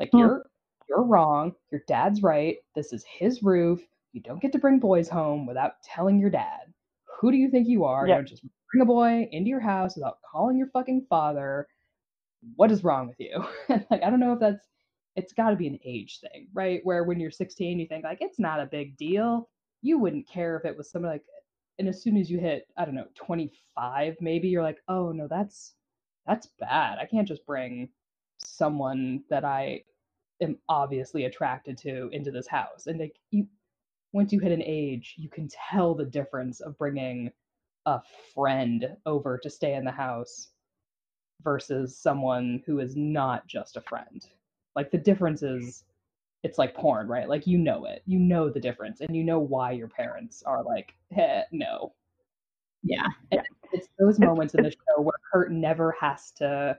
like 0.01 0.11
hmm. 0.11 0.19
you're 0.19 0.47
you're 0.89 1.05
wrong. 1.05 1.53
Your 1.71 1.83
dad's 1.87 2.23
right. 2.23 2.57
This 2.75 2.93
is 2.93 3.05
his 3.05 3.43
roof. 3.43 3.81
You 4.13 4.21
don't 4.21 4.41
get 4.41 4.53
to 4.53 4.59
bring 4.59 4.79
boys 4.79 5.09
home 5.09 5.47
without 5.47 5.83
telling 5.83 6.19
your 6.19 6.31
dad. 6.31 6.73
Who 7.21 7.31
do 7.31 7.37
you 7.37 7.51
think 7.51 7.69
you 7.69 7.85
are? 7.85 8.07
You 8.07 8.15
don't 8.15 8.29
just 8.29 8.43
bring 8.73 8.83
a 8.83 8.87
boy 8.87 9.29
into 9.33 9.49
your 9.49 9.61
house 9.61 9.97
without 9.97 10.19
calling 10.31 10.57
your 10.57 10.69
fucking 10.69 11.07
father. 11.09 11.69
What 12.57 12.73
is 12.73 12.85
wrong 12.85 13.09
with 13.09 13.21
you? 13.21 13.45
like 13.69 14.03
I 14.03 14.11
don't 14.11 14.21
know 14.21 14.33
if 14.33 14.41
that's 14.41 14.67
it's 15.15 15.33
got 15.33 15.51
to 15.51 15.57
be 15.57 15.67
an 15.67 15.79
age 15.85 16.21
thing, 16.21 16.49
right? 16.53 16.81
Where 16.85 17.05
when 17.05 17.21
you're 17.21 17.31
16 17.31 17.79
you 17.79 17.87
think 17.87 18.05
like 18.05 18.19
it's 18.21 18.39
not 18.39 18.61
a 18.61 18.67
big 18.67 18.97
deal. 18.97 19.49
You 19.83 19.99
wouldn't 19.99 20.29
care 20.29 20.57
if 20.57 20.65
it 20.65 20.77
was 20.77 20.91
something 20.91 21.11
like 21.11 21.23
and 21.79 21.89
as 21.89 22.03
soon 22.03 22.17
as 22.17 22.31
you 22.31 22.39
hit 22.39 22.67
I 22.77 22.85
don't 22.85 22.95
know 22.95 23.09
25 23.15 24.17
maybe 24.21 24.49
you're 24.49 24.63
like, 24.63 24.79
"Oh 24.89 25.13
no, 25.13 25.29
that's 25.29 25.75
that's 26.27 26.49
bad. 26.59 26.99
I 26.99 27.07
can't 27.07 27.29
just 27.29 27.47
bring 27.47 27.89
someone 28.39 29.23
that 29.31 29.45
I 29.45 29.85
am 30.43 30.59
obviously 30.69 31.25
attracted 31.25 31.79
to 31.79 32.09
into 32.13 32.31
this 32.31 32.47
house. 32.47 32.87
And 32.87 32.99
like 32.99 33.17
you, 33.31 33.47
once 34.13 34.33
you 34.33 34.41
hit 34.41 34.53
an 34.53 34.63
age, 34.65 35.15
you 35.17 35.29
can 35.29 35.49
tell 35.49 35.95
the 35.95 36.05
difference 36.05 36.61
of 36.61 36.77
bringing 36.77 37.31
a 37.87 38.01
friend 38.35 38.97
over 39.07 39.39
to 39.39 39.51
stay 39.51 39.75
in 39.75 39.85
the 39.85 39.91
house 39.91 40.49
versus 41.43 41.97
someone 41.97 42.63
who 42.67 42.81
is 42.81 42.95
not 42.97 43.47
just 43.47 43.77
a 43.77 43.81
friend. 43.81 44.27
Like 44.77 44.91
the 44.91 44.99
difference 44.99 45.43
is 45.43 45.85
it's 46.43 46.59
like 46.59 46.75
porn, 46.75 47.09
right? 47.09 47.29
Like 47.29 47.47
you 47.47 47.59
know 47.59 47.85
it. 47.87 48.03
You 48.07 48.19
know 48.19 48.51
the 48.51 48.61
difference 48.61 49.01
and 49.01 49.15
you 49.17 49.25
know 49.25 49.39
why 49.39 49.73
your 49.73 49.89
parents 49.89 50.43
are 50.45 50.63
like, 50.63 50.95
hey, 51.11 51.43
no. 51.53 51.93
Yeah. 52.83 53.07
And 53.31 53.43
it's 53.73 53.89
those 53.99 54.19
moments 54.19 54.55
in 54.55 54.65
the 54.65 54.71
show 54.71 55.01
where 55.01 55.15
Kurt 55.33 55.53
never 55.53 55.95
has 56.01 56.33
to 56.33 56.79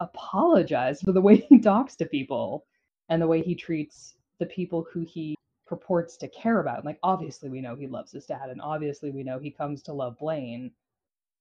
apologize 0.00 1.00
for 1.00 1.12
the 1.12 1.20
way 1.20 1.36
he 1.36 1.60
talks 1.60 1.94
to 1.96 2.04
people 2.06 2.64
and 3.12 3.20
the 3.20 3.26
way 3.26 3.42
he 3.42 3.54
treats 3.54 4.14
the 4.38 4.46
people 4.46 4.86
who 4.90 5.02
he 5.02 5.36
purports 5.66 6.16
to 6.16 6.28
care 6.28 6.60
about. 6.60 6.82
Like 6.86 6.98
obviously 7.02 7.50
we 7.50 7.60
know 7.60 7.76
he 7.76 7.86
loves 7.86 8.10
his 8.10 8.24
dad, 8.24 8.48
and 8.48 8.60
obviously 8.62 9.10
we 9.10 9.22
know 9.22 9.38
he 9.38 9.50
comes 9.50 9.82
to 9.82 9.92
love 9.92 10.16
Blaine. 10.18 10.70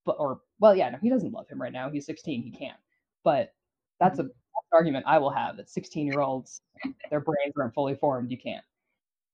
But 0.05 0.17
or 0.19 0.41
well, 0.59 0.75
yeah, 0.75 0.89
no, 0.89 0.97
he 1.01 1.09
doesn't 1.09 1.31
love 1.31 1.47
him 1.47 1.61
right 1.61 1.71
now. 1.71 1.89
He's 1.89 2.05
16, 2.05 2.43
he 2.43 2.51
can't. 2.51 2.77
But 3.23 3.53
that's 4.01 4.19
a 4.19 4.29
argument 4.73 5.05
I 5.07 5.17
will 5.17 5.29
have 5.29 5.55
that 5.57 5.69
16 5.69 6.07
year 6.07 6.19
olds, 6.19 6.61
their 7.09 7.21
brains 7.21 7.53
aren't 7.57 7.73
fully 7.73 7.95
formed. 7.95 8.31
You 8.31 8.37
can't. 8.37 8.65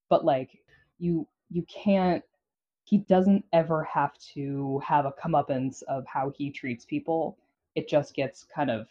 But 0.08 0.24
like 0.24 0.60
you 1.00 1.28
you 1.50 1.64
can't 1.64 2.24
he 2.84 3.00
doesn't 3.00 3.44
ever 3.52 3.84
have 3.84 4.16
to 4.36 4.80
have 4.86 5.06
a 5.06 5.14
comeuppance 5.14 5.82
of 5.84 6.06
how 6.06 6.32
he 6.38 6.52
treats 6.52 6.86
people. 6.86 7.40
It 7.74 7.90
just 7.90 8.14
gets 8.14 8.44
kind 8.44 8.70
of 8.70 8.88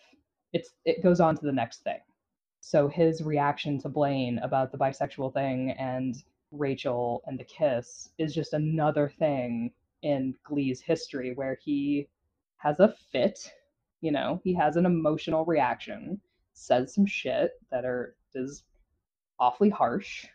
it's 0.53 0.71
it 0.85 1.01
goes 1.01 1.21
on 1.21 1.37
to 1.37 1.47
the 1.47 1.53
next 1.53 1.85
thing. 1.85 2.01
So 2.67 2.89
his 2.89 3.23
reaction 3.23 3.79
to 3.83 3.89
Blaine 3.89 4.41
about 4.41 4.73
the 4.73 4.77
bisexual 4.77 5.33
thing 5.33 5.71
and 5.79 6.21
Rachel 6.51 7.23
and 7.27 7.39
the 7.39 7.45
kiss 7.45 8.09
is 8.19 8.35
just 8.35 8.55
another 8.55 9.09
thing 9.21 9.71
in 10.03 10.35
Glee's 10.43 10.81
history 10.81 11.33
where 11.37 11.57
he 11.63 12.09
has 12.57 12.81
a 12.81 12.93
fit, 13.13 13.39
you 14.01 14.11
know, 14.11 14.41
he 14.43 14.53
has 14.55 14.75
an 14.75 14.85
emotional 14.85 15.45
reaction, 15.45 16.21
says 16.55 16.93
some 16.93 17.07
shit 17.07 17.53
that 17.71 17.85
are 17.85 18.17
is 18.35 18.65
awfully 19.39 19.71
harsh, 19.71 20.27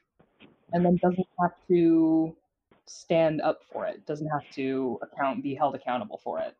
and 0.71 0.85
then 0.85 0.95
doesn't 1.01 1.27
have 1.41 1.51
to 1.67 2.33
stand 2.85 3.41
up 3.41 3.59
for 3.73 3.85
it, 3.85 4.05
doesn't 4.05 4.29
have 4.29 4.49
to 4.51 4.97
account 5.01 5.43
be 5.43 5.53
held 5.53 5.75
accountable 5.75 6.21
for 6.23 6.39
it. 6.39 6.55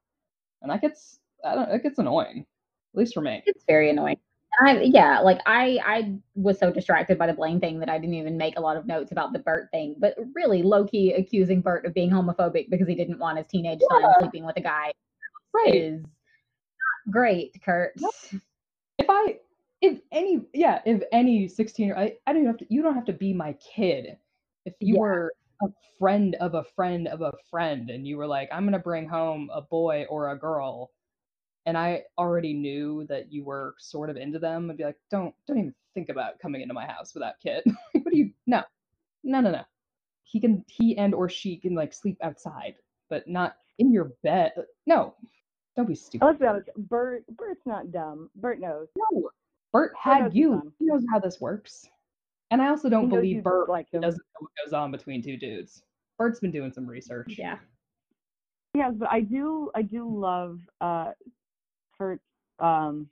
And 0.61 0.69
that 0.69 0.81
gets 0.81 1.19
I 1.45 1.55
don't 1.55 1.71
it 1.71 1.81
gets 1.81 1.97
annoying. 1.97 2.45
At 2.93 2.99
least 2.99 3.13
for 3.13 3.21
me. 3.21 3.41
It's 3.45 3.63
very 3.63 3.89
annoying. 3.89 4.17
I 4.59 4.81
yeah, 4.81 5.19
like 5.21 5.39
I 5.45 5.79
I 5.85 6.15
was 6.35 6.59
so 6.59 6.71
distracted 6.71 7.17
by 7.17 7.27
the 7.27 7.33
Blaine 7.33 7.59
thing 7.59 7.79
that 7.79 7.89
I 7.89 7.97
didn't 7.97 8.15
even 8.15 8.37
make 8.37 8.57
a 8.57 8.61
lot 8.61 8.77
of 8.77 8.85
notes 8.85 9.11
about 9.11 9.33
the 9.33 9.39
Burt 9.39 9.69
thing. 9.71 9.95
But 9.99 10.15
really, 10.35 10.61
low 10.63 10.85
key 10.85 11.13
accusing 11.13 11.61
Burt 11.61 11.85
of 11.85 11.93
being 11.93 12.09
homophobic 12.11 12.69
because 12.69 12.87
he 12.87 12.95
didn't 12.95 13.19
want 13.19 13.37
his 13.37 13.47
teenage 13.47 13.81
son 13.81 14.13
sleeping 14.19 14.45
with 14.45 14.57
a 14.57 14.61
guy 14.61 14.91
Right. 15.53 15.73
is 15.73 16.01
not 16.01 17.13
great, 17.13 17.55
Kurt. 17.63 17.95
If 18.97 19.07
I 19.09 19.39
if 19.81 19.99
any 20.11 20.41
yeah, 20.53 20.81
if 20.85 21.01
any 21.11 21.47
16 21.47 21.87
year 21.87 21.97
I, 21.97 22.17
I 22.27 22.33
don't 22.33 22.45
have 22.45 22.57
to 22.57 22.65
you 22.69 22.81
don't 22.81 22.95
have 22.95 23.05
to 23.05 23.13
be 23.13 23.33
my 23.33 23.53
kid. 23.53 24.17
If 24.65 24.75
you 24.79 24.95
Yeah. 24.95 24.99
were 24.99 25.33
a 25.61 25.67
friend 25.99 26.35
of 26.35 26.55
a 26.55 26.63
friend 26.63 27.07
of 27.07 27.21
a 27.21 27.33
friend 27.49 27.89
and 27.89 28.07
you 28.07 28.17
were 28.17 28.27
like, 28.27 28.49
I'm 28.51 28.65
gonna 28.65 28.79
bring 28.79 29.07
home 29.07 29.49
a 29.53 29.61
boy 29.61 30.05
or 30.09 30.31
a 30.31 30.37
girl 30.39 30.91
and 31.65 31.77
I 31.77 32.03
already 32.17 32.53
knew 32.53 33.05
that 33.09 33.31
you 33.31 33.43
were 33.43 33.75
sort 33.77 34.09
of 34.09 34.17
into 34.17 34.39
them, 34.39 34.69
I'd 34.69 34.77
be 34.77 34.83
like, 34.83 34.97
don't 35.09 35.33
don't 35.47 35.57
even 35.59 35.75
think 35.93 36.09
about 36.09 36.39
coming 36.39 36.61
into 36.61 36.73
my 36.73 36.85
house 36.85 37.13
with 37.13 37.23
that 37.23 37.39
kid. 37.41 37.63
what 37.93 38.11
do 38.11 38.17
you 38.17 38.31
no. 38.47 38.63
No 39.23 39.41
no 39.41 39.51
no. 39.51 39.63
He 40.23 40.39
can 40.39 40.63
he 40.67 40.97
and 40.97 41.13
or 41.13 41.29
she 41.29 41.57
can 41.57 41.75
like 41.75 41.93
sleep 41.93 42.17
outside, 42.23 42.75
but 43.09 43.27
not 43.27 43.55
in 43.79 43.91
your 43.91 44.11
bed. 44.23 44.53
No. 44.87 45.15
Don't 45.75 45.87
be 45.87 45.95
stupid. 45.95 46.25
Let's 46.25 46.39
be 46.39 46.45
honest. 46.47 46.69
Burt, 46.77 47.23
Burt's 47.37 47.65
not 47.65 47.91
dumb. 47.91 48.29
Burt 48.35 48.59
knows. 48.59 48.89
No, 48.97 49.29
Burt 49.71 49.93
had 49.97 50.25
his 50.25 50.35
you. 50.35 50.49
son. 50.51 50.71
He 50.79 50.85
knows 50.85 51.03
how 51.09 51.19
this 51.19 51.39
works. 51.39 51.87
And 52.49 52.61
I 52.61 52.67
also 52.67 52.89
don't 52.89 53.05
He 53.05 53.09
believe 53.15 53.35
you 53.37 53.41
Burt 53.41 53.69
like 53.69 53.87
him. 53.91 54.01
doesn't 54.01 54.19
know 54.19 54.39
what 54.47 54.51
goes 54.65 54.73
on 54.73 54.91
between 54.91 55.21
two 55.21 55.37
dudes. 55.37 55.83
Burt's 56.17 56.41
been 56.41 56.51
doing 56.51 56.73
some 56.73 56.85
research. 56.85 57.35
Yeah. 57.37 57.57
Yes, 58.73 58.93
but 58.97 59.09
I 59.09 59.21
do 59.21 59.69
I 59.75 59.81
do 59.81 60.07
love 60.09 60.59
uh 60.81 61.11
Kurt's 62.01 62.23
um 62.59 63.07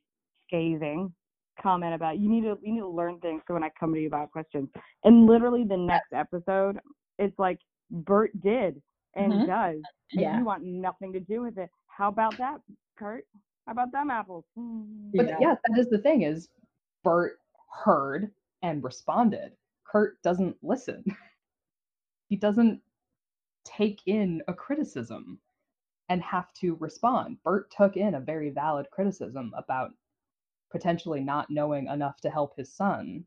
scathing 0.48 1.14
comment 1.62 1.94
about 1.94 2.18
you 2.18 2.28
need 2.30 2.42
to 2.42 2.58
you 2.64 2.74
need 2.74 2.80
to 2.80 2.88
learn 2.88 3.20
things 3.20 3.42
so 3.48 3.54
when 3.54 3.64
I 3.64 3.70
come 3.80 3.94
to 3.94 4.00
you 4.00 4.08
about 4.08 4.32
questions. 4.32 4.68
And 5.04 5.28
literally 5.28 5.64
the 5.64 5.78
next 5.78 6.12
episode, 6.14 6.80
it's 7.20 7.38
like 7.38 7.60
Burt 7.92 8.32
did 8.42 8.82
and 9.16 9.34
Mhm. 9.34 9.46
does. 9.46 9.82
And 10.14 10.22
Yeah. 10.22 10.38
you 10.40 10.46
want 10.46 10.64
nothing 10.64 11.14
to 11.14 11.20
do 11.20 11.42
with 11.42 11.58
it. 11.60 11.70
How 11.88 12.08
about 12.08 12.36
that, 12.38 12.62
Kurt? 12.98 13.28
How 13.68 13.74
about 13.74 13.92
them 13.92 14.10
apples? 14.10 14.46
But 14.56 15.28
Yeah. 15.28 15.38
yeah. 15.40 15.56
that 15.68 15.78
is 15.78 15.90
the 15.90 16.00
thing 16.00 16.24
is 16.24 16.50
Burt 17.04 17.40
heard 17.84 18.34
and 18.64 18.84
responded. 18.84 19.56
Kurt 19.84 20.20
doesn't 20.24 20.58
listen. 20.64 21.04
he 22.30 22.36
doesn't 22.38 22.82
take 23.66 24.02
in 24.08 24.42
a 24.48 24.54
criticism 24.54 25.40
and 26.10 26.22
have 26.24 26.52
to 26.54 26.76
respond. 26.80 27.38
Burt 27.44 27.72
took 27.72 27.96
in 27.96 28.16
a 28.16 28.20
very 28.20 28.50
valid 28.50 28.88
criticism 28.92 29.54
about 29.56 29.92
potentially 30.72 31.20
not 31.22 31.50
knowing 31.50 31.88
enough 31.88 32.20
to 32.22 32.30
help 32.30 32.56
his 32.58 32.72
son 32.74 33.24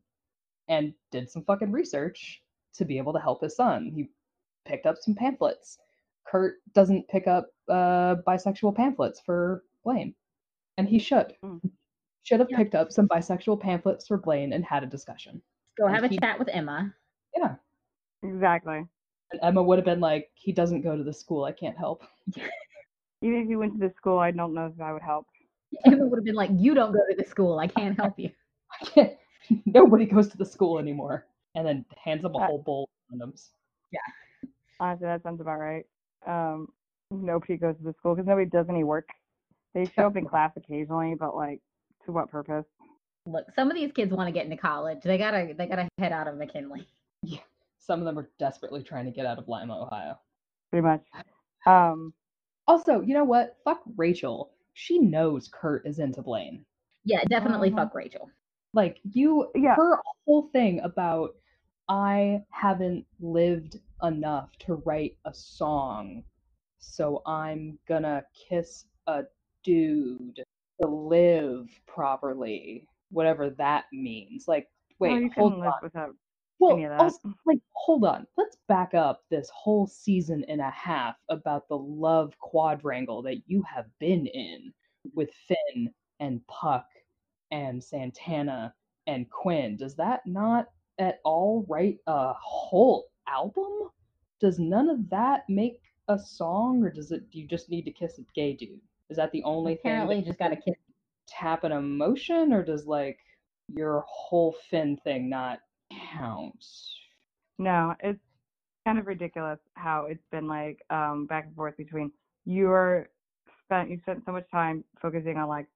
and 0.67 0.93
did 1.11 1.29
some 1.29 1.43
fucking 1.43 1.71
research 1.71 2.41
to 2.73 2.85
be 2.85 2.97
able 2.97 3.13
to 3.13 3.19
help 3.19 3.41
his 3.41 3.55
son. 3.55 3.91
He 3.93 4.09
picked 4.65 4.85
up 4.85 4.97
some 4.99 5.15
pamphlets. 5.15 5.77
Kurt 6.25 6.55
doesn't 6.73 7.07
pick 7.09 7.27
up 7.27 7.47
uh, 7.69 8.15
bisexual 8.27 8.75
pamphlets 8.75 9.19
for 9.19 9.63
Blaine, 9.83 10.13
and 10.77 10.87
he 10.87 10.99
should. 10.99 11.35
Mm. 11.43 11.59
Should 12.23 12.39
have 12.39 12.49
Yeah. 12.49 12.57
picked 12.57 12.75
up 12.75 12.91
some 12.91 13.07
bisexual 13.09 13.59
pamphlets 13.59 14.07
for 14.07 14.17
Blaine 14.17 14.53
and 14.53 14.63
had 14.63 14.83
a 14.83 14.87
discussion. 14.87 15.41
Go 15.77 15.87
And 15.87 15.95
have 15.95 16.05
a 16.05 16.07
he- 16.07 16.17
chat 16.17 16.39
with 16.39 16.47
Emma. 16.49 16.93
Yeah. 17.35 17.55
Exactly. 18.23 18.85
And 19.31 19.41
Emma 19.41 19.61
would 19.61 19.77
have 19.77 19.85
been 19.85 19.99
like, 19.99 20.29
he 20.35 20.53
doesn't 20.53 20.81
go 20.81 20.95
to 20.95 21.03
the 21.03 21.11
school, 21.13 21.43
I 21.43 21.51
can't 21.51 21.77
help. 21.77 22.03
Even 23.23 23.41
if 23.41 23.49
you 23.49 23.57
went 23.57 23.73
to 23.73 23.79
the 23.79 23.93
school, 23.95 24.19
I 24.19 24.31
don't 24.31 24.53
know 24.53 24.65
if 24.65 24.79
I 24.81 24.91
would 24.91 25.01
help. 25.01 25.25
Emma 25.85 26.05
would 26.05 26.17
have 26.17 26.25
been 26.25 26.35
like, 26.35 26.51
"You 26.53 26.73
don't 26.75 26.91
go 26.91 26.99
to 27.09 27.15
the 27.17 27.23
school. 27.23 27.57
I 27.57 27.67
can't 27.67 27.97
help 27.97 28.19
you." 28.19 28.29
I 28.81 28.85
can't. 28.85 29.13
Nobody 29.65 30.05
goes 30.05 30.27
to 30.29 30.37
the 30.37 30.45
school 30.45 30.77
anymore. 30.77 31.25
And 31.55 31.65
then 31.65 31.85
hands 32.03 32.23
him 32.25 32.33
a 32.35 32.37
Uh, 32.37 32.47
whole 32.47 32.61
bowl 32.61 32.89
of 33.11 33.17
condoms. 33.17 33.49
Yeah. 33.91 33.99
Honestly, 34.79 35.07
that 35.07 35.23
sounds 35.23 35.39
about 35.39 35.59
right. 35.59 35.85
Um, 36.25 36.67
nobody 37.11 37.57
goes 37.57 37.77
to 37.77 37.83
the 37.83 37.93
school 37.93 38.15
because 38.15 38.27
nobody 38.27 38.49
does 38.49 38.67
any 38.69 38.83
work. 38.83 39.09
They 39.73 39.85
show 39.85 40.07
up 40.07 40.17
in 40.17 40.25
class 40.25 40.51
occasionally, 40.57 41.15
but 41.15 41.35
like, 41.35 41.61
to 42.05 42.11
what 42.11 42.29
purpose? 42.29 42.65
Look, 43.25 43.45
some 43.55 43.69
of 43.69 43.75
these 43.75 43.91
kids 43.93 44.11
want 44.11 44.27
to 44.27 44.31
get 44.31 44.45
into 44.45 44.57
college. 44.57 44.99
They 45.03 45.17
gotta 45.17 45.53
they 45.57 45.67
gotta 45.67 45.87
head 45.97 46.11
out 46.11 46.27
of 46.27 46.35
McKinley. 46.37 46.85
Yeah. 47.21 47.39
Some 47.79 47.99
of 47.99 48.05
them 48.05 48.17
are 48.19 48.29
desperately 48.39 48.83
trying 48.83 49.05
to 49.05 49.11
get 49.11 49.25
out 49.25 49.37
of 49.37 49.47
Lima, 49.47 49.81
Ohio. 49.81 50.19
Pretty 50.71 50.85
much. 50.85 51.03
Um, 51.65 52.13
Also, 52.67 53.01
you 53.01 53.13
know 53.13 53.23
what? 53.23 53.57
Fuck 53.63 53.81
Rachel. 53.97 54.51
She 54.73 54.99
knows 54.99 55.49
Kurt 55.51 55.85
is 55.85 55.99
into 55.99 56.21
Blaine. 56.21 56.65
Yeah, 57.03 57.23
definitely 57.25 57.69
Mhm. 57.71 57.75
fuck 57.75 57.93
Rachel. 57.93 58.29
Like 58.73 58.99
you 59.03 59.51
Yeah. 59.55 59.75
her 59.75 60.01
whole 60.25 60.43
thing 60.49 60.79
about 60.81 61.35
I 61.89 62.43
haven't 62.49 63.05
lived 63.19 63.79
enough 64.03 64.57
to 64.59 64.75
write 64.75 65.17
a 65.25 65.33
song, 65.33 66.23
so 66.79 67.21
I'm 67.25 67.77
gonna 67.85 68.25
kiss 68.33 68.85
a 69.07 69.25
dude 69.63 70.41
to 70.81 70.87
live 70.87 71.69
properly. 71.85 72.87
Whatever 73.11 73.49
that 73.51 73.85
means. 73.91 74.47
Like, 74.47 74.71
wait, 74.99 75.11
well, 75.11 75.19
you 75.21 75.29
hold 75.31 75.51
couldn't 75.53 75.59
live 75.65 75.73
on. 75.73 75.79
without 75.83 76.15
Well, 76.59 76.73
any 76.73 76.85
of 76.85 76.91
that. 76.91 76.99
also, 76.99 77.33
like, 77.45 77.59
hold 77.73 78.05
on. 78.05 78.25
Let's 78.37 78.57
back 78.67 78.93
up 78.93 79.23
this 79.29 79.49
whole 79.53 79.87
season 79.87 80.45
and 80.47 80.61
a 80.61 80.69
half 80.69 81.15
about 81.29 81.67
the 81.67 81.77
love 81.77 82.37
quadrangle 82.39 83.21
that 83.23 83.41
you 83.47 83.63
have 83.63 83.87
been 83.99 84.27
in 84.27 84.73
with 85.13 85.29
Finn 85.47 85.89
and 86.19 86.45
Puck 86.47 86.85
and 87.51 87.83
Santana 87.83 88.73
and 89.07 89.29
Quinn. 89.29 89.75
Does 89.75 89.95
that 89.95 90.21
not 90.25 90.67
at 90.99 91.19
all 91.25 91.65
write 91.67 91.97
a 92.07 92.33
whole 92.33 93.07
album? 93.27 93.89
Does 94.39 94.59
none 94.59 94.89
of 94.89 95.09
that 95.09 95.43
make 95.49 95.81
a 96.07 96.19
song, 96.19 96.83
or 96.83 96.89
does 96.89 97.11
it? 97.11 97.29
Do 97.31 97.39
you 97.39 97.47
just 97.47 97.69
need 97.69 97.83
to 97.85 97.91
kiss 97.91 98.19
a 98.19 98.23
gay 98.35 98.53
dude? 98.53 98.79
Is 99.09 99.17
that 99.17 99.31
the 99.31 99.43
only 99.43 99.75
thing? 99.75 99.91
Apparently, 99.91 100.15
thing? 100.17 100.25
just 100.25 100.39
gotta 100.39 100.55
kiss. 100.55 100.75
tap 101.27 101.63
an 101.63 101.71
emotion, 101.71 102.53
or 102.53 102.63
does 102.63 102.85
like 102.85 103.19
your 103.73 104.03
whole 104.07 104.55
Finn 104.69 104.97
thing 105.03 105.29
not 105.29 105.59
count? 106.13 106.65
No, 107.59 107.95
it's 107.99 108.19
kind 108.85 108.99
of 108.99 109.07
ridiculous 109.07 109.59
how 109.75 110.07
it's 110.09 110.23
been 110.31 110.47
like 110.47 110.79
um 110.89 111.25
back 111.27 111.45
and 111.45 111.55
forth 111.55 111.77
between 111.77 112.11
you're 112.45 113.09
spent 113.63 113.89
you 113.89 113.97
spent 114.01 114.21
so 114.25 114.31
much 114.31 114.49
time 114.51 114.83
focusing 115.01 115.37
on 115.37 115.47
like 115.47 115.67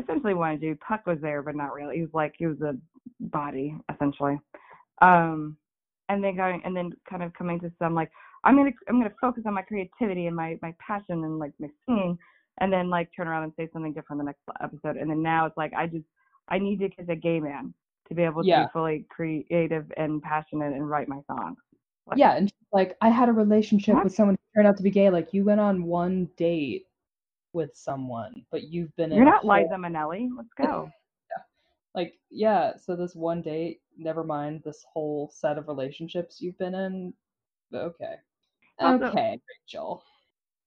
essentially 0.00 0.34
one 0.34 0.58
dude. 0.58 0.80
Puck 0.80 1.06
was 1.06 1.18
there 1.20 1.42
but 1.42 1.56
not 1.56 1.72
really. 1.72 1.96
He 1.96 2.02
was 2.02 2.10
like 2.12 2.34
he 2.38 2.46
was 2.46 2.60
a 2.60 2.76
body 3.20 3.76
essentially. 3.92 4.38
Um 5.00 5.56
and 6.08 6.22
then 6.22 6.36
going 6.36 6.60
and 6.64 6.76
then 6.76 6.92
kind 7.08 7.22
of 7.22 7.32
coming 7.34 7.60
to 7.60 7.72
some 7.78 7.94
like 7.94 8.10
I'm 8.44 8.56
gonna 8.56 8.72
I'm 8.88 8.98
gonna 8.98 9.14
focus 9.20 9.44
on 9.46 9.54
my 9.54 9.62
creativity 9.62 10.26
and 10.26 10.36
my 10.36 10.58
my 10.62 10.74
passion 10.86 11.24
and 11.24 11.38
like 11.38 11.52
my 11.58 11.68
singing 11.86 12.18
and 12.60 12.72
then 12.72 12.90
like 12.90 13.10
turn 13.16 13.28
around 13.28 13.44
and 13.44 13.52
say 13.56 13.68
something 13.72 13.92
different 13.92 14.20
the 14.20 14.26
next 14.26 14.40
episode 14.62 14.96
and 14.96 15.10
then 15.10 15.22
now 15.22 15.46
it's 15.46 15.56
like 15.56 15.72
I 15.74 15.86
just 15.86 16.04
I 16.48 16.58
need 16.58 16.80
to 16.80 16.88
kiss 16.88 17.06
a 17.08 17.16
gay 17.16 17.40
man 17.40 17.72
to 18.10 18.14
be 18.14 18.22
able 18.24 18.42
to 18.42 18.48
be 18.64 18.72
fully 18.72 19.06
creative 19.08 19.90
and 19.96 20.20
passionate 20.22 20.72
and 20.74 20.88
write 20.88 21.08
my 21.08 21.20
songs. 21.26 21.56
Like, 22.06 22.18
Yeah, 22.18 22.32
and 22.36 22.52
like 22.72 22.96
I 23.00 23.08
had 23.08 23.28
a 23.28 23.32
relationship 23.32 23.94
What? 23.94 24.04
with 24.04 24.14
someone 24.14 24.34
who 24.34 24.58
turned 24.58 24.68
out 24.68 24.76
to 24.76 24.82
be 24.82 24.90
gay. 24.90 25.08
Like 25.10 25.32
you 25.32 25.44
went 25.44 25.60
on 25.60 25.84
one 25.84 26.28
date 26.36 26.84
with 27.52 27.70
someone, 27.74 28.44
but 28.50 28.64
you've 28.64 28.94
been 28.96 29.12
in 29.12 29.16
You're 29.16 29.24
not 29.24 29.42
whole- 29.42 29.52
Liza 29.52 29.74
Minnelli. 29.74 30.28
Let's 30.36 30.52
go. 30.58 30.90
like 31.94 32.14
yeah. 32.30 32.72
So 32.76 32.96
this 32.96 33.14
one 33.14 33.42
date, 33.42 33.80
never 33.96 34.24
mind 34.24 34.62
this 34.64 34.84
whole 34.92 35.30
set 35.32 35.56
of 35.56 35.68
relationships 35.68 36.40
you've 36.40 36.58
been 36.58 36.74
in. 36.74 37.14
Okay, 37.72 38.16
Also- 38.80 39.04
okay, 39.06 39.38
Rachel. 39.64 40.02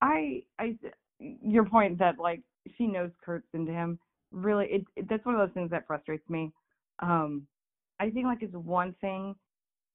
I 0.00 0.42
I 0.58 0.76
your 1.18 1.64
point 1.66 1.98
that 1.98 2.18
like 2.18 2.42
she 2.76 2.86
knows 2.86 3.10
Kurt's 3.22 3.52
into 3.52 3.72
him 3.72 3.98
really 4.32 4.66
it, 4.66 4.84
it 4.96 5.08
that's 5.08 5.24
one 5.26 5.34
of 5.34 5.40
those 5.46 5.52
things 5.54 5.70
that 5.70 5.86
frustrates 5.86 6.28
me. 6.30 6.50
Um 7.00 7.46
I 8.00 8.10
think 8.10 8.26
like 8.26 8.42
it's 8.42 8.54
one 8.54 8.94
thing 9.00 9.34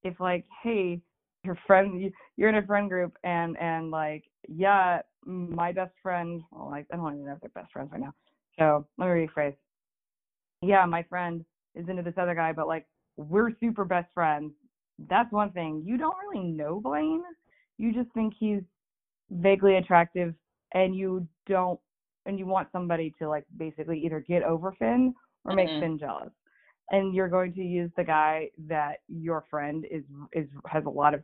if 0.03 0.19
like 0.19 0.45
hey 0.63 1.01
your 1.43 1.57
friend 1.67 2.01
you, 2.01 2.11
you're 2.37 2.49
in 2.49 2.55
a 2.55 2.65
friend 2.65 2.89
group 2.89 3.17
and 3.23 3.57
and 3.59 3.91
like 3.91 4.23
yeah 4.47 5.01
my 5.25 5.71
best 5.71 5.93
friend 6.01 6.41
well 6.51 6.69
like 6.69 6.85
I 6.91 6.95
don't 6.95 7.13
even 7.13 7.25
know 7.25 7.33
if 7.33 7.41
they're 7.41 7.49
best 7.61 7.71
friends 7.71 7.89
right 7.91 8.01
now. 8.01 8.13
So 8.57 8.85
let 8.97 9.07
me 9.07 9.27
rephrase. 9.27 9.55
Yeah, 10.61 10.85
my 10.85 11.03
friend 11.03 11.45
is 11.75 11.87
into 11.87 12.01
this 12.01 12.17
other 12.17 12.35
guy, 12.35 12.51
but 12.51 12.67
like 12.67 12.85
we're 13.17 13.51
super 13.59 13.85
best 13.85 14.11
friends. 14.13 14.53
that's 15.07 15.31
one 15.31 15.51
thing. 15.51 15.81
You 15.85 15.97
don't 15.97 16.17
really 16.27 16.45
know 16.45 16.81
Blaine. 16.81 17.23
You 17.77 17.93
just 17.93 18.11
think 18.13 18.33
he's 18.37 18.61
vaguely 19.31 19.75
attractive 19.77 20.33
and 20.73 20.95
you 20.95 21.25
don't 21.47 21.79
and 22.25 22.37
you 22.37 22.45
want 22.45 22.67
somebody 22.71 23.13
to 23.19 23.29
like 23.29 23.45
basically 23.57 23.99
either 23.99 24.19
get 24.19 24.43
over 24.43 24.73
Finn 24.73 25.13
or 25.45 25.55
make 25.55 25.69
Mhm. 25.69 25.79
Finn 25.79 25.97
jealous. 25.97 26.31
And 26.91 27.13
you're 27.13 27.27
going 27.29 27.53
to 27.53 27.61
use 27.63 27.91
the 27.97 28.03
guy 28.03 28.49
that 28.67 28.97
your 29.07 29.45
friend 29.49 29.85
is 29.91 30.03
is 30.33 30.47
has 30.67 30.85
a 30.85 30.89
lot 30.89 31.13
of 31.13 31.23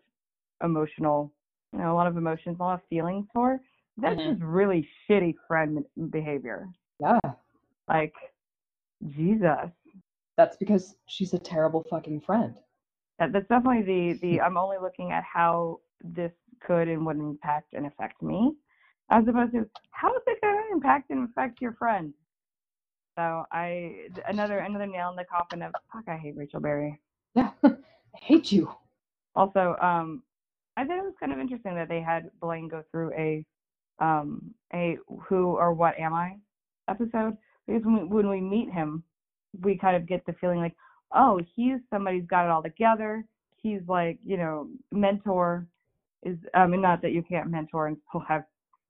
emotional, 0.63 1.33
you 1.73 1.79
know, 1.79 1.91
a 1.91 1.95
lot 1.95 2.07
of 2.07 2.17
emotions, 2.17 2.57
a 2.59 2.63
lot 2.63 2.75
of 2.75 2.81
feelings 2.89 3.27
for. 3.33 3.59
That's 3.97 4.19
Mhm. 4.19 4.31
just 4.31 4.41
really 4.43 4.87
shitty 5.07 5.35
friend 5.47 5.83
behavior. 6.11 6.67
Yeah. 6.99 7.19
Like 7.87 8.13
Jesus. 9.07 9.71
That's 10.37 10.57
because 10.57 10.95
she's 11.07 11.33
a 11.33 11.39
terrible 11.39 11.83
fucking 11.89 12.21
friend. 12.21 12.55
That, 13.19 13.31
that's 13.31 13.47
definitely 13.47 13.83
the 13.83 14.19
the 14.21 14.41
I'm 14.45 14.57
only 14.57 14.77
looking 14.81 15.11
at 15.11 15.23
how 15.23 15.79
this 16.01 16.31
could 16.61 16.87
and 16.87 17.05
would 17.05 17.17
impact 17.17 17.73
and 17.73 17.85
affect 17.85 18.21
me, 18.21 18.55
as 19.09 19.27
opposed 19.27 19.53
to 19.53 19.69
how 19.91 20.13
is 20.15 20.21
it 20.27 20.41
going 20.41 20.55
to 20.67 20.73
impact 20.73 21.09
and 21.09 21.29
affect 21.29 21.61
your 21.61 21.73
friend. 21.73 22.13
So 23.17 23.45
I 23.51 24.07
another 24.27 24.59
another 24.59 24.87
nail 24.87 25.09
in 25.09 25.15
the 25.15 25.25
coffin 25.25 25.61
of 25.61 25.73
fuck 25.91 26.03
I 26.07 26.17
hate 26.17 26.35
Rachel 26.35 26.59
Berry. 26.59 26.99
Yeah. 27.35 27.51
I 27.63 27.75
hate 28.21 28.51
you. 28.51 28.69
Also, 29.35 29.75
um, 29.81 30.23
I 30.77 30.85
thought 30.85 30.97
it 30.97 31.03
was 31.03 31.13
kind 31.19 31.31
of 31.33 31.39
interesting 31.39 31.75
that 31.75 31.89
they 31.89 32.01
had 32.01 32.29
Blaine 32.41 32.67
go 32.67 32.83
through 32.91 33.11
a 33.13 33.45
um 33.99 34.53
a 34.73 34.97
who 35.27 35.55
or 35.57 35.73
what 35.73 35.97
am 35.99 36.13
I 36.13 36.35
episode 36.89 37.37
because 37.67 37.83
when 37.85 38.01
we, 38.01 38.03
when 38.07 38.29
we 38.29 38.41
meet 38.41 38.71
him, 38.71 39.03
we 39.61 39.77
kind 39.77 39.95
of 39.95 40.05
get 40.07 40.25
the 40.25 40.33
feeling 40.33 40.59
like 40.59 40.75
oh 41.13 41.39
he's 41.55 41.79
somebody 41.89 42.19
who's 42.19 42.27
got 42.27 42.45
it 42.45 42.51
all 42.51 42.63
together. 42.63 43.23
He's 43.57 43.81
like 43.87 44.19
you 44.25 44.37
know 44.37 44.67
mentor 44.91 45.67
is 46.23 46.37
I 46.53 46.67
mean 46.67 46.81
not 46.81 47.01
that 47.01 47.11
you 47.11 47.23
can't 47.23 47.49
mentor 47.49 47.87
and 47.87 47.97
still 48.09 48.21
have 48.21 48.43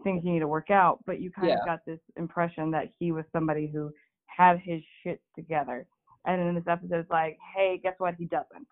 things 0.03 0.23
you 0.23 0.31
need 0.31 0.39
to 0.39 0.47
work 0.47 0.69
out, 0.71 0.99
but 1.05 1.21
you 1.21 1.31
kind 1.31 1.49
Yeah. 1.49 1.59
of 1.59 1.65
got 1.65 1.85
this 1.85 1.99
impression 2.17 2.71
that 2.71 2.89
he 2.99 3.11
was 3.11 3.25
somebody 3.31 3.67
who 3.67 3.91
had 4.35 4.59
his 4.59 4.81
shit 5.03 5.21
together. 5.35 5.85
And 6.25 6.41
then 6.41 6.55
this 6.55 6.63
episode 6.67 6.99
is 6.99 7.09
like, 7.09 7.37
hey, 7.55 7.79
guess 7.81 7.93
what? 7.97 8.15
He 8.17 8.25
doesn't. 8.25 8.67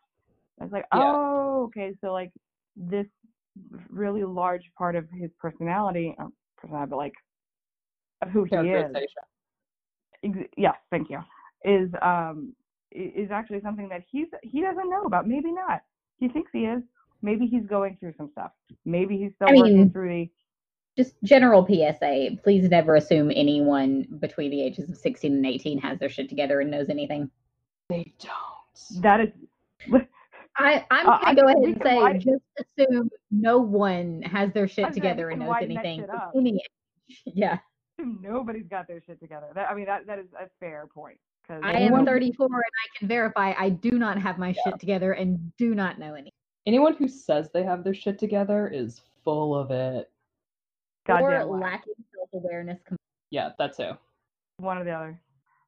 I 0.60 0.64
was 0.64 0.72
like, 0.72 0.86
Yeah. 0.94 1.00
oh, 1.02 1.64
okay. 1.66 1.94
So 2.02 2.12
like 2.12 2.32
this 2.76 3.06
really 3.90 4.24
large 4.24 4.64
part 4.78 4.96
of 4.96 5.06
his 5.12 5.30
personality, 5.40 6.16
uh, 6.20 6.28
personality, 6.58 6.90
but 6.90 6.98
like 6.98 7.14
of 8.22 8.30
who 8.30 8.44
he 8.44 8.56
is. 8.56 8.64
Characterization. 8.64 9.08
Ex- 10.24 10.50
yes, 10.58 10.76
thank 10.90 11.10
you. 11.10 11.20
Is 11.64 11.90
um 12.02 12.54
is 12.92 13.32
actually 13.32 13.62
something 13.62 13.90
that 13.90 14.04
he's 14.10 14.28
he 14.42 14.62
doesn't 14.62 14.90
know 14.90 15.04
about. 15.04 15.28
Maybe 15.28 15.52
not. 15.52 15.82
He 16.18 16.28
thinks 16.30 16.50
he 16.54 16.66
is. 16.66 16.82
Maybe 17.22 17.48
he's 17.48 17.66
going 17.66 17.98
through 18.00 18.14
some 18.18 18.30
stuff. 18.32 18.52
Maybe 18.86 19.18
he's 19.18 19.32
still 19.36 19.50
I 19.50 19.62
working 19.62 19.90
through 19.92 20.10
the. 20.10 20.30
Just 20.96 21.16
general 21.24 21.66
PSA, 21.66 22.38
please 22.44 22.70
never 22.70 22.96
assume 22.96 23.32
anyone 23.32 24.06
between 24.20 24.52
the 24.52 24.62
ages 24.62 24.90
of 24.90 24.98
16 24.98 25.34
and 25.34 25.46
18 25.46 25.80
has 25.80 25.98
their 26.00 26.10
shit 26.10 26.30
together 26.30 26.60
and 26.62 26.70
knows 26.70 26.90
anything. 26.90 27.32
They 27.90 28.14
don't. 28.20 29.02
That 29.02 29.22
is. 29.22 29.30
I, 30.56 30.86
I'm 30.92 31.08
Uh, 31.10 31.18
going 31.18 31.26
I 31.26 31.34
to 31.34 31.42
go 31.42 31.48
ahead 31.48 31.58
and 31.64 31.82
say 31.84 31.96
widen- 31.96 32.22
just 32.22 32.44
assume 32.60 33.10
no 33.32 33.58
one 33.58 34.22
has 34.22 34.54
their 34.54 34.68
shit 34.68 34.86
was 34.86 34.94
together 34.94 35.30
and 35.32 35.40
knows 35.42 35.56
anything. 35.62 36.02
shit 36.02 36.10
from 36.10 36.20
up. 36.20 36.32
any. 36.36 36.60
Yeah. 37.26 37.58
Nobody's 38.00 38.68
got 38.68 38.88
their 38.88 39.02
shit 39.02 39.20
together. 39.20 39.48
That, 39.56 39.70
I 39.70 39.76
mean, 39.76 39.86
that 39.86 40.06
that 40.08 40.18
is 40.20 40.28
a 40.40 40.48
fair 40.60 40.88
point. 40.94 41.18
Because 41.44 41.62
I 41.64 41.74
am 41.74 42.06
34 42.06 42.46
and 42.46 42.56
I 42.56 42.98
can 42.98 43.08
verify 43.08 43.54
I 43.58 43.70
do 43.70 43.92
not 44.00 44.18
have 44.22 44.38
my 44.40 44.54
shit 44.54 44.80
together 44.80 45.12
and 45.14 45.52
do 45.58 45.76
not 45.76 46.00
know 46.00 46.14
any. 46.16 46.32
Anyone 46.66 46.96
who 46.96 47.08
says 47.08 47.50
they 47.52 47.64
have 47.64 47.84
their 47.84 47.94
shit 47.94 48.18
together 48.18 48.68
is 48.68 49.02
full 49.24 49.54
of 49.56 49.70
it. 49.72 50.10
Or 51.08 51.20
goddamn 51.20 51.50
lie. 51.50 51.60
lacking 51.60 51.94
self 52.16 52.30
awareness. 52.34 52.80
Yeah, 53.30 53.50
that 53.58 53.76
too. 53.76 53.92
one 54.58 54.78
or 54.78 54.84
the 54.84 54.92
other. 54.92 55.20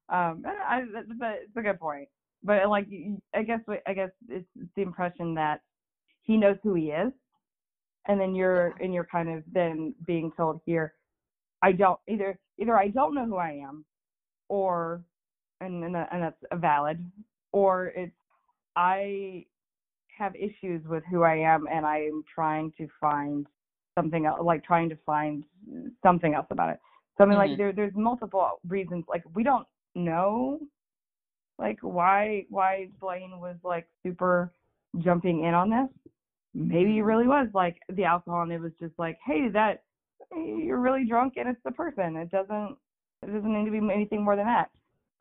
Um, 0.09 0.43
and 0.45 0.57
I, 0.67 0.81
that's 0.93 1.21
a, 1.21 1.33
it's 1.43 1.57
a 1.57 1.61
good 1.61 1.79
point. 1.79 2.07
But 2.43 2.69
like, 2.69 2.87
I 3.33 3.41
guess, 3.43 3.59
I 3.87 3.93
guess 3.93 4.11
it's 4.29 4.45
the 4.75 4.81
impression 4.81 5.33
that 5.35 5.61
he 6.21 6.37
knows 6.37 6.57
who 6.63 6.75
he 6.75 6.87
is, 6.91 7.11
and 8.07 8.19
then 8.19 8.35
you're, 8.35 8.75
and 8.79 8.93
you're 8.93 9.07
kind 9.11 9.29
of 9.29 9.43
then 9.51 9.95
being 10.05 10.31
told 10.37 10.61
here, 10.65 10.93
I 11.61 11.71
don't 11.71 11.99
either. 12.07 12.37
Either 12.57 12.77
I 12.77 12.87
don't 12.87 13.15
know 13.15 13.25
who 13.25 13.35
I 13.35 13.59
am, 13.67 13.83
or, 14.47 15.01
and 15.59 15.83
and, 15.83 15.95
and 15.95 16.23
that's 16.23 16.61
valid, 16.61 17.03
or 17.51 17.87
it's 17.87 18.13
I 18.75 19.45
have 20.17 20.35
issues 20.35 20.85
with 20.85 21.03
who 21.09 21.23
I 21.23 21.35
am, 21.35 21.65
and 21.71 21.85
I 21.85 21.97
am 22.03 22.23
trying 22.33 22.71
to 22.77 22.87
find 23.01 23.45
something 23.95 24.25
else, 24.25 24.39
like 24.43 24.63
trying 24.63 24.89
to 24.89 24.97
find 25.05 25.43
something 26.03 26.33
else 26.33 26.47
about 26.51 26.69
it. 26.69 26.79
So 27.17 27.23
I 27.23 27.27
mean, 27.27 27.37
like 27.37 27.51
Mhm. 27.51 27.57
there 27.57 27.73
there's 27.73 27.95
multiple 27.95 28.59
reasons. 28.67 29.05
Like 29.07 29.23
we 29.33 29.43
don't 29.43 29.67
know, 29.95 30.59
like 31.57 31.79
why 31.81 32.45
why 32.49 32.89
Blaine 32.99 33.39
was 33.39 33.55
like 33.63 33.87
super 34.03 34.51
jumping 34.99 35.45
in 35.45 35.53
on 35.53 35.69
this. 35.69 35.89
Maybe 36.53 36.97
it 36.99 37.03
really 37.03 37.27
was 37.27 37.47
like 37.53 37.81
the 37.89 38.03
alcohol, 38.05 38.43
and 38.43 38.51
it 38.51 38.59
was 38.59 38.73
just 38.79 38.97
like, 38.97 39.17
hey, 39.25 39.49
that 39.49 39.83
you're 40.31 40.79
really 40.79 41.05
drunk, 41.05 41.33
and 41.37 41.47
it's 41.49 41.63
the 41.63 41.71
person. 41.71 42.17
It 42.17 42.29
doesn't 42.31 42.77
it 43.23 43.27
doesn't 43.27 43.53
need 43.53 43.65
to 43.65 43.71
be 43.71 43.93
anything 43.93 44.23
more 44.23 44.35
than 44.35 44.45
that. 44.45 44.69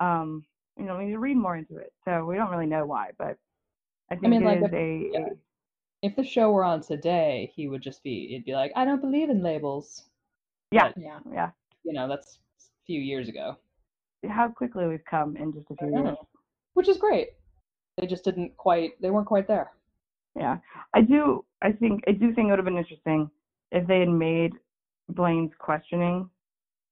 Um, 0.01 0.45
you 0.77 0.85
know, 0.85 0.99
we 0.99 1.07
need 1.07 1.13
to 1.13 1.19
read 1.19 1.37
more 1.37 1.57
into 1.57 1.77
it. 1.77 1.93
So 2.05 2.25
we 2.25 2.37
don't 2.37 2.51
really 2.51 2.67
know 2.67 2.85
why, 2.85 3.11
but 3.17 3.39
I 4.11 4.17
think 4.17 4.33
mean, 4.33 4.43
it 4.43 4.63
like, 4.63 4.71
is 4.71 4.75
a, 4.75 5.11
yeah. 5.13 5.29
If 6.05 6.17
the 6.17 6.23
show 6.25 6.51
were 6.53 6.65
on 6.65 6.83
today, 6.83 7.51
he 7.57 7.67
would 7.67 7.81
just 7.81 8.03
be 8.03 8.35
it'd 8.35 8.45
be 8.45 8.53
like, 8.53 8.73
I 8.77 8.85
don't 8.85 9.01
believe 9.01 9.31
in 9.31 9.43
labels. 9.43 10.05
yeah, 10.71 10.89
But, 10.95 11.03
Yeah. 11.03 11.19
yeah. 11.33 11.51
you 11.83 11.95
know, 11.95 12.07
that's 12.07 12.39
a 12.61 12.85
few 12.87 13.01
years 13.01 13.27
ago. 13.31 13.57
How 14.29 14.49
quickly 14.49 14.87
we've 14.87 15.05
come 15.07 15.37
in 15.39 15.53
just 15.55 15.71
a 15.71 15.77
few 15.77 15.87
I 15.89 15.91
know. 15.91 16.05
years. 16.05 16.17
Which 16.75 16.89
is 16.89 16.99
great. 16.99 17.29
They 17.97 18.07
just 18.07 18.23
didn't 18.25 18.55
quite 18.59 19.01
they 19.01 19.11
weren't 19.11 19.27
quite 19.27 19.49
there. 19.49 19.71
Yeah, 20.37 20.59
I 20.93 21.01
do. 21.01 21.45
I 21.63 21.73
think 21.73 22.05
I 22.07 22.13
do 22.13 22.35
think 22.35 22.49
it 22.49 22.51
would 22.51 22.59
have 22.59 22.67
been 22.67 22.77
interesting 22.85 23.31
if 23.73 23.87
they 23.87 24.01
had 24.01 24.09
made 24.11 24.53
Blaine's 25.09 25.53
questioning 25.59 26.29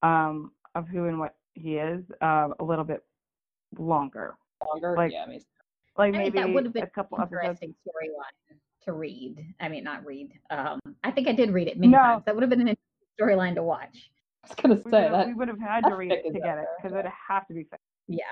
um, 0.02 0.52
of 0.74 0.88
who 0.88 1.06
and 1.06 1.18
what 1.18 1.34
he 1.54 1.76
is 1.76 2.02
uh, 2.22 2.48
a 2.60 2.64
little 2.64 2.84
bit 2.84 3.02
longer. 3.78 4.36
Longer. 4.66 4.94
Like, 4.96 5.12
yeah, 5.12 5.24
I 5.24 5.28
mean 5.28 5.40
Like 5.98 6.14
I 6.14 6.18
think 6.18 6.34
maybe 6.34 6.38
that 6.46 6.54
would 6.54 6.64
have 6.64 6.72
been 6.72 6.84
a 6.84 6.96
couple 6.98 7.18
an 7.18 7.24
episodes. 7.24 7.42
interesting 7.62 7.74
storyline 7.86 8.56
to 8.84 8.92
read. 8.92 9.54
I 9.60 9.68
mean, 9.68 9.84
not 9.84 10.04
read. 10.04 10.32
Um, 10.50 10.80
I 11.04 11.10
think 11.10 11.28
I 11.28 11.32
did 11.32 11.50
read 11.50 11.68
it 11.68 11.78
many 11.78 11.92
No. 11.92 11.98
times. 11.98 12.24
That 12.26 12.34
would 12.34 12.42
have 12.42 12.50
been 12.50 12.60
an 12.60 12.68
interesting 12.68 13.08
storyline 13.20 13.54
to 13.54 13.62
watch. 13.62 14.10
I 14.44 14.48
was 14.48 14.56
gonna 14.56 14.76
say 14.76 14.82
would, 14.84 14.94
have, 15.02 15.12
that 15.12 15.26
we 15.28 15.34
would 15.34 15.48
have 15.48 15.60
had 15.60 15.84
to 15.86 15.94
read 15.94 16.10
fic 16.10 16.18
it 16.18 16.26
is 16.26 16.32
to 16.34 16.40
get 16.40 16.58
it 16.58 16.64
there, 16.64 16.66
because 16.82 16.92
it'd 16.98 17.12
have 17.28 17.46
to 17.48 17.54
be 17.54 17.64
fic. 17.64 17.78
Yeah. 18.08 18.24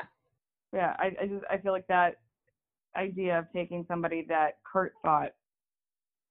Yeah, 0.72 0.96
I, 0.98 1.16
I 1.20 1.26
just 1.26 1.44
I 1.50 1.58
feel 1.58 1.72
like 1.72 1.86
that 1.88 2.16
idea 2.96 3.38
of 3.38 3.46
taking 3.52 3.84
somebody 3.86 4.24
that 4.28 4.58
Kurt 4.64 4.94
thought 5.04 5.32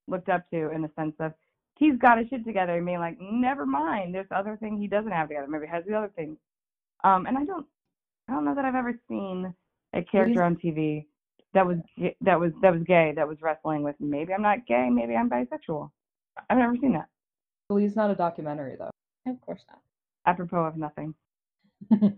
looked 0.07 0.29
up 0.29 0.49
to 0.51 0.71
in 0.71 0.81
the 0.81 0.91
sense 0.97 1.15
of 1.19 1.33
he's 1.77 1.97
got 1.97 2.17
his 2.17 2.27
shit 2.29 2.45
together 2.45 2.75
and 2.77 2.85
being 2.85 2.99
like, 2.99 3.17
never 3.21 3.65
mind, 3.65 4.13
this 4.13 4.27
other 4.31 4.57
thing 4.57 4.77
he 4.77 4.87
doesn't 4.87 5.11
have 5.11 5.29
together. 5.29 5.47
Maybe 5.47 5.65
he 5.65 5.71
has 5.71 5.85
the 5.85 5.93
other 5.95 6.11
things. 6.15 6.37
Um, 7.03 7.25
and 7.25 7.37
I 7.37 7.45
don't 7.45 7.65
I 8.27 8.33
don't 8.33 8.43
know 8.45 8.55
that 8.55 8.65
I've 8.65 8.75
ever 8.75 8.99
seen 9.07 9.53
a 9.93 10.01
character 10.03 10.43
on 10.43 10.55
TV 10.57 11.05
that 11.53 11.65
was 11.65 11.77
ga- 11.97 12.15
that 12.21 12.39
was 12.39 12.51
that 12.61 12.73
was 12.73 12.83
gay 12.83 13.13
that 13.15 13.27
was 13.27 13.41
wrestling 13.41 13.83
with 13.83 13.95
maybe 13.99 14.33
I'm 14.33 14.41
not 14.41 14.65
gay, 14.67 14.89
maybe 14.89 15.15
I'm 15.15 15.29
bisexual. 15.29 15.89
I've 16.49 16.57
never 16.57 16.75
seen 16.75 16.93
that. 16.93 17.07
Glee's 17.69 17.95
not 17.95 18.11
a 18.11 18.15
documentary 18.15 18.75
though. 18.77 18.91
Of 19.29 19.41
course 19.41 19.63
not. 19.69 19.79
Apropos 20.25 20.65
of 20.65 20.77
nothing. 20.77 21.13
All 21.91 22.09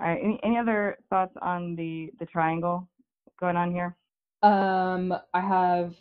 right. 0.00 0.20
Any 0.22 0.40
any 0.42 0.58
other 0.58 0.98
thoughts 1.10 1.36
on 1.40 1.76
the 1.76 2.10
the 2.18 2.26
triangle 2.26 2.88
going 3.38 3.56
on 3.56 3.72
here? 3.72 3.96
Um, 4.42 5.14
I 5.32 5.40
have 5.40 5.94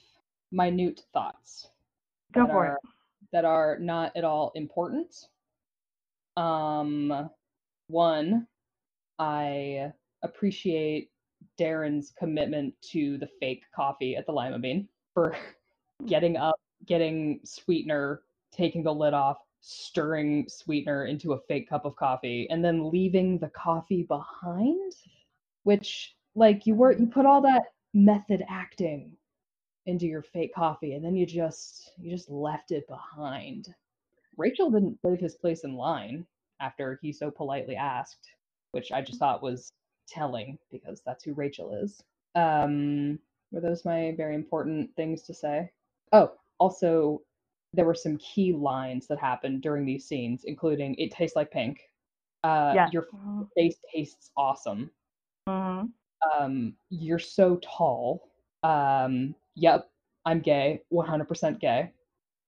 minute 0.51 1.01
thoughts. 1.13 1.67
Go 2.33 2.41
that 2.41 2.51
for 2.51 2.65
are, 2.67 2.73
it. 2.73 2.79
That 3.31 3.45
are 3.45 3.77
not 3.79 4.11
at 4.15 4.23
all 4.23 4.51
important. 4.55 5.15
Um, 6.37 7.29
one, 7.87 8.47
I 9.19 9.93
appreciate 10.23 11.09
Darren's 11.59 12.11
commitment 12.17 12.73
to 12.91 13.17
the 13.17 13.29
fake 13.39 13.63
coffee 13.75 14.15
at 14.15 14.25
the 14.25 14.31
Lima 14.31 14.59
Bean 14.59 14.87
for 15.13 15.35
getting 16.05 16.37
up, 16.37 16.59
getting 16.85 17.39
sweetener, 17.43 18.21
taking 18.51 18.83
the 18.83 18.93
lid 18.93 19.13
off, 19.13 19.37
stirring 19.61 20.47
sweetener 20.47 21.05
into 21.05 21.33
a 21.33 21.41
fake 21.47 21.69
cup 21.69 21.85
of 21.85 21.95
coffee, 21.95 22.47
and 22.49 22.63
then 22.63 22.89
leaving 22.89 23.37
the 23.39 23.49
coffee 23.49 24.03
behind. 24.03 24.93
Which, 25.63 26.15
like, 26.35 26.67
you 26.67 26.75
were 26.75 26.91
you 26.91 27.07
put 27.07 27.25
all 27.25 27.41
that 27.41 27.63
method 27.93 28.43
acting 28.49 29.17
into 29.87 30.05
your 30.05 30.21
fake 30.21 30.53
coffee, 30.53 30.93
and 30.93 31.03
then 31.03 31.15
you 31.15 31.25
just 31.25 31.91
you 31.97 32.11
just 32.11 32.29
left 32.29 32.71
it 32.71 32.87
behind. 32.87 33.73
Rachel 34.37 34.69
didn't 34.69 34.99
leave 35.03 35.19
his 35.19 35.35
place 35.35 35.63
in 35.63 35.75
line 35.75 36.25
after 36.59 36.99
he 37.01 37.11
so 37.11 37.31
politely 37.31 37.75
asked, 37.75 38.29
which 38.71 38.91
I 38.91 39.01
just 39.01 39.19
thought 39.19 39.41
was 39.41 39.71
telling 40.07 40.57
because 40.71 41.01
that's 41.05 41.23
who 41.23 41.33
Rachel 41.33 41.73
is. 41.75 42.03
Um, 42.35 43.19
Were 43.51 43.61
those 43.61 43.85
my 43.85 44.13
very 44.17 44.35
important 44.35 44.95
things 44.95 45.21
to 45.23 45.33
say? 45.33 45.71
Oh, 46.11 46.33
also, 46.59 47.21
there 47.73 47.85
were 47.85 47.93
some 47.95 48.17
key 48.17 48.53
lines 48.53 49.07
that 49.07 49.19
happened 49.19 49.61
during 49.61 49.85
these 49.85 50.05
scenes, 50.05 50.43
including 50.45 50.95
"It 50.95 51.11
tastes 51.11 51.35
like 51.35 51.51
pink." 51.51 51.89
Uh, 52.43 52.73
Yeah. 52.75 52.89
Your 52.91 53.07
face 53.55 53.77
tastes 53.93 54.31
awesome. 54.37 54.91
Mhm. 55.47 55.91
Um, 56.33 56.75
you're 56.89 57.19
so 57.19 57.57
tall. 57.61 58.29
Um, 58.63 59.35
yep, 59.55 59.89
I'm 60.25 60.39
gay, 60.41 60.81
100% 60.89 61.59
gay. 61.59 61.91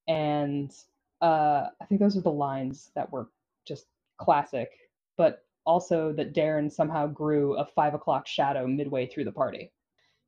And 0.07 0.73
uh, 1.21 1.69
I 1.81 1.85
think 1.85 1.99
those 2.01 2.17
are 2.17 2.21
the 2.21 2.31
lines 2.31 2.91
that 2.95 3.11
were 3.11 3.29
just 3.65 3.87
classic, 4.17 4.71
but 5.17 5.45
also 5.67 6.11
that 6.13 6.33
Darren 6.33 6.71
somehow 6.71 7.05
grew 7.05 7.57
a 7.57 7.65
five 7.65 7.93
o'clock 7.93 8.25
shadow 8.25 8.65
midway 8.65 9.05
through 9.05 9.25
the 9.25 9.31
party. 9.31 9.71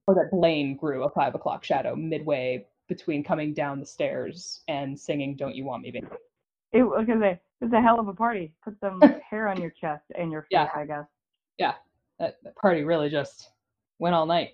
Or 0.08 0.16
that 0.16 0.30
Blaine 0.32 0.76
grew 0.76 1.04
a 1.04 1.10
five 1.10 1.34
o'clock 1.36 1.64
shadow 1.64 1.96
midway 1.96 2.66
between 2.88 3.24
coming 3.24 3.54
down 3.54 3.80
the 3.80 3.86
stairs 3.86 4.62
and 4.68 5.00
singing 5.00 5.36
Don't 5.36 5.56
You 5.56 5.66
Want 5.66 5.84
Me 5.84 5.92
Baby. 5.92 6.08
It 6.74 6.84
was 6.84 7.08
a 7.08 7.32
it 7.32 7.66
was 7.66 7.74
a 7.74 7.82
hell 7.82 8.00
of 8.00 8.08
a 8.08 8.14
party. 8.14 8.52
Put 8.64 8.80
some 8.80 9.02
hair 9.30 9.48
on 9.48 9.60
your 9.60 9.72
chest 9.72 10.04
and 10.18 10.32
your 10.32 10.44
face, 10.44 10.48
Yeah. 10.52 10.70
I 10.76 10.86
guess. 10.86 11.06
That, 12.20 12.36
that 12.44 12.56
party 12.58 12.84
really 12.84 13.10
just 13.10 13.52
went 13.98 14.14
all 14.14 14.26
night. 14.26 14.52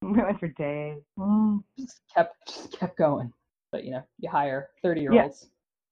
We 0.00 0.12
went 0.22 0.38
for 0.38 0.48
days. 0.48 1.02
Mm. 1.18 1.62
Just 1.78 2.00
kept 2.14 2.46
just 2.46 2.78
kept 2.78 2.96
going. 2.96 3.32
But 3.72 3.84
you 3.84 3.90
know, 3.90 4.02
you 4.18 4.30
hire 4.30 4.68
30 4.82 5.00
year 5.00 5.12
olds. 5.12 5.48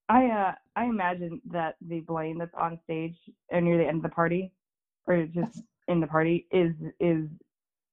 I 0.09 0.27
uh 0.27 0.53
I 0.77 0.85
imagine 0.85 1.41
that 1.51 1.77
the 1.87 2.01
Blaine 2.01 2.39
that's 2.39 2.55
on 2.59 2.79
stage 2.85 3.17
near 3.53 3.79
the 3.79 3.87
end 3.87 3.99
of 3.99 4.03
the 4.03 4.09
party, 4.09 4.53
or 5.07 5.27
just 5.27 5.63
in 5.89 6.01
the 6.01 6.07
party, 6.07 6.47
is 6.51 6.75
is 7.01 7.29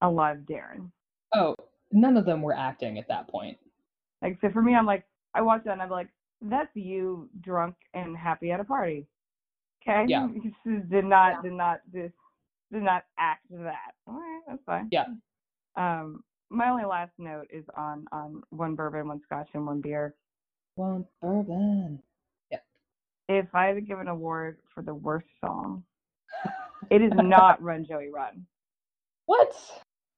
a 0.01 0.09
live 0.09 0.39
Darren. 0.39 0.91
Oh, 1.33 1.55
none 1.91 2.17
of 2.17 2.25
them 2.25 2.41
were 2.41 2.53
acting 2.55 2.97
at 2.97 3.07
that 3.07 3.27
point. 3.27 3.57
Like 4.21 4.37
so 4.41 4.49
for 4.49 4.61
me, 4.61 4.75
I'm 4.75 4.85
like 4.85 5.03
I 5.33 5.41
that 5.41 5.73
and 5.73 5.81
I'm 5.81 5.89
like, 5.89 6.09
that's 6.41 6.73
you 6.75 7.29
drunk 7.41 7.75
and 7.93 8.15
happy 8.15 8.51
at 8.51 8.59
a 8.59 8.63
party. 8.63 9.07
Okay. 9.87 10.05
Yeah. 10.07 10.27
Did 10.89 11.05
not 11.05 11.33
Yeah. 11.33 11.41
did 11.43 11.53
not 11.53 11.79
did, 11.91 12.13
did 12.71 12.83
not 12.83 13.03
act 13.19 13.45
that. 13.51 13.93
All 14.07 14.15
right, 14.15 14.41
that's 14.47 14.63
fine. 14.65 14.87
Yeah. 14.91 15.05
Um, 15.75 16.23
my 16.49 16.69
only 16.69 16.85
last 16.85 17.11
note 17.17 17.47
is 17.51 17.65
on 17.77 18.05
on 18.11 18.41
one 18.49 18.75
bourbon, 18.75 19.07
one 19.07 19.21
scotch, 19.21 19.49
and 19.53 19.65
one 19.65 19.81
beer. 19.81 20.15
One 20.75 21.05
bourbon. 21.21 22.01
If 23.27 23.47
I 23.55 23.65
had 23.65 23.73
to 23.73 23.81
give 23.81 23.99
an 23.99 24.07
award 24.07 24.59
for 24.71 24.83
the 24.83 24.93
worst 24.93 25.25
song, 25.43 25.83
it 26.91 27.01
is 27.01 27.11
not 27.15 27.59
Run 27.59 27.83
Joey 27.85 28.09
Run. 28.13 28.45
What? 29.27 29.55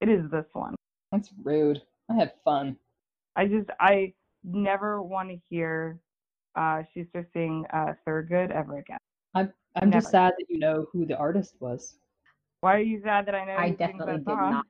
It 0.01 0.09
is 0.09 0.29
this 0.29 0.43
one. 0.51 0.75
That's 1.13 1.29
rude. 1.41 1.81
I 2.11 2.15
had 2.15 2.33
fun. 2.43 2.75
I 3.37 3.45
just 3.47 3.69
I 3.79 4.11
never 4.43 5.01
want 5.01 5.29
to 5.29 5.39
hear 5.49 5.97
uh 6.57 6.83
Schuester 6.93 7.25
sing 7.31 7.63
uh 7.71 7.93
Thorogood 8.03 8.51
ever 8.51 8.79
again. 8.79 8.97
I'm 9.33 9.53
Never. 9.77 9.91
just 9.93 10.09
sad 10.11 10.33
that 10.37 10.45
you 10.49 10.59
know 10.59 10.87
who 10.91 11.05
the 11.05 11.15
artist 11.17 11.55
was. 11.61 11.99
Why 12.59 12.75
are 12.75 12.79
you 12.81 12.99
sad 13.01 13.25
that 13.27 13.35
I 13.35 13.45
know? 13.45 13.55
I 13.55 13.69
definitely 13.69 14.17
did 14.17 14.25
song? 14.25 14.51
not. 14.51 14.65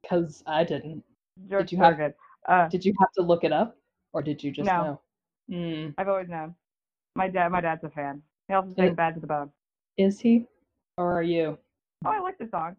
Because 0.00 0.42
I 0.46 0.64
didn't. 0.64 1.04
George 1.50 1.70
you 1.72 1.76
have- 1.78 1.96
Thorogood. 1.96 2.14
Uh, 2.48 2.68
Did 2.68 2.86
you 2.86 2.94
have 2.98 3.12
to 3.12 3.22
look 3.22 3.44
it 3.44 3.52
up? 3.52 3.76
Or 4.14 4.22
did 4.22 4.42
you 4.42 4.50
just 4.52 4.66
No. 4.66 4.82
know? 4.84 5.00
Mm, 5.50 5.94
I've 5.98 6.08
always 6.08 6.28
known. 6.28 6.54
My 7.14 7.28
dad, 7.28 7.48
my 7.50 7.60
dad's 7.60 7.84
a 7.84 7.90
fan. 7.90 8.22
He 8.48 8.54
also 8.54 8.74
sings 8.74 8.96
"Bad 8.96 9.14
to 9.14 9.20
the 9.20 9.26
Bone." 9.26 9.50
is 9.96 10.20
he? 10.20 10.46
Or 10.96 11.12
are 11.12 11.22
you? 11.22 11.58
Oh, 12.04 12.10
I 12.10 12.20
like 12.20 12.38
the 12.38 12.48
song, 12.50 12.76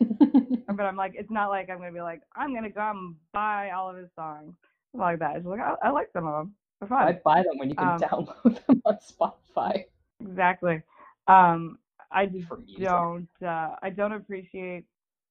but 0.00 0.82
I'm 0.82 0.96
like, 0.96 1.14
it's 1.16 1.30
not 1.30 1.48
like 1.48 1.70
I'm 1.70 1.78
gonna 1.78 1.92
be 1.92 2.00
like, 2.00 2.22
I'm 2.34 2.54
gonna 2.54 2.70
go 2.70 2.80
out 2.80 2.96
and 2.96 3.14
buy 3.32 3.70
all 3.70 3.90
of 3.90 3.96
his 3.96 4.08
songs. 4.14 4.54
Like 4.94 5.18
that. 5.18 5.36
It's 5.36 5.46
like 5.46 5.60
I, 5.60 5.74
I 5.82 5.90
like 5.90 6.08
some 6.12 6.26
of 6.26 6.32
them. 6.34 6.54
They're 6.80 6.88
fun. 6.88 7.08
I'd 7.08 7.22
buy 7.22 7.42
them 7.42 7.58
when 7.58 7.70
you 7.70 7.76
can 7.76 7.86
Um, 7.88 7.98
download 7.98 8.66
them 8.66 8.82
on 8.84 8.96
Spotify. 8.96 9.84
Exactly. 10.20 10.82
Um, 11.28 11.78
I 12.10 12.26
just 12.26 12.48
don't. 12.80 13.28
Uh, 13.44 13.70
I 13.82 13.90
don't 13.90 14.12
appreciate 14.12 14.84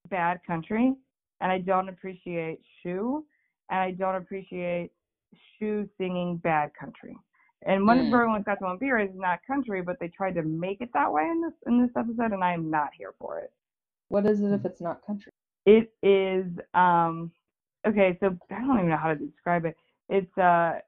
bad 0.09 0.39
country, 0.45 0.93
and 1.41 1.51
I 1.51 1.59
don't 1.59 1.89
appreciate 1.89 2.59
Schue, 2.83 3.23
and 3.69 3.79
I 3.79 3.91
don't 3.91 4.15
appreciate 4.15 4.91
Schue 5.59 5.87
singing 5.97 6.37
bad 6.37 6.71
country. 6.79 7.15
And 7.65 7.87
one 7.87 7.97
Mm. 7.97 8.01
of 8.01 8.09
Berlin 8.11 8.43
Got 8.43 8.61
One 8.61 8.77
Beer 8.77 8.99
is 8.99 9.09
not 9.15 9.39
country, 9.47 9.81
but 9.81 9.97
they 9.99 10.07
tried 10.09 10.35
to 10.35 10.43
make 10.43 10.81
it 10.81 10.91
that 10.93 11.11
way 11.11 11.23
in 11.23 11.41
this 11.41 11.53
in 11.67 11.81
this 11.81 11.95
episode, 11.95 12.31
and 12.33 12.43
I 12.43 12.53
am 12.53 12.69
not 12.69 12.89
here 12.97 13.13
for 13.19 13.39
it. 13.39 13.51
What 14.09 14.25
is 14.25 14.41
it 14.41 14.51
if 14.53 14.65
it's 14.65 14.81
not 14.81 15.05
country? 15.05 15.31
It 15.65 15.91
is 16.03 16.45
um 16.73 17.31
okay, 17.87 18.17
so 18.19 18.37
I 18.51 18.61
don't 18.61 18.77
even 18.77 18.89
know 18.89 18.97
how 18.97 19.09
to 19.13 19.15
describe 19.15 19.65
it. 19.65 19.75
It's 20.09 20.37
uh 20.37 20.79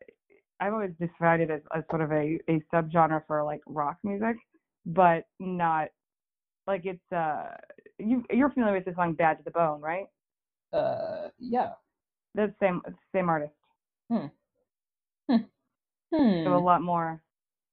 I've 0.59 0.73
always 0.73 0.91
described 0.99 1.43
it 1.43 1.51
as, 1.51 1.61
as 1.75 1.83
sort 1.89 2.01
of 2.01 2.11
a, 2.11 2.39
a 2.49 2.61
subgenre 2.73 3.23
for 3.27 3.43
like 3.43 3.61
rock 3.67 3.97
music, 4.03 4.37
but 4.85 5.25
not 5.39 5.89
like 6.67 6.85
it's 6.85 7.11
uh 7.11 7.55
you 7.99 8.23
you're 8.31 8.49
familiar 8.51 8.75
with 8.75 8.85
the 8.85 8.93
song 8.95 9.13
Bad 9.13 9.37
to 9.39 9.43
the 9.43 9.51
Bone, 9.51 9.81
right? 9.81 10.07
Uh, 10.73 11.29
yeah. 11.39 11.73
That's 12.35 12.53
the 12.59 12.65
same 12.65 12.81
same 13.13 13.29
artist. 13.29 13.53
Hmm. 14.11 14.27
Hmm. 15.29 15.37
So 16.45 16.53
a 16.53 16.55
I 16.55 16.61
lot 16.61 16.81
more 16.81 17.21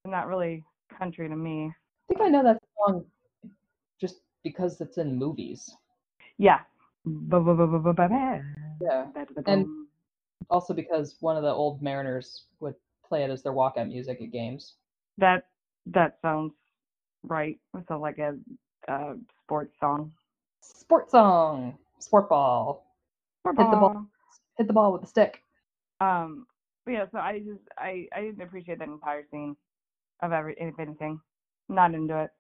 not 0.05 0.27
really 0.27 0.65
country 0.99 1.29
to 1.29 1.37
me. 1.37 1.67
I 1.67 1.75
think 2.09 2.21
I 2.21 2.29
know 2.29 2.43
that 2.43 2.61
song 2.85 3.05
just 4.01 4.17
because 4.43 4.81
it's 4.81 4.99
in 4.99 5.17
movies. 5.17 5.71
Yeah. 6.39 6.61
Bad 7.07 8.11
Yeah. 8.81 9.05
to 9.25 9.35
the 9.35 9.43
And- 9.47 9.87
Also 10.51 10.75
because 10.75 11.17
one 11.21 11.37
of 11.37 11.43
the 11.43 11.49
old 11.51 11.81
Mariners 11.81 12.45
would 12.61 12.75
play 13.09 13.23
it 13.25 13.31
as 13.31 13.43
their 13.43 13.53
walkout 13.53 13.89
music 13.89 14.21
at 14.21 14.31
games. 14.31 14.75
That 15.17 15.47
that 15.87 16.21
sounds 16.21 16.53
right. 17.23 17.59
It's 17.79 17.89
a, 17.91 17.97
like 17.97 18.19
a 18.19 18.37
uh, 18.89 19.15
sports 19.45 19.79
song. 19.79 20.13
Sport 20.61 21.11
song. 21.11 21.79
Sport 22.01 22.29
ball. 22.29 22.85
Hit 23.45 23.57
the 23.57 23.63
ball. 23.65 24.07
Hit 24.59 24.67
the 24.67 24.73
ball 24.73 24.93
with 24.93 25.03
the 25.03 25.09
stick. 25.09 25.44
Um, 26.05 26.47
but 26.85 26.93
yeah, 26.93 27.05
so 27.11 27.19
I 27.19 27.39
just 27.39 27.63
I 27.79 28.07
I 28.15 28.21
didn't 28.21 28.43
appreciate 28.43 28.79
that 28.79 28.89
entire 28.89 29.25
scene 29.31 29.57
of 30.23 30.33
every 30.33 30.55
if 30.59 30.79
anything. 30.79 31.21
Not 31.69 31.95
into 31.95 32.23
it. 32.23 32.31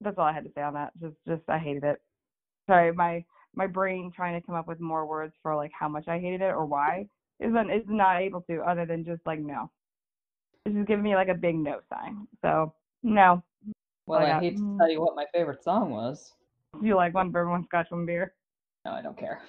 That's 0.00 0.18
all 0.18 0.24
I 0.24 0.32
had 0.32 0.44
to 0.44 0.50
say 0.54 0.62
on 0.62 0.74
that. 0.74 0.92
Just 1.00 1.16
just 1.26 1.42
I 1.48 1.58
hated 1.58 1.84
it. 1.84 2.00
Sorry, 2.66 2.92
my 2.92 3.24
my 3.54 3.66
brain 3.66 4.10
trying 4.14 4.40
to 4.40 4.44
come 4.44 4.54
up 4.54 4.66
with 4.66 4.80
more 4.80 5.06
words 5.06 5.34
for 5.42 5.54
like 5.54 5.70
how 5.78 5.88
much 5.88 6.08
I 6.08 6.18
hated 6.18 6.40
it 6.40 6.54
or 6.54 6.66
why 6.66 7.06
isn't 7.40 7.70
is 7.70 7.84
not 7.88 8.20
able 8.20 8.40
to 8.42 8.60
other 8.62 8.86
than 8.86 9.04
just 9.04 9.22
like 9.26 9.40
no. 9.40 9.70
It's 10.64 10.74
just 10.74 10.88
giving 10.88 11.04
me 11.04 11.14
like 11.14 11.28
a 11.28 11.34
big 11.34 11.56
no 11.56 11.80
sign. 11.88 12.26
So 12.40 12.72
no. 13.02 13.42
Well, 14.06 14.20
I 14.20 14.24
I 14.24 14.28
got- 14.28 14.42
hate 14.42 14.56
to 14.56 14.62
mm. 14.62 14.78
tell 14.78 14.90
you 14.90 15.00
what 15.00 15.14
my 15.14 15.26
favorite 15.32 15.62
song 15.62 15.90
was. 15.90 16.32
You 16.80 16.96
like 16.96 17.14
one 17.14 17.30
bourbon, 17.30 17.52
one 17.52 17.64
scotch, 17.64 17.90
one 17.90 18.06
beer. 18.06 18.34
No, 18.84 18.92
I 18.92 19.02
don't 19.02 19.16
care. 19.16 19.40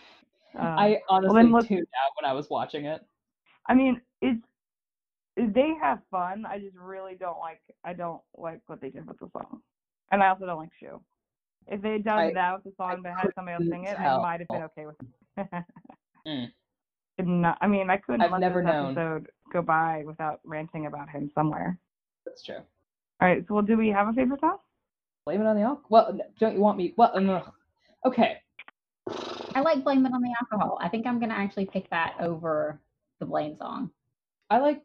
Uh, 0.57 0.61
I 0.61 1.01
honestly 1.09 1.43
let's- 1.43 1.67
tuned 1.67 1.87
out 2.03 2.11
when 2.21 2.29
I 2.29 2.33
was 2.33 2.49
watching 2.49 2.85
it. 2.85 3.01
I 3.67 3.73
mean, 3.73 4.01
it's 4.21 4.41
they 5.37 5.73
have 5.81 5.99
fun. 6.11 6.45
I 6.45 6.59
just 6.59 6.77
really 6.77 7.15
don't 7.15 7.39
like. 7.39 7.61
I 7.83 7.93
don't 7.93 8.21
like 8.37 8.61
what 8.67 8.81
they 8.81 8.89
did 8.89 9.07
with 9.07 9.19
the 9.19 9.29
song, 9.31 9.61
and 10.11 10.21
I 10.21 10.29
also 10.29 10.45
don't 10.45 10.59
like 10.59 10.69
Schue. 10.81 10.99
If 11.67 11.81
they 11.81 11.93
had 11.93 12.03
done 12.03 12.19
I- 12.19 12.33
that 12.33 12.55
with 12.55 12.63
the 12.65 12.73
song 12.77 13.01
but 13.03 13.13
had 13.13 13.31
somebody 13.35 13.55
else 13.55 13.63
sing 13.69 13.85
it, 13.85 13.95
tell. 13.95 14.19
I 14.19 14.21
might 14.21 14.39
have 14.41 14.47
been 14.49 14.63
okay 14.63 14.85
with 14.85 14.95
it. 15.37 15.63
Mm. 16.25 16.51
Not, 17.19 17.57
I 17.59 17.67
mean, 17.67 17.89
I 17.89 17.97
couldn't 17.97 18.21
I've 18.21 18.31
let 18.31 18.39
never 18.39 18.61
this 18.61 18.67
known. 18.71 18.91
episode 18.97 19.27
go 19.51 19.61
by 19.61 20.03
without 20.05 20.39
ranting 20.45 20.85
about 20.85 21.09
him 21.09 21.29
somewhere. 21.35 21.77
That's 22.25 22.41
true. 22.43 22.59
All 23.21 23.27
right, 23.27 23.43
so 23.45 23.55
well, 23.55 23.63
do 23.63 23.75
we 23.77 23.89
have 23.89 24.07
a 24.07 24.13
favorite 24.13 24.39
song? 24.39 24.57
Blame 25.25 25.41
it 25.41 25.45
on 25.45 25.57
the 25.57 25.63
alcohol. 25.63 25.85
Well, 25.89 26.19
don't 26.39 26.55
you 26.55 26.61
want 26.61 26.77
me? 26.77 26.93
Well, 26.95 27.11
ugh. 27.13 27.51
okay. 28.05 28.37
I 29.53 29.59
like 29.59 29.83
Blame 29.83 30.05
It 30.05 30.13
on 30.13 30.21
the 30.21 30.33
Alcohol. 30.41 30.77
I 30.81 30.87
think 30.87 31.05
I'm 31.05 31.19
gonna 31.19 31.33
actually 31.33 31.65
pick 31.65 31.89
that 31.89 32.15
over 32.21 32.79
the 33.19 33.25
Blaine 33.25 33.57
song. 33.57 33.91
I 34.49 34.59
like, 34.59 34.83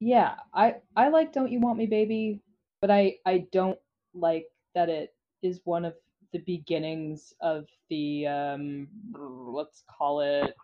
yeah, 0.00 0.34
I 0.54 0.76
I 0.96 1.08
like 1.08 1.32
"Don't 1.32 1.50
You 1.52 1.60
Want 1.60 1.78
Me, 1.78 1.86
Baby," 1.86 2.40
but 2.80 2.90
I 2.90 3.16
I 3.26 3.46
don't 3.52 3.78
like 4.14 4.46
that 4.74 4.88
it 4.88 5.14
is 5.42 5.60
one 5.64 5.84
of 5.84 5.94
the 6.32 6.38
beginnings 6.40 7.34
of 7.40 7.66
the 7.90 8.26
um 8.26 8.88
let's 9.14 9.82
call 9.98 10.20
it 10.22 10.54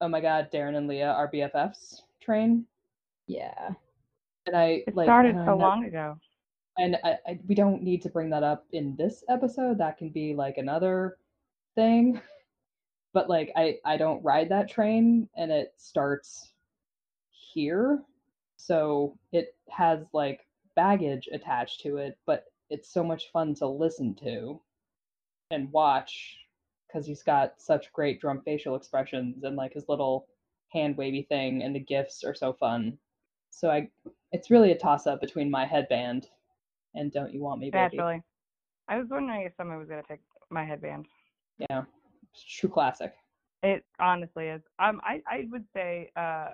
oh 0.00 0.08
my 0.08 0.20
god 0.20 0.48
Darren 0.52 0.76
and 0.76 0.88
Lea 0.88 1.02
are 1.02 1.30
BFFs 1.30 2.00
train, 2.20 2.64
Yeah. 3.26 3.70
and 4.46 4.56
I 4.56 4.82
It 4.86 4.94
like 4.96 5.06
started 5.06 5.34
so 5.36 5.44
not- 5.44 5.58
long 5.58 5.84
ago. 5.84 6.16
and 6.78 6.96
I, 7.04 7.18
I 7.26 7.38
we 7.46 7.54
don't 7.54 7.82
need 7.82 8.00
to 8.02 8.08
bring 8.10 8.30
that 8.30 8.42
up 8.42 8.64
in 8.72 8.96
this 8.96 9.22
episode 9.28 9.78
that 9.78 9.98
can 9.98 10.08
be 10.10 10.34
like 10.34 10.56
another 10.58 11.18
thing 11.74 12.20
but 13.12 13.28
like 13.28 13.52
i 13.56 13.76
i 13.84 13.96
don't 13.96 14.22
ride 14.22 14.48
that 14.48 14.70
train 14.70 15.28
and 15.36 15.50
it 15.50 15.72
starts 15.76 16.52
here 17.30 18.02
so 18.56 19.16
it 19.32 19.54
has 19.68 20.00
like 20.12 20.46
baggage 20.76 21.28
attached 21.32 21.80
to 21.80 21.98
it 21.98 22.18
but 22.26 22.44
it's 22.70 22.92
so 22.92 23.04
much 23.04 23.30
fun 23.32 23.54
to 23.54 23.66
listen 23.66 24.14
to 24.14 24.60
and 25.50 25.70
watch 25.72 26.38
because 26.92 27.06
he's 27.06 27.22
got 27.22 27.60
such 27.60 27.92
great 27.92 28.20
drum 28.20 28.42
facial 28.44 28.74
expressions 28.74 29.44
and 29.44 29.56
like 29.56 29.72
his 29.72 29.88
little 29.88 30.26
hand 30.72 30.96
wavy 30.96 31.22
thing 31.28 31.62
and 31.62 31.74
the 31.74 31.80
gifts 31.80 32.24
are 32.24 32.34
so 32.34 32.52
fun. 32.52 32.96
So 33.50 33.70
I 33.70 33.88
it's 34.32 34.50
really 34.50 34.72
a 34.72 34.78
toss 34.78 35.06
up 35.06 35.20
between 35.20 35.50
my 35.50 35.66
headband 35.66 36.26
and 36.94 37.12
Don't 37.12 37.32
You 37.32 37.42
Want 37.42 37.60
Me 37.60 37.70
Baby. 37.70 37.96
Naturally. 37.96 38.22
I 38.88 38.98
was 38.98 39.08
wondering 39.10 39.42
if 39.42 39.52
someone 39.56 39.78
was 39.78 39.88
gonna 39.88 40.02
pick 40.02 40.20
my 40.50 40.64
headband. 40.64 41.06
Yeah. 41.58 41.82
It's 42.34 42.42
true 42.44 42.68
classic. 42.70 43.12
It 43.62 43.84
honestly 44.00 44.46
is. 44.48 44.62
Um, 44.78 45.00
I 45.04 45.22
I 45.26 45.46
would 45.50 45.64
say, 45.74 46.10
uh, 46.16 46.48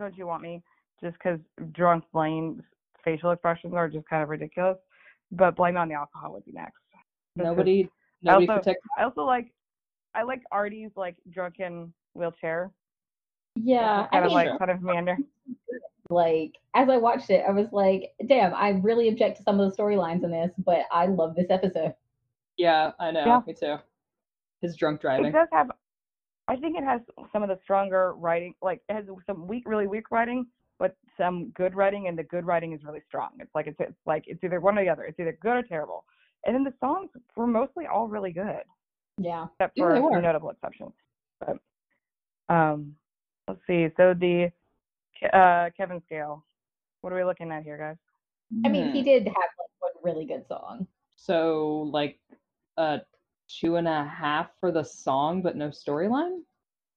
don't 0.00 0.16
you 0.16 0.26
want 0.26 0.42
me? 0.42 0.62
Just 1.02 1.14
because 1.18 1.38
drunk 1.72 2.04
Blaine's 2.12 2.62
facial 3.04 3.30
expressions 3.30 3.74
are 3.74 3.88
just 3.88 4.08
kind 4.08 4.22
of 4.22 4.28
ridiculous. 4.28 4.78
But 5.30 5.56
blame 5.56 5.76
on 5.76 5.88
the 5.88 5.94
alcohol 5.94 6.32
would 6.32 6.44
be 6.44 6.52
next. 6.52 6.78
Just 6.92 7.46
'cause- 7.46 7.56
Nobody 7.56 7.88
nobody 8.22 8.48
also- 8.48 8.60
protects 8.60 8.86
I 8.98 9.02
also 9.04 9.24
like, 9.24 9.52
I 10.14 10.22
like 10.22 10.42
Artie's 10.52 10.96
like 10.96 11.16
drunken 11.30 11.92
wheelchair. 12.14 12.70
Yeah, 13.56 14.02
I 14.02 14.06
kind 14.08 14.24
of 14.24 14.30
mean, 14.30 14.34
like 14.34 14.58
kind 14.58 14.70
of 14.70 14.82
meander. 14.82 15.16
like 16.10 16.52
as 16.74 16.88
I 16.88 16.96
watched 16.98 17.30
it, 17.30 17.44
I 17.46 17.52
was 17.52 17.72
like, 17.72 18.14
damn, 18.26 18.54
I 18.54 18.70
really 18.70 19.08
object 19.08 19.38
to 19.38 19.42
some 19.42 19.60
of 19.60 19.70
the 19.70 19.76
storylines 19.82 20.24
in 20.24 20.30
this, 20.30 20.52
but 20.58 20.86
I 20.92 21.06
love 21.06 21.34
this 21.34 21.50
episode. 21.50 21.94
Yeah, 22.56 22.92
I 22.98 23.10
know, 23.10 23.24
Yeah. 23.24 23.40
me 23.46 23.54
too. 23.54 23.76
His 24.62 24.76
drunk 24.76 25.00
driving. 25.00 25.26
It 25.26 25.32
driving. 25.32 25.48
does 25.50 25.58
have. 25.58 25.70
I 26.48 26.56
think 26.56 26.76
it 26.76 26.84
has 26.84 27.00
some 27.32 27.42
of 27.42 27.48
the 27.48 27.58
stronger 27.62 28.14
writing. 28.14 28.54
Like 28.62 28.80
it 28.88 28.94
has 28.94 29.04
some 29.26 29.46
weak, 29.46 29.64
really 29.66 29.86
weak 29.86 30.10
writing, 30.10 30.46
but 30.78 30.96
some 31.18 31.50
good 31.50 31.74
writing, 31.74 32.08
and 32.08 32.16
the 32.18 32.22
good 32.24 32.46
writing 32.46 32.72
is 32.72 32.82
really 32.84 33.02
strong. 33.06 33.30
It's 33.40 33.54
like 33.54 33.66
it's, 33.66 33.76
it's 33.80 33.92
like 34.06 34.24
it's 34.26 34.42
either 34.42 34.60
one 34.60 34.78
or 34.78 34.84
the 34.84 34.90
other. 34.90 35.04
It's 35.04 35.18
either 35.20 35.36
good 35.40 35.56
or 35.56 35.62
terrible. 35.62 36.04
And 36.46 36.54
then 36.54 36.64
the 36.64 36.74
songs 36.80 37.10
were 37.36 37.46
mostly 37.46 37.86
all 37.86 38.08
really 38.08 38.32
good, 38.32 38.62
Yeah. 39.18 39.46
except 39.52 39.76
Yeah, 39.76 39.84
for 39.84 39.94
they 39.94 40.00
were. 40.00 40.20
notable 40.20 40.50
exceptions. 40.50 40.92
But 41.40 41.58
um, 42.48 42.94
let's 43.46 43.60
see. 43.66 43.88
So 43.96 44.14
the 44.14 44.50
uh, 45.32 45.70
Kevin 45.76 46.02
scale. 46.06 46.44
What 47.02 47.12
are 47.12 47.16
we 47.16 47.24
looking 47.24 47.50
at 47.50 47.64
here, 47.64 47.76
guys? 47.78 47.96
I 48.64 48.68
mean, 48.68 48.92
he 48.92 49.00
Hmm. 49.00 49.04
did 49.04 49.24
have 49.26 49.34
like 49.34 49.70
one 49.80 49.92
really 50.02 50.24
good 50.24 50.46
song. 50.46 50.86
So 51.16 51.88
like 51.92 52.18
a 52.76 53.00
two 53.60 53.76
and 53.76 53.88
a 53.88 54.04
half 54.04 54.50
for 54.60 54.70
the 54.72 54.82
song, 54.82 55.42
but 55.42 55.56
no 55.56 55.68
storyline. 55.68 56.40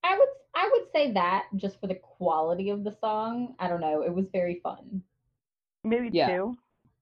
I 0.04 0.18
would 0.18 0.30
I 0.56 0.70
would 0.72 0.88
say 0.94 1.12
that 1.12 1.48
just 1.58 1.80
for 1.82 1.88
the 1.88 1.96
quality 1.96 2.70
of 2.70 2.84
the 2.84 2.92
song. 3.02 3.56
I 3.60 3.68
don't 3.68 3.82
know. 3.82 4.04
It 4.04 4.14
was 4.14 4.28
very 4.30 4.60
fun. 4.64 5.02
Maybe 5.84 6.10
Yeah. 6.12 6.28
two. 6.28 6.58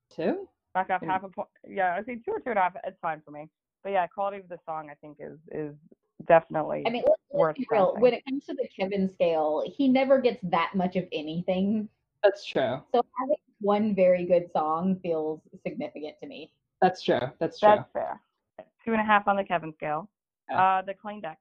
Two? 0.10 0.50
Back 0.74 0.90
off 0.90 1.02
Yeah. 1.04 1.12
half 1.12 1.24
a 1.24 1.30
point. 1.30 1.50
Yeah, 1.68 1.96
I 1.96 2.02
think 2.02 2.26
two 2.26 2.32
or 2.32 2.40
two 2.40 2.50
and 2.50 2.60
a 2.60 2.64
half. 2.64 2.76
It's 2.84 3.00
fine 3.00 3.22
for 3.22 3.32
me. 3.32 3.50
But 3.84 3.92
yeah, 3.92 4.08
quality 4.08 4.38
of 4.38 4.48
the 4.50 4.60
song 4.66 4.90
I 4.90 4.96
think 4.96 5.18
is 5.20 5.38
is 5.52 5.76
definitely. 6.26 6.84
I 6.88 6.90
mean, 6.90 7.04
let's, 7.06 7.22
let's 7.32 7.40
Worth 7.40 7.56
be 7.58 7.68
real. 7.70 7.96
When 8.00 8.14
it 8.14 8.24
comes 8.26 8.46
to 8.46 8.54
the 8.54 8.68
Kevin 8.76 9.10
scale, 9.14 9.64
he 9.68 9.88
never 9.88 10.20
gets 10.20 10.40
that 10.44 10.74
much 10.74 10.96
of 10.96 11.06
anything. 11.12 11.90
That's 12.24 12.46
true. 12.46 12.82
So 12.94 13.02
having 13.20 13.36
one 13.60 13.94
very 13.94 14.26
good 14.26 14.50
song 14.52 15.00
feels 15.04 15.42
significant 15.62 16.16
to 16.22 16.28
me. 16.28 16.54
That's 16.82 17.02
true. 17.04 17.20
That's 17.40 17.60
true. 17.60 17.70
That's 17.70 17.92
fair. 17.92 18.22
Two 18.86 18.92
and 18.92 19.02
a 19.02 19.04
half 19.04 19.28
on 19.28 19.36
the 19.38 19.44
Kevin 19.44 19.74
scale. 19.74 20.10
Yeah. 20.50 20.62
Uh, 20.62 20.82
the 20.82 20.94
Klainedex. 20.94 21.36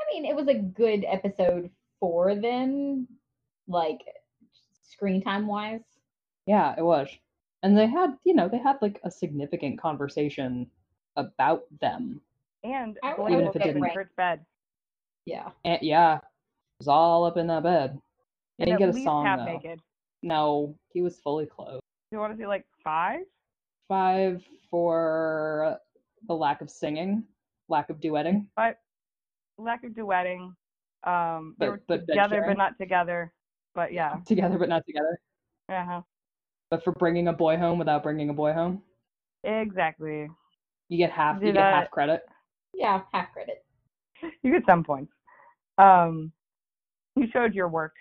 I 0.00 0.04
mean, 0.12 0.24
it 0.24 0.34
was 0.34 0.48
a 0.48 0.54
good 0.54 1.04
episode 1.06 1.70
for 1.98 2.34
them, 2.34 3.06
like 3.68 4.00
screen 4.88 5.22
time 5.22 5.46
wise. 5.46 5.82
Yeah, 6.46 6.74
it 6.76 6.82
was. 6.82 7.08
And 7.62 7.76
they 7.76 7.86
had, 7.86 8.16
you 8.24 8.34
know, 8.34 8.48
they 8.48 8.58
had 8.58 8.76
like 8.80 8.98
a 9.04 9.10
significant 9.10 9.78
conversation 9.78 10.66
about 11.16 11.64
them. 11.80 12.20
And 12.64 12.98
I- 13.02 13.14
Blaine 13.14 13.32
Even 13.34 13.46
if 13.48 13.56
it 13.56 13.58
was 13.58 13.68
in 13.68 13.74
didn't- 13.74 13.94
Kurt's 13.94 14.14
bed. 14.16 14.44
Yeah. 15.26 15.50
And 15.66 15.78
yeah, 15.82 16.16
it 16.16 16.22
was 16.78 16.88
all 16.88 17.24
up 17.26 17.36
in 17.36 17.46
that 17.48 17.62
bed. 17.62 18.00
He 18.56 18.64
didn't 18.64 18.78
get 18.78 18.88
a 18.88 19.02
song 19.04 19.26
half 19.26 19.40
though. 19.40 19.44
naked. 19.44 19.80
No, 20.22 20.74
he 20.92 21.02
was 21.02 21.18
fully 21.20 21.46
clothed. 21.46 21.82
Do 22.10 22.16
you 22.16 22.20
want 22.20 22.32
to 22.32 22.38
see 22.38 22.46
like 22.46 22.64
five? 22.82 23.20
Five 23.88 24.42
for 24.70 25.78
the 26.26 26.34
lack 26.34 26.60
of 26.60 26.70
singing, 26.70 27.24
lack 27.68 27.90
of 27.90 27.98
duetting. 28.00 28.46
But 28.56 28.78
Lack 29.58 29.84
of 29.84 29.92
duetting. 29.92 30.54
Um, 31.04 31.54
they 31.58 31.66
But- 31.66 31.70
were 31.70 31.82
but 31.88 32.06
together 32.08 32.42
but 32.46 32.56
not 32.56 32.78
together. 32.78 33.32
But 33.74 33.92
yeah. 33.92 34.16
Together 34.26 34.58
but 34.58 34.68
not 34.68 34.84
together. 34.86 35.20
Uh 35.68 35.84
huh. 35.84 36.02
But 36.70 36.82
for 36.84 36.92
bringing 36.92 37.28
a 37.28 37.32
boy 37.32 37.56
home 37.56 37.78
without 37.78 38.02
bringing 38.02 38.30
a 38.30 38.34
boy 38.34 38.52
home, 38.52 38.82
Exactly. 39.44 40.28
you 40.88 40.98
get 40.98 41.10
half. 41.10 41.40
Do 41.40 41.46
You 41.46 41.52
get 41.52 41.60
that. 41.60 41.74
half 41.74 41.90
credit. 41.90 42.22
Yeah, 42.74 43.02
half 43.12 43.32
credit. 43.32 43.64
You 44.42 44.52
get 44.52 44.66
some 44.66 44.84
points. 44.84 45.12
Um, 45.78 46.30
you 47.16 47.26
showed 47.30 47.54
your 47.54 47.68
work. 47.68 47.94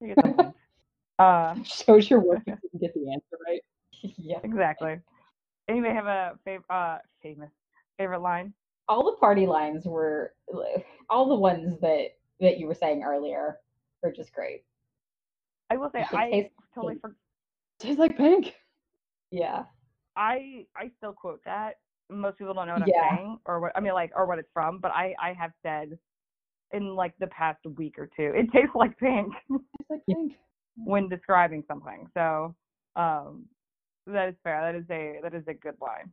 You 0.00 0.14
get 0.14 0.24
some 0.24 0.34
points. 0.36 0.58
Uh, 1.18 1.54
Shows 1.64 2.08
your 2.10 2.20
work. 2.20 2.42
if 2.46 2.58
You 2.62 2.70
can 2.70 2.78
get 2.80 2.94
the 2.94 3.10
answer 3.12 3.36
right. 3.46 3.60
yeah. 4.18 4.38
exactly. 4.44 5.00
Anybody 5.68 5.94
have 5.94 6.06
a 6.06 6.38
fav- 6.46 6.62
uh, 6.70 6.98
famous 7.22 7.50
favorite 7.98 8.20
line? 8.20 8.52
All 8.88 9.04
the 9.04 9.16
party 9.18 9.46
lines 9.46 9.84
were 9.84 10.34
all 11.10 11.28
the 11.28 11.34
ones 11.34 11.78
that 11.80 12.16
that 12.40 12.58
you 12.58 12.66
were 12.66 12.74
saying 12.74 13.02
earlier 13.02 13.56
were 14.02 14.12
just 14.12 14.32
great. 14.32 14.64
I 15.70 15.76
will 15.76 15.90
say 15.90 16.04
I 16.12 16.50
totally 16.74 16.94
pink. 16.94 17.00
forgot. 17.02 17.16
Tastes 17.80 17.98
like 17.98 18.16
pink. 18.16 18.54
Yeah. 19.32 19.64
I 20.16 20.66
I 20.76 20.90
still 20.98 21.12
quote 21.12 21.40
that. 21.44 21.74
Most 22.08 22.38
people 22.38 22.54
don't 22.54 22.68
know 22.68 22.74
what 22.74 22.86
Yeah. 22.86 23.02
I'm 23.02 23.16
saying 23.16 23.38
or 23.46 23.60
what 23.60 23.72
I 23.74 23.80
mean 23.80 23.94
like 23.94 24.12
or 24.14 24.26
what 24.26 24.38
it's 24.38 24.48
from, 24.52 24.78
but 24.78 24.92
I 24.92 25.14
I 25.20 25.32
have 25.32 25.50
said 25.64 25.98
in 26.72 26.94
like 26.94 27.14
the 27.18 27.26
past 27.28 27.58
week 27.76 27.96
or 27.98 28.08
two, 28.16 28.32
it 28.36 28.50
tastes 28.52 28.74
like 28.76 28.96
pink 28.98 29.32
Tastes 29.50 29.90
like 29.90 30.02
pink. 30.06 30.34
when 30.76 31.08
describing 31.08 31.64
something. 31.66 32.06
So 32.14 32.54
um 32.94 33.46
that 34.12 34.28
is 34.28 34.34
fair. 34.42 34.60
That 34.60 34.74
is 34.78 34.84
a 34.90 35.20
that 35.22 35.34
is 35.34 35.46
a 35.48 35.54
good 35.54 35.76
line. 35.80 36.10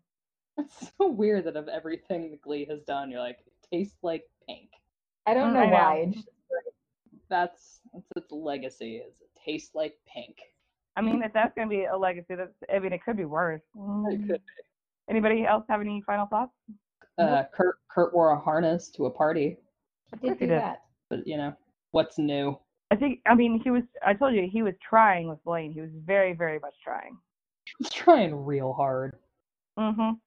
That's 0.57 0.91
so 0.99 1.09
weird 1.09 1.45
that 1.45 1.55
of 1.55 1.67
everything 1.67 2.29
the 2.31 2.37
Glee 2.37 2.65
has 2.69 2.81
done, 2.83 3.09
you're 3.09 3.19
like, 3.19 3.39
tastes 3.71 3.97
like 4.03 4.23
pink. 4.47 4.69
I 5.25 5.33
don't 5.33 5.51
Mm, 5.51 5.55
know 5.55 5.65
I 5.67 5.71
why. 5.71 5.95
It's 6.07 6.15
just 6.15 6.27
That's 7.29 7.79
that's 7.93 8.05
its 8.15 8.31
legacy. 8.31 8.97
Is 8.97 9.13
it 9.21 9.29
tastes 9.43 9.73
like 9.73 9.95
pink. 10.11 10.37
I 10.95 11.01
mean, 11.01 11.23
if 11.23 11.33
that's 11.33 11.53
gonna 11.55 11.69
be 11.69 11.85
a 11.85 11.97
legacy, 11.97 12.35
that's 12.35 12.53
I 12.73 12.79
mean, 12.79 12.93
it 12.93 13.03
could 13.03 13.17
be 13.17 13.25
worse. 13.25 13.61
It 14.07 14.19
could. 14.27 14.41
be. 14.45 14.63
Anybody 15.09 15.45
else 15.45 15.65
have 15.69 15.81
any 15.81 16.01
final 16.05 16.27
thoughts? 16.27 16.51
Uh, 17.17 17.43
Kurt 17.53 17.77
Kurt 17.89 18.13
wore 18.13 18.31
a 18.31 18.39
harness 18.39 18.89
to 18.91 19.05
a 19.05 19.09
party, 19.09 19.57
He 20.11 20.17
course 20.17 20.31
did 20.33 20.39
he 20.39 20.45
do 20.45 20.51
did. 20.51 20.61
that. 20.61 20.83
but 21.09 21.25
you 21.27 21.37
know 21.37 21.53
what's 21.91 22.17
new? 22.17 22.57
I 22.91 22.95
think 22.95 23.21
I 23.25 23.33
mean 23.35 23.59
he 23.63 23.71
was. 23.71 23.83
I 24.05 24.13
told 24.13 24.35
you 24.35 24.47
he 24.51 24.61
was 24.61 24.75
trying 24.87 25.27
with 25.27 25.43
Blaine. 25.43 25.71
He 25.71 25.81
was 25.81 25.89
very 26.05 26.33
very 26.33 26.59
much 26.59 26.75
trying. 26.83 27.17
He's 27.77 27.89
trying 27.89 28.45
real 28.45 28.73
hard. 28.73 29.17
Mhm. 29.77 30.19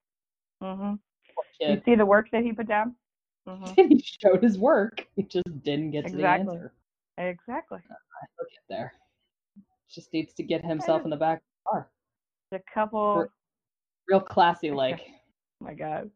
Mhm. 0.62 0.99
You 1.61 1.82
see 1.84 1.94
the 1.94 2.07
work 2.07 2.30
that 2.32 2.42
he 2.42 2.53
put 2.53 2.66
down. 2.66 2.97
Mhm. 3.47 3.74
he 3.90 3.99
showed 4.01 4.42
his 4.42 4.59
work. 4.59 5.07
He 5.14 5.22
just 5.22 5.62
didn't 5.62 5.92
get 5.92 6.07
to 6.09 6.16
the 6.16 6.26
answer. 6.26 6.72
Exactly. 7.18 7.80
He'll 7.88 8.47
get 8.51 8.62
there. 8.68 8.92
Just 9.88 10.12
needs 10.12 10.34
to 10.34 10.42
get 10.42 10.64
himself 10.64 11.05
in 11.05 11.11
the 11.11 11.16
back 11.16 11.38
of 11.38 11.42
the 11.42 11.70
car. 11.70 11.90
A 12.53 12.61
couple. 12.72 13.28
Real 14.09 14.20
classy 14.20 14.70
like. 14.72 15.01
Oh 15.61 15.64
my 15.64 15.74
God. 15.74 16.11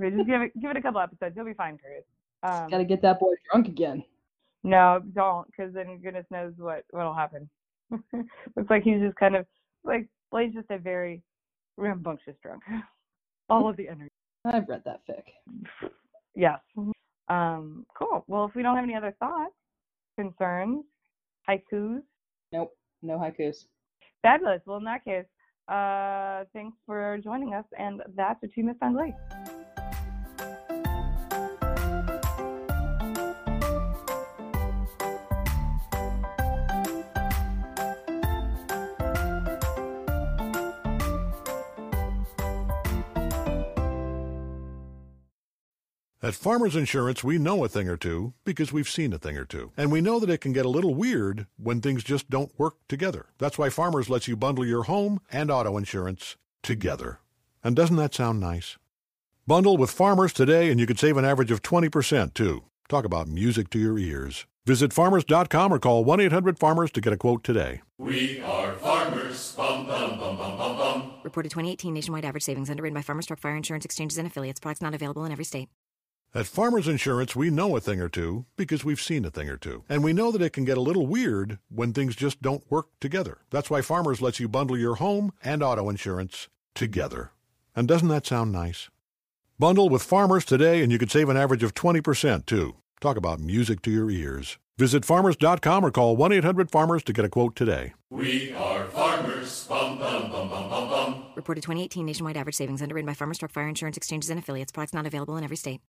Okay, 0.00 0.14
just 0.14 0.26
give 0.26 0.42
it 0.42 0.60
give 0.60 0.70
it 0.70 0.76
a 0.76 0.82
couple 0.82 1.00
episodes. 1.00 1.34
You'll 1.36 1.44
be 1.44 1.54
fine, 1.54 1.78
Curtis. 1.78 2.04
Um, 2.42 2.68
Gotta 2.70 2.84
get 2.84 3.00
that 3.02 3.20
boy 3.20 3.34
drunk 3.50 3.68
again. 3.68 4.04
No, 4.62 5.02
don't, 5.14 5.46
because 5.46 5.72
then 5.74 5.98
goodness 6.02 6.26
knows 6.30 6.54
what 6.56 6.84
what'll 6.90 7.14
happen. 7.14 7.48
Looks 7.90 8.70
like 8.70 8.82
he's 8.82 9.00
just 9.00 9.16
kind 9.16 9.36
of 9.36 9.46
like 9.84 10.08
Blaine's 10.34 10.52
just 10.54 10.68
a 10.70 10.78
very 10.78 11.22
rambunctious 11.76 12.34
drunk. 12.42 12.64
All 13.48 13.68
of 13.70 13.76
the 13.76 13.88
energy. 13.88 14.10
I've 14.44 14.68
read 14.68 14.82
that 14.84 15.00
fic. 15.08 15.22
Yes. 16.34 16.58
Um. 17.28 17.86
Cool. 17.96 18.24
Well, 18.26 18.44
if 18.46 18.56
we 18.56 18.62
don't 18.64 18.74
have 18.74 18.82
any 18.82 18.96
other 18.96 19.14
thoughts, 19.20 19.54
concerns, 20.18 20.84
haikus, 21.48 22.02
Nope, 22.52 22.76
no 23.00 23.16
haikus. 23.16 23.66
fabulous. 24.22 24.60
Well, 24.66 24.78
in 24.78 24.84
that 24.84 25.04
case, 25.04 25.24
uh, 25.68 26.46
thanks 26.52 26.76
for 26.84 27.16
joining 27.22 27.54
us, 27.54 27.64
and 27.78 28.02
that's 28.16 28.42
what 28.42 28.50
you 28.56 28.64
missed 28.64 28.82
on 28.82 28.94
Glee. 28.94 29.14
At 46.24 46.34
Farmers 46.34 46.74
Insurance, 46.74 47.22
we 47.22 47.36
know 47.36 47.64
a 47.64 47.68
thing 47.68 47.86
or 47.86 47.98
two 47.98 48.32
because 48.46 48.72
we've 48.72 48.88
seen 48.88 49.12
a 49.12 49.18
thing 49.18 49.36
or 49.36 49.44
two. 49.44 49.72
And 49.76 49.92
we 49.92 50.00
know 50.00 50.18
that 50.18 50.30
it 50.30 50.40
can 50.40 50.54
get 50.54 50.64
a 50.64 50.70
little 50.70 50.94
weird 50.94 51.46
when 51.58 51.82
things 51.82 52.02
just 52.02 52.30
don't 52.30 52.58
work 52.58 52.76
together. 52.88 53.26
That's 53.36 53.58
why 53.58 53.68
Farmers 53.68 54.08
lets 54.08 54.26
you 54.26 54.34
bundle 54.34 54.64
your 54.64 54.84
home 54.84 55.20
and 55.30 55.50
auto 55.50 55.76
insurance 55.76 56.36
together. 56.62 57.20
And 57.62 57.76
doesn't 57.76 57.96
that 57.96 58.14
sound 58.14 58.40
nice? 58.40 58.78
Bundle 59.46 59.76
with 59.76 59.90
Farmers 59.90 60.32
today 60.32 60.70
and 60.70 60.80
you 60.80 60.86
could 60.86 60.98
save 60.98 61.18
an 61.18 61.26
average 61.26 61.50
of 61.50 61.60
20% 61.60 62.32
too. 62.32 62.64
Talk 62.88 63.04
about 63.04 63.28
music 63.28 63.68
to 63.68 63.78
your 63.78 63.98
ears. 63.98 64.46
Visit 64.64 64.94
farmers.com 64.94 65.74
or 65.74 65.78
call 65.78 66.06
1 66.06 66.20
800 66.20 66.58
Farmers 66.58 66.90
to 66.92 67.02
get 67.02 67.12
a 67.12 67.18
quote 67.18 67.44
today. 67.44 67.82
We 67.98 68.40
are 68.40 68.72
farmers. 68.76 69.52
Bum, 69.58 69.86
bum, 69.86 70.18
bum, 70.18 70.38
bum, 70.38 70.56
bum, 70.56 70.76
bum. 70.78 71.12
Reported 71.22 71.50
2018 71.50 71.92
nationwide 71.92 72.24
average 72.24 72.44
savings 72.44 72.70
underwritten 72.70 72.94
by 72.94 73.02
Farmers 73.02 73.26
Truck 73.26 73.40
Fire 73.40 73.56
Insurance 73.56 73.84
Exchanges 73.84 74.16
and 74.16 74.26
Affiliates. 74.26 74.58
Products 74.58 74.80
not 74.80 74.94
available 74.94 75.26
in 75.26 75.30
every 75.30 75.44
state. 75.44 75.68
At 76.36 76.46
Farmers 76.46 76.88
Insurance, 76.88 77.36
we 77.36 77.48
know 77.48 77.76
a 77.76 77.80
thing 77.80 78.00
or 78.00 78.08
two 78.08 78.44
because 78.56 78.84
we've 78.84 79.00
seen 79.00 79.24
a 79.24 79.30
thing 79.30 79.48
or 79.48 79.56
two. 79.56 79.84
And 79.88 80.02
we 80.02 80.12
know 80.12 80.32
that 80.32 80.42
it 80.42 80.52
can 80.52 80.64
get 80.64 80.76
a 80.76 80.80
little 80.80 81.06
weird 81.06 81.60
when 81.68 81.92
things 81.92 82.16
just 82.16 82.42
don't 82.42 82.68
work 82.68 82.86
together. 82.98 83.38
That's 83.50 83.70
why 83.70 83.82
Farmers 83.82 84.20
lets 84.20 84.40
you 84.40 84.48
bundle 84.48 84.76
your 84.76 84.96
home 84.96 85.32
and 85.44 85.62
auto 85.62 85.88
insurance 85.88 86.48
together. 86.74 87.30
And 87.76 87.86
doesn't 87.86 88.08
that 88.08 88.26
sound 88.26 88.50
nice? 88.50 88.90
Bundle 89.60 89.88
with 89.88 90.02
Farmers 90.02 90.44
today 90.44 90.82
and 90.82 90.90
you 90.90 90.98
could 90.98 91.12
save 91.12 91.28
an 91.28 91.36
average 91.36 91.62
of 91.62 91.72
20% 91.72 92.46
too. 92.46 92.74
Talk 93.00 93.16
about 93.16 93.38
music 93.38 93.80
to 93.82 93.92
your 93.92 94.10
ears. 94.10 94.58
Visit 94.76 95.04
farmers.com 95.04 95.86
or 95.86 95.92
call 95.92 96.16
1 96.16 96.32
800 96.32 96.68
Farmers 96.68 97.04
to 97.04 97.12
get 97.12 97.24
a 97.24 97.28
quote 97.28 97.54
today. 97.54 97.92
We 98.10 98.52
are 98.54 98.86
farmers. 98.86 99.68
Bum, 99.68 100.00
bum, 100.00 100.32
bum, 100.32 100.50
bum, 100.50 100.68
bum, 100.68 100.88
bum. 100.88 101.26
Reported 101.36 101.60
2018 101.60 102.04
nationwide 102.04 102.36
average 102.36 102.56
savings 102.56 102.82
underwritten 102.82 103.06
by 103.06 103.14
Farmers 103.14 103.38
Truck 103.38 103.52
Fire 103.52 103.68
Insurance 103.68 103.96
Exchanges 103.96 104.30
and 104.30 104.40
Affiliates. 104.40 104.72
Products 104.72 104.94
not 104.94 105.06
available 105.06 105.36
in 105.36 105.44
every 105.44 105.56
state. 105.56 105.80